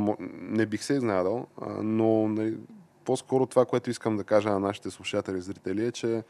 не 0.40 0.66
бих 0.66 0.84
се 0.84 0.94
изненадал, 0.94 1.46
а, 1.60 1.68
но 1.82 2.28
нали, 2.28 2.56
по-скоро 3.04 3.46
това, 3.46 3.64
което 3.64 3.90
искам 3.90 4.16
да 4.16 4.24
кажа 4.24 4.50
на 4.50 4.60
нашите 4.60 4.90
слушатели 4.90 5.38
и 5.38 5.40
зрители 5.40 5.86
е, 5.86 5.92
че 5.92 6.22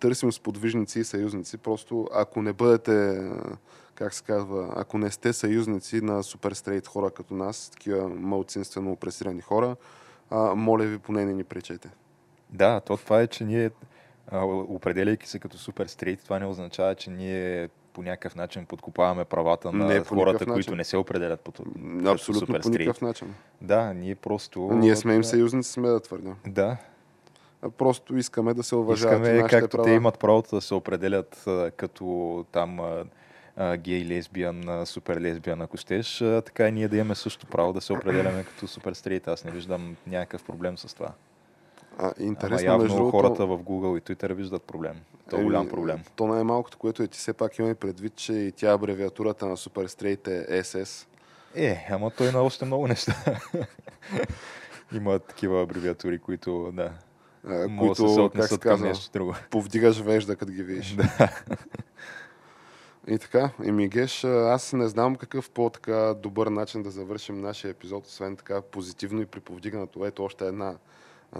търсим 0.00 0.32
сподвижници 0.32 1.00
и 1.00 1.04
съюзници. 1.04 1.58
Просто 1.58 2.08
ако 2.12 2.42
не 2.42 2.52
бъдете, 2.52 3.28
как 3.94 4.14
се 4.14 4.22
казва, 4.22 4.72
ако 4.76 4.98
не 4.98 5.10
сте 5.10 5.32
съюзници 5.32 6.00
на 6.00 6.22
супер 6.22 6.52
стрейт 6.52 6.86
хора 6.86 7.10
като 7.10 7.34
нас, 7.34 7.70
такива 7.70 8.08
малцинствено 8.08 8.92
опресирани 8.92 9.40
хора, 9.40 9.76
а, 10.30 10.54
моля 10.54 10.84
ви, 10.84 10.98
поне 10.98 11.24
не 11.24 11.32
ни 11.32 11.44
пречете. 11.44 11.90
Да, 12.50 12.80
то 12.80 12.96
това 12.96 13.20
е, 13.20 13.26
че 13.26 13.44
ние, 13.44 13.70
определяйки 14.68 15.28
се 15.28 15.38
като 15.38 15.58
супер 15.58 15.86
стрейт, 15.86 16.20
това 16.24 16.38
не 16.38 16.46
означава, 16.46 16.94
че 16.94 17.10
ние 17.10 17.68
по 17.92 18.02
някакъв 18.02 18.36
начин 18.36 18.66
подкопаваме 18.66 19.24
правата 19.24 19.72
на 19.72 19.84
Не, 19.86 20.00
хората, 20.00 20.46
които 20.46 20.76
не 20.76 20.84
се 20.84 20.96
определят 20.96 21.40
по 21.40 21.52
Абсолютно 22.06 22.60
по 22.60 22.68
никакъв 22.68 23.00
начин. 23.00 23.34
Да, 23.60 23.94
ние 23.94 24.14
просто... 24.14 24.60
Ние 24.60 24.96
сме 24.96 25.14
им 25.14 25.24
съюзници, 25.24 25.70
сме 25.70 25.88
да 25.88 26.00
твърдя. 26.00 26.34
Да, 26.46 26.76
Просто 27.78 28.16
искаме 28.16 28.54
да 28.54 28.62
се 28.62 28.76
уважават 28.76 29.26
искаме, 29.26 29.48
както 29.48 29.76
права. 29.76 29.84
те 29.84 29.90
имат 29.90 30.18
правото 30.18 30.54
да 30.54 30.60
се 30.60 30.74
определят 30.74 31.44
като 31.76 32.44
там 32.52 32.80
гей, 33.76 34.04
лесбиян, 34.04 34.86
супер 34.86 35.20
лесбиян, 35.20 35.60
ако 35.60 35.76
щеш, 35.76 36.18
така 36.18 36.68
и 36.68 36.72
ние 36.72 36.88
да 36.88 36.96
имаме 36.96 37.14
също 37.14 37.46
право 37.46 37.72
да 37.72 37.80
се 37.80 37.92
определяме 37.92 38.44
като 38.44 38.66
супер 38.66 38.92
стрейт. 38.92 39.28
Аз 39.28 39.44
не 39.44 39.50
виждам 39.50 39.96
някакъв 40.06 40.44
проблем 40.44 40.78
с 40.78 40.94
това. 40.94 41.12
А, 41.98 42.04
Ама 42.04 42.14
интересно, 42.18 42.66
явно 42.66 42.82
между 42.82 43.10
хората 43.10 43.46
в 43.46 43.58
Google 43.58 43.98
и 43.98 44.02
Twitter 44.02 44.32
виждат 44.32 44.62
проблем. 44.62 44.96
То 45.30 45.40
е 45.40 45.42
голям 45.42 45.62
Еми, 45.62 45.70
проблем. 45.70 46.00
То 46.16 46.26
най-малкото, 46.26 46.78
което 46.78 47.02
е, 47.02 47.06
ти 47.06 47.18
все 47.18 47.32
пак 47.32 47.58
имай 47.58 47.74
предвид, 47.74 48.16
че 48.16 48.32
и 48.32 48.52
тя 48.52 48.72
абревиатурата 48.72 49.46
на 49.46 49.56
Super 49.56 49.86
Straight 49.86 50.28
е 50.28 50.62
SS. 50.62 51.06
Е, 51.54 51.86
ама 51.90 52.10
той 52.10 52.32
на 52.32 52.42
още 52.42 52.64
много 52.64 52.88
неща. 52.88 53.14
Има 54.92 55.18
такива 55.18 55.62
абревиатури, 55.62 56.18
които, 56.18 56.72
да, 56.72 56.92
могат 57.44 57.88
да 57.88 57.94
се 57.94 58.02
които, 58.02 58.30
как 58.36 58.48
се 58.48 58.58
казва, 58.58 58.92
друго. 59.12 59.34
повдигаш 59.50 60.00
вежда, 60.00 60.36
като 60.36 60.52
ги 60.52 60.62
видиш. 60.62 60.94
Да. 60.94 61.30
И 63.08 63.18
така, 63.18 63.50
Еми 63.64 63.88
Геш, 63.88 64.24
а, 64.24 64.28
аз 64.28 64.72
не 64.72 64.88
знам 64.88 65.16
какъв 65.16 65.50
по-така 65.50 66.14
добър 66.14 66.46
начин 66.46 66.82
да 66.82 66.90
завършим 66.90 67.40
нашия 67.40 67.70
епизод, 67.70 68.06
освен 68.06 68.36
така 68.36 68.62
позитивно 68.62 69.20
и 69.20 69.26
приповдигнато. 69.26 70.06
Ето 70.06 70.24
още 70.24 70.46
една 70.46 70.74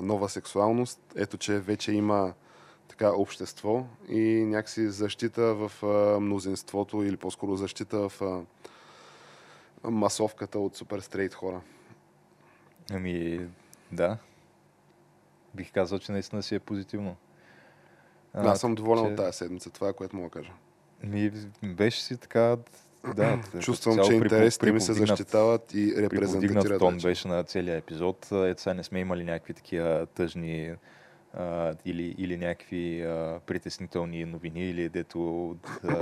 нова 0.02 0.28
сексуалност. 0.28 1.00
Ето, 1.16 1.36
че 1.36 1.60
вече 1.60 1.92
има 1.92 2.32
така 2.88 3.12
общество 3.12 3.86
и 4.08 4.20
някакси 4.44 4.88
защита 4.88 5.54
в 5.54 5.72
а, 5.82 6.20
мнозинството 6.20 7.02
или 7.02 7.16
по-скоро 7.16 7.56
защита 7.56 8.08
в 8.08 8.22
а, 8.22 8.40
масовката 9.90 10.58
от 10.58 10.76
супер 10.76 11.00
стрейт 11.00 11.34
хора. 11.34 11.60
Ами, 12.92 13.40
да. 13.92 14.16
Бих 15.54 15.72
казал, 15.72 15.98
че 15.98 16.12
наистина 16.12 16.42
си 16.42 16.54
е 16.54 16.58
позитивно. 16.58 17.16
А, 18.34 18.50
Аз 18.50 18.60
съм 18.60 18.74
доволен 18.74 19.04
че- 19.04 19.10
от 19.10 19.16
тази 19.16 19.38
седмица. 19.38 19.70
Това 19.70 19.88
е 19.88 19.92
което 19.92 20.16
мога 20.16 20.28
да 20.28 20.32
кажа. 20.32 20.52
Ми, 21.02 21.32
беше 21.64 22.02
си 22.02 22.16
така, 22.16 22.56
да. 23.16 23.38
Чувствам, 23.60 23.98
че 23.98 24.12
интересите 24.14 24.72
ми 24.72 24.80
се 24.80 24.92
защитават 24.92 25.74
и 25.74 25.94
репрезентатират. 25.96 26.78
тон 26.78 26.94
вече. 26.94 27.06
беше 27.06 27.28
на 27.28 27.44
целия 27.44 27.76
епизод. 27.76 28.28
Ето 28.32 28.62
сега 28.62 28.74
не 28.74 28.82
сме 28.84 29.00
имали 29.00 29.24
някакви 29.24 29.54
такива 29.54 30.06
тъжни 30.06 30.74
а, 31.34 31.74
или, 31.84 32.14
или 32.18 32.36
някакви 32.36 33.02
а, 33.02 33.40
притеснителни 33.46 34.24
новини, 34.24 34.70
или 34.70 34.88
дето 34.88 35.50
а, 35.84 35.96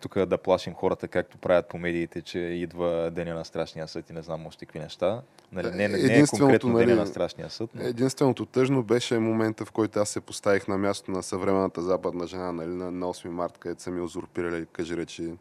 тук 0.00 0.18
да 0.18 0.38
плашим 0.38 0.74
хората, 0.74 1.08
както 1.08 1.38
правят 1.38 1.68
по 1.68 1.78
медиите, 1.78 2.22
че 2.22 2.38
идва 2.38 3.10
деня 3.10 3.34
на 3.34 3.44
страшния 3.44 3.88
съд 3.88 4.10
и 4.10 4.12
не 4.12 4.22
знам 4.22 4.46
още 4.46 4.66
какви 4.66 4.78
неща. 4.78 5.22
Нали, 5.52 5.70
не, 5.70 5.88
не, 5.88 6.18
е 6.18 6.26
конкретно 6.26 6.72
нали, 6.72 6.86
деня 6.86 7.00
на 7.00 7.06
страшния 7.06 7.50
съд. 7.50 7.70
Но... 7.74 7.82
Единственото 7.82 8.46
тъжно 8.46 8.82
беше 8.82 9.18
момента, 9.18 9.64
в 9.64 9.72
който 9.72 9.98
аз 9.98 10.08
се 10.08 10.20
поставих 10.20 10.68
на 10.68 10.78
място 10.78 11.10
на 11.10 11.22
съвременната 11.22 11.82
западна 11.82 12.26
жена 12.26 12.52
нали, 12.52 12.70
на, 12.70 12.90
на 12.90 13.06
8 13.06 13.28
март, 13.28 13.58
където 13.58 13.82
са 13.82 13.90
ми 13.90 14.00
узурпирали, 14.00 14.66
кажи 14.72 14.96
речи, 14.96 15.32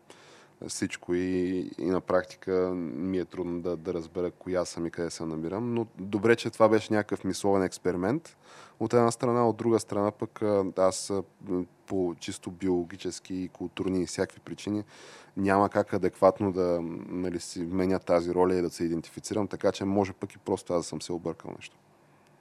всичко 0.68 1.14
и, 1.14 1.60
и 1.78 1.86
на 1.86 2.02
практика 2.02 2.72
ми 2.76 3.18
е 3.18 3.26
трудно 3.26 3.62
да, 3.62 3.78
да 3.78 3.94
разбера 3.94 4.32
коя 4.32 4.66
съм 4.66 4.86
и 4.86 4.92
къде 4.92 5.10
се 5.10 5.26
намирам. 5.26 5.74
Но 5.74 5.88
добре, 5.98 6.36
че 6.36 6.50
това 6.50 6.70
беше 6.70 6.94
някакъв 6.94 7.24
мисловен 7.24 7.64
експеримент. 7.64 8.38
От 8.80 8.94
една 8.94 9.12
страна, 9.12 9.50
от 9.50 9.58
друга 9.58 9.80
страна 9.80 10.12
пък 10.12 10.42
аз 10.78 11.14
по 11.88 12.16
чисто 12.20 12.52
биологически 12.52 13.36
и 13.36 13.48
културни 13.50 14.02
и 14.02 14.06
всякакви 14.06 14.40
причини 14.40 14.84
няма 15.38 15.70
как 15.70 15.94
адекватно 15.94 16.52
да 16.52 16.80
нали, 17.08 17.40
си 17.40 17.66
вменя 17.66 18.00
тази 18.00 18.34
роля 18.34 18.56
и 18.56 18.62
да 18.62 18.70
се 18.70 18.84
идентифицирам, 18.84 19.48
така 19.48 19.72
че 19.72 19.86
може 19.86 20.14
пък 20.14 20.34
и 20.34 20.38
просто 20.38 20.74
аз 20.74 20.86
съм 20.86 21.02
се 21.02 21.14
объркал 21.14 21.52
нещо. 21.56 21.78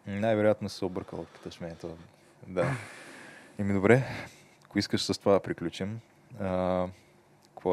Най-вероятно 0.07 0.69
се 0.69 0.85
объркал, 0.85 1.27
питаш 1.35 1.61
ме. 1.61 1.75
Това. 1.81 1.95
Да. 2.47 2.77
Еми 3.59 3.73
добре, 3.73 4.05
ако 4.65 4.79
искаш 4.79 5.05
с 5.05 5.19
това 5.19 5.33
да 5.33 5.41
приключим, 5.41 6.01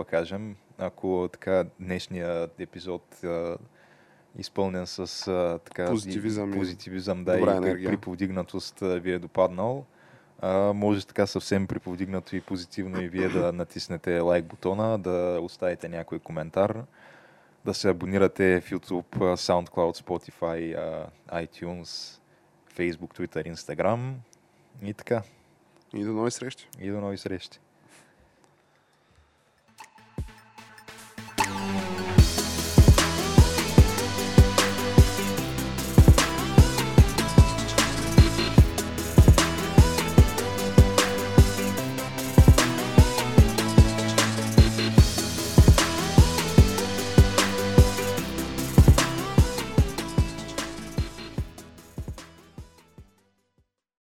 какво 0.03 0.17
да 0.17 0.23
кажем, 0.23 0.55
ако 0.77 1.29
така 1.31 1.65
днешният 1.79 2.59
епизод 2.59 3.23
а, 3.23 3.57
изпълнен 4.37 4.87
с 4.87 5.27
а, 5.27 5.59
така, 5.65 5.85
позитивизъм, 5.85 6.53
и, 6.53 6.57
позитивизъм 6.57 7.23
да, 7.23 7.37
и 7.37 7.41
при, 7.41 7.85
при 7.85 7.97
повдигнатост 7.97 8.79
ви 8.79 9.11
е 9.11 9.19
допаднал. 9.19 9.85
А, 10.39 10.73
може 10.73 11.05
така 11.05 11.27
съвсем 11.27 11.67
при 11.67 11.79
повдигнато 11.79 12.35
и 12.35 12.41
позитивно 12.41 13.01
и 13.01 13.09
вие 13.09 13.29
да 13.29 13.51
натиснете 13.53 14.19
лайк 14.19 14.45
бутона, 14.45 14.99
да 14.99 15.39
оставите 15.41 15.89
някой 15.89 16.19
коментар, 16.19 16.83
да 17.65 17.73
се 17.73 17.89
абонирате 17.89 18.61
в 18.61 18.69
YouTube, 18.69 19.15
SoundCloud, 19.19 20.03
Spotify, 20.03 20.77
iTunes, 21.31 22.19
Facebook, 22.77 23.19
Twitter, 23.19 23.53
Instagram 23.53 24.13
и 24.83 24.93
така. 24.93 25.23
И 25.93 26.03
до 26.03 26.13
нови 26.13 26.31
срещи. 26.31 26.67
И 26.79 26.91
до 26.91 27.01
нови 27.01 27.17
срещи. 27.17 27.59